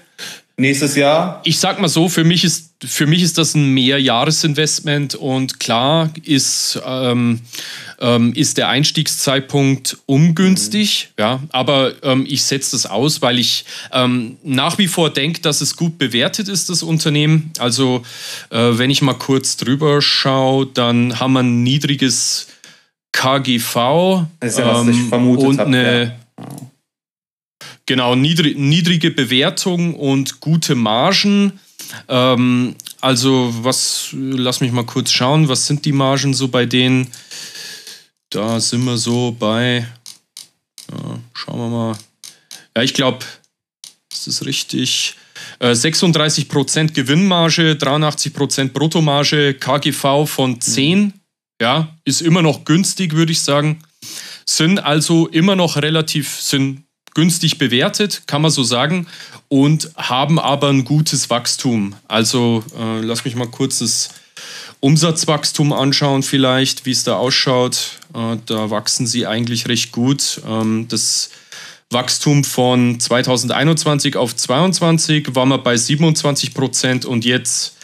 nächstes 0.57 0.95
Jahr. 0.95 1.41
ich 1.43 1.59
sag 1.59 1.79
mal 1.79 1.87
so, 1.87 2.07
für 2.09 2.23
mich 2.23 2.43
ist, 2.43 2.73
für 2.83 3.07
mich 3.07 3.21
ist 3.21 3.37
das 3.37 3.55
ein 3.55 3.73
Mehrjahresinvestment 3.73 5.15
und 5.15 5.59
klar 5.59 6.09
ist, 6.23 6.79
ähm, 6.85 7.41
ähm, 7.99 8.33
ist 8.33 8.57
der 8.57 8.69
Einstiegszeitpunkt 8.69 9.97
ungünstig, 10.05 11.09
ja, 11.17 11.41
aber 11.49 11.93
ähm, 12.03 12.25
ich 12.27 12.43
setze 12.43 12.71
das 12.71 12.85
aus, 12.85 13.21
weil 13.21 13.39
ich 13.39 13.65
ähm, 13.91 14.37
nach 14.43 14.77
wie 14.77 14.87
vor 14.87 15.09
denke, 15.09 15.41
dass 15.41 15.61
es 15.61 15.75
gut 15.75 15.97
bewertet 15.97 16.47
ist, 16.47 16.69
das 16.69 16.83
Unternehmen. 16.83 17.51
Also, 17.57 18.03
äh, 18.49 18.57
wenn 18.57 18.89
ich 18.89 19.01
mal 19.01 19.13
kurz 19.13 19.57
drüber 19.57 20.01
schaue, 20.01 20.67
dann 20.67 21.19
haben 21.19 21.33
wir 21.33 21.39
ein 21.41 21.63
niedriges 21.63 22.47
KGV 23.11 23.75
ja, 23.75 24.81
ähm, 24.81 25.29
und 25.37 25.59
hab, 25.59 25.67
eine, 25.67 26.15
Genau, 27.87 28.15
niedri 28.15 28.55
niedrige 28.55 29.11
Bewertung 29.11 29.93
und 29.93 30.39
gute 30.39 30.73
Margen. 30.73 31.59
Ähm, 32.07 32.75
also, 32.99 33.53
was, 33.61 34.09
lass 34.11 34.61
mich 34.61 34.71
mal 34.71 34.85
kurz 34.85 35.11
schauen, 35.11 35.47
was 35.47 35.67
sind 35.67 35.85
die 35.85 35.91
Margen 35.91 36.33
so 36.33 36.47
bei 36.47 36.65
denen? 36.65 37.07
Da 38.31 38.59
sind 38.59 38.83
wir 38.85 38.97
so 38.97 39.35
bei, 39.37 39.87
ja, 40.91 41.19
schauen 41.33 41.59
wir 41.59 41.69
mal. 41.69 41.97
Ja, 42.75 42.81
ich 42.81 42.95
glaube, 42.95 43.19
ist 44.11 44.25
das 44.25 44.45
richtig? 44.45 45.15
Äh, 45.59 45.71
36% 45.71 46.93
Gewinnmarge, 46.93 47.73
83% 47.73 48.69
Bruttomarge, 48.69 49.53
KGV 49.53 50.25
von 50.25 50.59
10. 50.59 51.13
Ja, 51.61 51.95
ist 52.03 52.21
immer 52.21 52.41
noch 52.41 52.65
günstig, 52.65 53.13
würde 53.13 53.31
ich 53.31 53.41
sagen. 53.41 53.83
Sind 54.45 54.79
also 54.79 55.27
immer 55.27 55.55
noch 55.55 55.77
relativ, 55.77 56.39
sind 56.39 56.84
günstig 57.15 57.57
bewertet, 57.57 58.23
kann 58.27 58.43
man 58.43 58.51
so 58.51 58.63
sagen, 58.63 59.07
und 59.47 59.89
haben 59.95 60.37
aber 60.37 60.69
ein 60.69 60.85
gutes 60.85 61.29
Wachstum. 61.31 61.95
Also 62.07 62.63
äh, 62.77 63.01
lass 63.01 63.25
mich 63.25 63.35
mal 63.35 63.47
kurz 63.47 63.79
das 63.79 64.09
Umsatzwachstum 64.81 65.73
anschauen, 65.73 66.21
vielleicht, 66.21 66.85
wie 66.85 66.91
es 66.91 67.03
da 67.03 67.15
ausschaut. 67.15 67.99
Äh, 68.13 68.37
da 68.45 68.69
wachsen 68.69 69.07
sie 69.07 69.25
eigentlich 69.25 69.67
recht 69.67 69.91
gut. 69.91 70.41
Ähm, 70.47 70.87
das 70.89 71.31
Wachstum 71.89 72.43
von 72.43 72.99
2021 72.99 74.17
auf 74.17 74.35
22 74.35 75.33
waren 75.35 75.49
wir 75.49 75.57
bei 75.59 75.77
27 75.77 76.53
Prozent 76.53 77.05
und 77.05 77.25
jetzt 77.25 77.75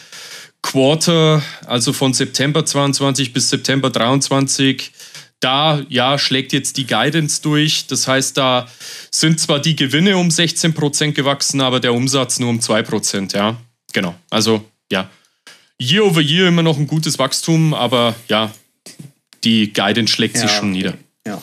Quarter, 0.61 1.41
also 1.65 1.91
von 1.91 2.13
September 2.13 2.65
22 2.65 3.33
bis 3.33 3.49
September 3.49 3.89
23, 3.89 4.91
da 5.41 5.81
ja 5.89 6.17
schlägt 6.17 6.53
jetzt 6.53 6.77
die 6.77 6.87
Guidance 6.87 7.41
durch. 7.41 7.87
Das 7.87 8.07
heißt, 8.07 8.37
da 8.37 8.67
sind 9.11 9.39
zwar 9.39 9.59
die 9.59 9.75
Gewinne 9.75 10.15
um 10.17 10.31
16 10.31 10.73
Prozent 10.73 11.15
gewachsen, 11.15 11.59
aber 11.59 11.79
der 11.79 11.93
Umsatz 11.93 12.39
nur 12.39 12.49
um 12.49 12.61
2 12.61 12.83
Prozent. 12.83 13.33
Ja, 13.33 13.57
genau. 13.91 14.15
Also 14.29 14.63
ja, 14.91 15.09
Year 15.81 16.05
over 16.05 16.21
Year 16.21 16.47
immer 16.47 16.63
noch 16.63 16.77
ein 16.77 16.87
gutes 16.87 17.19
Wachstum, 17.19 17.73
aber 17.73 18.15
ja, 18.29 18.51
die 19.43 19.73
Guidance 19.73 20.13
schlägt 20.13 20.37
sich 20.37 20.49
Ja, 20.49 20.55
schon 20.55 20.69
okay. 20.69 20.77
nieder. 20.77 20.93
Ja. 21.25 21.41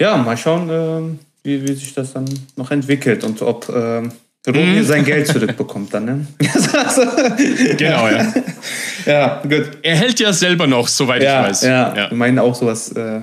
Ja, 0.00 0.16
mal 0.16 0.36
schauen, 0.36 0.68
ähm, 0.70 1.18
wie, 1.44 1.62
wie 1.62 1.74
sich 1.74 1.94
das 1.94 2.12
dann 2.12 2.28
noch 2.56 2.70
entwickelt 2.72 3.22
und 3.22 3.40
ob 3.42 3.68
ähm, 3.68 4.12
Rudi 4.46 4.60
Mhm. 4.80 4.84
sein 4.84 5.04
Geld 5.06 5.26
zurückbekommt 5.26 5.94
dann, 5.94 6.04
ne? 6.04 6.26
Genau, 7.78 8.08
ja. 8.08 8.32
ja, 9.06 9.42
gut. 9.42 9.78
Er 9.82 9.96
hält 9.96 10.20
ja 10.20 10.32
selber 10.34 10.66
noch, 10.66 10.86
soweit 10.86 11.22
Ja, 11.22 11.42
ich 11.44 11.48
weiß. 11.48 11.62
ja, 11.62 11.96
Ja. 11.96 12.10
wir 12.10 12.16
meinen 12.16 12.38
auch 12.38 12.54
sowas 12.54 12.92
äh, 12.92 13.20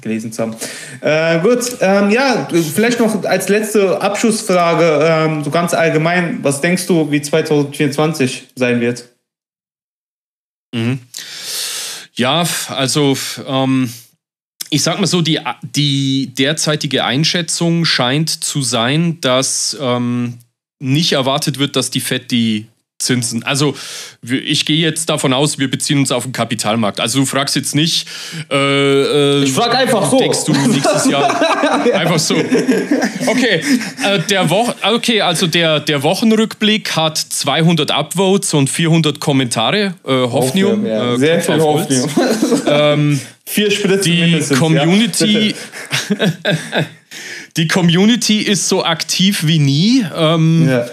gelesen 0.00 0.32
zu 0.32 0.42
haben. 0.42 0.56
Äh, 1.02 1.40
gut, 1.40 1.76
ähm, 1.80 2.08
ja, 2.10 2.48
vielleicht 2.74 3.00
noch 3.00 3.22
als 3.24 3.48
letzte 3.50 4.00
Abschlussfrage, 4.00 5.00
ähm, 5.06 5.44
so 5.44 5.50
ganz 5.50 5.74
allgemein, 5.74 6.38
was 6.42 6.60
denkst 6.62 6.86
du, 6.86 7.10
wie 7.10 7.20
2024 7.20 8.48
sein 8.54 8.80
wird? 8.80 9.04
Mhm. 10.74 11.00
Ja, 12.14 12.46
also 12.68 13.16
ähm, 13.46 13.92
ich 14.70 14.82
sag 14.82 14.98
mal 14.98 15.06
so, 15.06 15.20
die, 15.20 15.38
die 15.62 16.32
derzeitige 16.34 17.04
Einschätzung 17.04 17.84
scheint 17.84 18.30
zu 18.30 18.62
sein, 18.62 19.20
dass 19.20 19.76
ähm, 19.80 20.38
nicht 20.78 21.12
erwartet 21.12 21.58
wird, 21.58 21.76
dass 21.76 21.90
die 21.90 22.00
FED 22.00 22.30
die 22.30 22.66
Zinsen, 22.98 23.42
also 23.42 23.76
ich 24.22 24.64
gehe 24.64 24.78
jetzt 24.78 25.10
davon 25.10 25.34
aus, 25.34 25.58
wir 25.58 25.70
beziehen 25.70 25.98
uns 25.98 26.10
auf 26.10 26.22
den 26.22 26.32
Kapitalmarkt. 26.32 26.98
Also 26.98 27.18
du 27.20 27.26
fragst 27.26 27.54
jetzt 27.54 27.74
nicht, 27.74 28.08
äh, 28.50 28.56
äh, 28.56 29.44
Ich 29.44 29.52
frag 29.52 29.74
einfach 29.74 30.10
so. 30.10 30.18
Denkst 30.18 30.44
du 30.46 30.52
nächstes 30.52 31.06
Jahr 31.06 31.84
einfach 31.94 32.18
so? 32.18 32.34
Okay, 33.26 33.60
äh, 34.02 34.20
der 34.30 34.48
Woch 34.48 34.74
okay, 34.82 35.20
also 35.20 35.46
der, 35.46 35.80
der 35.80 36.02
Wochenrückblick 36.02 36.96
hat 36.96 37.18
200 37.18 37.90
Upvotes 37.90 38.54
und 38.54 38.70
400 38.70 39.20
Kommentare. 39.20 39.94
Äh, 40.06 40.12
Hoffnung, 40.12 40.86
Ja, 40.86 41.14
äh, 41.14 41.18
sehr 41.18 41.40
viel 41.42 41.60
Holz. 41.60 42.06
Hoffnung. 42.16 43.20
Vier 43.44 43.70
Spritzen 43.70 44.12
Die 44.12 44.54
Community, 44.54 45.54
Ja. 46.08 46.26
die 47.56 47.68
Community 47.68 48.42
ist 48.42 48.68
so 48.68 48.84
aktiv 48.84 49.40
wie 49.46 49.58
nie. 49.58 50.06
Ähm, 50.14 50.68
Ja. 50.68 50.86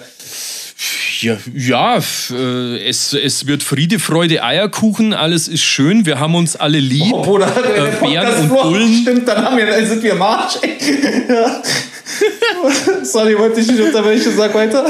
ja, 1.21 1.37
ja 1.53 1.97
äh, 2.31 2.87
es, 2.87 3.13
es 3.13 3.47
wird 3.47 3.63
Friede, 3.63 3.99
Freude, 3.99 4.43
Eierkuchen, 4.43 5.13
alles 5.13 5.47
ist 5.47 5.63
schön, 5.63 6.05
wir 6.05 6.19
haben 6.19 6.35
uns 6.35 6.55
alle 6.55 6.79
lieb. 6.79 7.13
Oh, 7.13 7.21
Bruder, 7.23 7.47
äh, 7.47 8.05
Bären 8.05 8.49
und 8.49 8.49
Bullen. 8.49 9.01
stimmt, 9.01 9.27
dann 9.27 9.45
haben 9.45 9.57
wir, 9.57 9.65
dann 9.65 9.85
sind 9.85 10.01
wir 10.03 10.13
im 10.13 10.21
Arsch. 10.21 10.55
ey. 10.61 10.77
Ja. 11.29 11.61
Sorry, 13.03 13.37
wollte 13.37 13.59
ich 13.61 13.67
nicht 13.67 13.81
unterbrechen, 13.81 14.31
sag 14.35 14.53
weiter. 14.53 14.85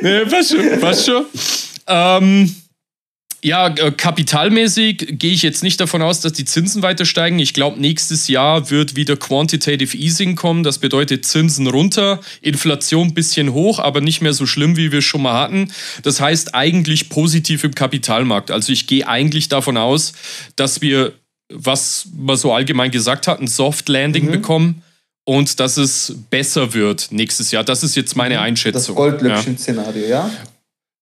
Nee, 0.00 0.20
passt 0.24 0.50
schon, 0.54 0.80
passt 0.80 1.06
schon. 1.06 1.24
Ähm, 1.86 2.54
ja, 3.44 3.68
äh, 3.68 3.90
kapitalmäßig 3.90 5.18
gehe 5.18 5.32
ich 5.32 5.42
jetzt 5.42 5.64
nicht 5.64 5.80
davon 5.80 6.00
aus, 6.00 6.20
dass 6.20 6.32
die 6.32 6.44
Zinsen 6.44 6.82
weiter 6.82 7.04
steigen. 7.04 7.40
Ich 7.40 7.54
glaube, 7.54 7.80
nächstes 7.80 8.28
Jahr 8.28 8.70
wird 8.70 8.94
wieder 8.94 9.16
Quantitative 9.16 9.96
Easing 9.96 10.36
kommen. 10.36 10.62
Das 10.62 10.78
bedeutet 10.78 11.26
Zinsen 11.26 11.66
runter, 11.66 12.20
Inflation 12.40 13.08
ein 13.08 13.14
bisschen 13.14 13.52
hoch, 13.52 13.80
aber 13.80 14.00
nicht 14.00 14.20
mehr 14.20 14.32
so 14.32 14.46
schlimm, 14.46 14.76
wie 14.76 14.92
wir 14.92 15.00
es 15.00 15.04
schon 15.04 15.22
mal 15.22 15.34
hatten. 15.34 15.72
Das 16.04 16.20
heißt 16.20 16.54
eigentlich 16.54 17.08
positiv 17.08 17.64
im 17.64 17.74
Kapitalmarkt. 17.74 18.52
Also 18.52 18.72
ich 18.72 18.86
gehe 18.86 19.08
eigentlich 19.08 19.48
davon 19.48 19.76
aus, 19.76 20.12
dass 20.54 20.80
wir, 20.80 21.12
was 21.52 22.06
man 22.16 22.36
so 22.36 22.52
allgemein 22.52 22.92
gesagt 22.92 23.26
hat, 23.26 23.40
ein 23.40 23.48
Soft 23.48 23.88
Landing 23.88 24.30
bekommen 24.30 24.82
und 25.24 25.58
dass 25.58 25.78
es 25.78 26.14
besser 26.30 26.74
wird 26.74 27.08
nächstes 27.10 27.50
Jahr. 27.50 27.64
Das 27.64 27.82
ist 27.82 27.96
jetzt 27.96 28.14
meine 28.14 28.40
Einschätzung. 28.40 28.94
Das. 28.94 28.94
Goldlöckchen-Szenario, 28.94 30.06
ja? 30.06 30.30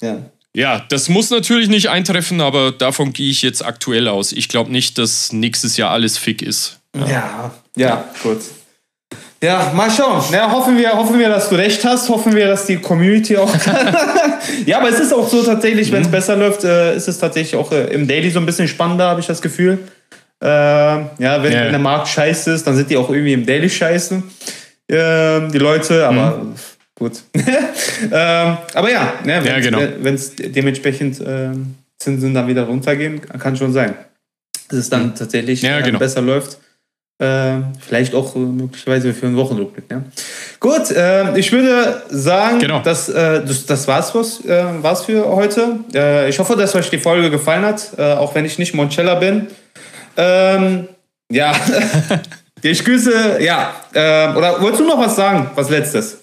Ja. 0.00 0.02
Ja, 0.02 0.30
das 0.54 1.08
muss 1.08 1.30
natürlich 1.30 1.68
nicht 1.68 1.90
eintreffen, 1.90 2.40
aber 2.40 2.72
davon 2.72 3.12
gehe 3.12 3.30
ich 3.30 3.42
jetzt 3.42 3.64
aktuell 3.64 4.08
aus. 4.08 4.32
Ich 4.32 4.48
glaube 4.48 4.72
nicht, 4.72 4.98
dass 4.98 5.32
nächstes 5.32 5.76
Jahr 5.76 5.90
alles 5.90 6.18
fick 6.18 6.42
ist. 6.42 6.80
Ja, 7.08 7.52
ja, 7.76 8.04
gut. 8.22 8.38
Ja, 9.42 9.72
mal 9.74 9.90
schauen. 9.90 10.22
Ja, 10.32 10.50
hoffen, 10.52 10.76
wir, 10.76 10.92
hoffen 10.92 11.18
wir, 11.18 11.28
dass 11.30 11.48
du 11.48 11.54
recht 11.54 11.82
hast. 11.84 12.10
Hoffen 12.10 12.34
wir, 12.36 12.46
dass 12.46 12.66
die 12.66 12.76
Community 12.76 13.38
auch. 13.38 13.50
ja, 14.66 14.78
aber 14.78 14.90
es 14.90 15.00
ist 15.00 15.14
auch 15.14 15.26
so 15.26 15.42
tatsächlich, 15.42 15.90
wenn 15.92 16.02
es 16.02 16.10
besser 16.10 16.36
läuft, 16.36 16.64
äh, 16.64 16.94
ist 16.94 17.08
es 17.08 17.18
tatsächlich 17.18 17.58
auch 17.58 17.72
äh, 17.72 17.84
im 17.94 18.06
Daily 18.06 18.30
so 18.30 18.38
ein 18.38 18.44
bisschen 18.44 18.68
spannender, 18.68 19.08
habe 19.08 19.20
ich 19.20 19.26
das 19.26 19.40
Gefühl. 19.40 19.78
Äh, 20.42 20.46
ja, 20.46 21.08
wenn, 21.18 21.52
Ja. 21.52 21.64
wenn 21.64 21.70
der 21.70 21.78
Markt 21.78 22.08
scheiße 22.08 22.52
ist, 22.52 22.66
dann 22.66 22.76
sind 22.76 22.90
die 22.90 22.96
auch 22.98 23.08
irgendwie 23.08 23.32
im 23.32 23.46
Daily 23.46 23.70
scheiße. 23.70 24.22
Ähm, 24.90 25.52
die 25.52 25.58
Leute, 25.58 26.06
aber 26.06 26.46
gut. 27.00 27.22
ähm, 27.34 28.56
aber 28.74 28.90
ja, 28.90 29.14
ne, 29.24 29.42
Ja, 29.44 29.58
genau. 29.58 29.80
wenn 30.00 30.14
es 30.14 30.36
dementsprechend 30.36 31.20
ähm, 31.26 31.74
Zinsen 31.98 32.32
dann 32.32 32.46
wieder 32.46 32.62
runtergehen, 32.62 33.20
kann 33.20 33.56
schon 33.56 33.72
sein. 33.72 33.94
Dass 34.68 34.78
es 34.78 34.90
dann 34.90 35.14
tatsächlich 35.16 35.62
Ja, 35.62 35.78
äh, 35.80 35.82
genau. 35.82 35.98
besser 35.98 36.20
läuft. 36.22 36.58
Äh, 37.18 37.56
vielleicht 37.80 38.14
auch 38.14 38.34
äh, 38.36 38.38
möglicherweise 38.38 39.12
für 39.12 39.26
einen 39.26 39.36
Wochenrückblick. 39.36 39.84
Ja. 39.90 40.02
Gut, 40.58 40.90
äh, 40.90 41.36
ich 41.38 41.52
würde 41.52 42.02
sagen, 42.08 42.60
Genau. 42.60 42.80
das, 42.80 43.08
äh, 43.10 43.44
das, 43.44 43.66
das 43.66 43.86
war's, 43.88 44.14
was, 44.14 44.42
äh, 44.46 44.64
war's 44.80 45.04
für 45.04 45.26
heute. 45.26 45.80
Äh, 45.92 46.30
ich 46.30 46.38
hoffe, 46.38 46.56
dass 46.56 46.74
euch 46.74 46.88
die 46.88 46.98
Folge 46.98 47.30
gefallen 47.30 47.64
hat, 47.64 47.90
äh, 47.98 48.12
auch 48.14 48.34
wenn 48.34 48.46
ich 48.46 48.58
nicht 48.58 48.72
Moncella 48.74 49.16
bin. 49.16 49.48
Ähm, 50.16 50.88
ja, 51.30 51.52
ich 52.62 52.82
grüße, 52.84 53.38
ja, 53.42 53.74
äh, 53.92 54.34
oder 54.34 54.60
wolltest 54.62 54.80
du 54.80 54.86
noch 54.86 54.98
was 54.98 55.14
sagen, 55.16 55.50
was 55.54 55.68
letztes? 55.68 56.20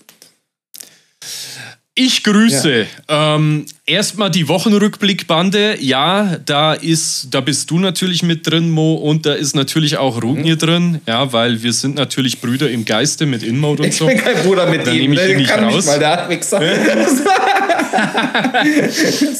Ich 2.00 2.24
grüße 2.24 2.86
ähm, 3.08 3.66
erstmal 3.88 4.30
die 4.30 4.48
Wochenrückblickbande. 4.48 5.78
Ja, 5.82 6.38
da 6.46 6.74
ist, 6.74 7.30
da 7.32 7.42
bist 7.42 7.72
du 7.72 7.80
natürlich 7.80 8.22
mit 8.22 8.46
drin, 8.46 8.70
Mo, 8.70 8.94
und 8.94 9.26
da 9.26 9.34
ist 9.34 9.56
natürlich 9.56 9.98
auch 9.98 10.22
Rudnir 10.22 10.54
Mhm. 10.54 10.60
drin, 10.60 11.02
ja, 11.08 11.34
weil 11.34 11.64
wir 11.64 11.74
sind 11.74 11.96
natürlich 11.96 12.40
Brüder 12.40 12.70
im 12.70 12.86
Geiste 12.86 13.26
mit 13.26 13.42
InMode 13.42 13.82
und 13.82 13.90
Ich 13.90 13.96
so. 13.98 14.06
bin 14.06 14.20
kein 14.20 14.38
Bruder 14.44 14.68
mit 14.68 14.86
Dann 14.86 14.94
ihm, 14.96 15.10
nehme 15.10 15.16
ich 15.16 15.22
ne? 15.22 15.32
ihn 15.32 15.38
nicht 15.38 15.50
kann 15.50 15.64
raus. 15.64 15.74
nicht 15.78 15.86
mal 15.88 15.98
der 15.98 16.30
Wichser. 16.30 16.62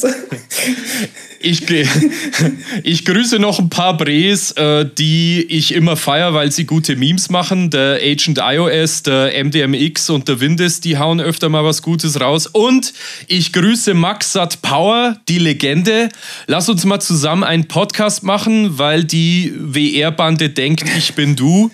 Ich, 1.40 1.62
ich 2.82 3.04
grüße 3.04 3.38
noch 3.38 3.58
ein 3.58 3.70
paar 3.70 3.96
Brees, 3.96 4.52
äh, 4.52 4.86
die 4.98 5.42
ich 5.48 5.74
immer 5.74 5.96
feier, 5.96 6.34
weil 6.34 6.50
sie 6.50 6.64
gute 6.64 6.96
Memes 6.96 7.30
machen. 7.30 7.70
Der 7.70 8.00
Agent 8.02 8.38
iOS, 8.42 9.02
der 9.04 9.32
MDMX 9.44 10.10
und 10.10 10.28
der 10.28 10.40
Windes, 10.40 10.80
die 10.80 10.98
hauen 10.98 11.20
öfter 11.20 11.48
mal 11.48 11.64
was 11.64 11.82
Gutes 11.82 12.20
raus. 12.20 12.46
Und 12.46 12.92
ich 13.28 13.52
grüße 13.52 13.94
Max 13.94 14.32
Sat 14.32 14.62
Power, 14.62 15.16
die 15.28 15.38
Legende. 15.38 16.08
Lass 16.46 16.68
uns 16.68 16.84
mal 16.84 17.00
zusammen 17.00 17.44
einen 17.44 17.68
Podcast 17.68 18.22
machen, 18.22 18.78
weil 18.78 19.04
die 19.04 19.52
WR-Bande 19.56 20.50
denkt, 20.50 20.84
ich 20.96 21.14
bin 21.14 21.36
du. 21.36 21.70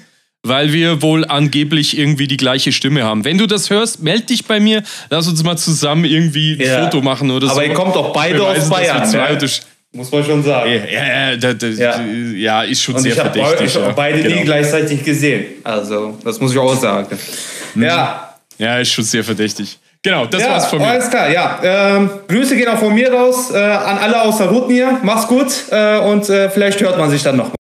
Weil 0.47 0.75
wir 0.75 1.01
wohl 1.01 1.25
angeblich 1.25 1.99
irgendwie 1.99 2.27
die 2.27 2.37
gleiche 2.37 2.71
Stimme 2.71 3.03
haben. 3.03 3.25
Wenn 3.25 3.39
du 3.39 3.47
das 3.47 3.71
hörst, 3.71 4.03
meld 4.03 4.29
dich 4.29 4.45
bei 4.45 4.61
mir. 4.61 4.83
Lass 5.09 5.27
uns 5.27 5.43
mal 5.43 5.57
zusammen 5.57 6.05
irgendwie 6.05 6.53
ein 6.53 6.61
Ja. 6.61 6.85
Foto 6.85 7.01
machen 7.01 7.31
oder 7.31 7.47
so. 7.47 7.53
Aber 7.53 7.65
ihr 7.65 7.73
kommt 7.73 7.97
doch 7.97 8.13
beide 8.13 8.43
aus 8.47 8.69
Bayern, 8.69 9.07
zwei 9.07 9.33
ne? 9.33 9.49
Muss 9.93 10.11
man 10.11 10.25
schon 10.25 10.43
sagen. 10.43 10.71
ja, 10.71 10.77
ja, 10.85 11.31
ja, 11.31 11.37
da, 11.37 11.55
da, 11.55 11.67
Ja. 11.69 12.01
ja. 12.37 12.63
ist 12.63 12.83
schon 12.83 12.97
Und 12.97 13.03
sehr 13.03 13.13
ich 13.13 13.19
habe 13.19 13.33
verdächtig. 13.33 13.67
ich 13.69 13.77
hab 13.77 13.83
ja. 13.89 13.93
beide 13.93 14.23
Genau. 14.23 14.37
die 14.37 14.43
gleichzeitig 14.45 15.03
gesehen. 15.05 15.45
Also, 15.63 16.19
das 16.25 16.41
muss 16.41 16.53
ich 16.53 16.59
auch 16.59 16.75
sagen. 16.77 17.17
Ja. 17.77 18.35
Ja, 18.59 18.79
ist 18.79 18.91
schon 18.93 19.05
sehr 19.05 19.25
verdächtig. 19.25 19.79
Genau, 20.03 20.27
das 20.27 20.43
ja, 20.43 20.51
war's 20.51 20.67
von 20.67 20.79
mir. 20.81 20.87
Alles 20.89 21.09
klar, 21.09 21.31
ja. 21.31 21.59
Ähm, 21.97 22.11
Grüße 22.29 22.57
gehen 22.57 22.69
auch 22.69 22.79
von 22.79 22.93
mir 22.93 23.11
raus 23.11 23.51
äh, 23.53 23.57
an 23.57 23.97
alle 23.99 24.21
außer 24.23 24.47
Rutnir. 24.51 24.99
Mach's 25.03 25.27
gut 25.27 25.47
äh, 25.71 25.99
und 26.01 26.29
äh, 26.29 26.51
vielleicht 26.51 26.81
hört 26.83 26.99
man 26.99 27.09
sich 27.09 27.23
dann 27.23 27.37
noch. 27.39 27.51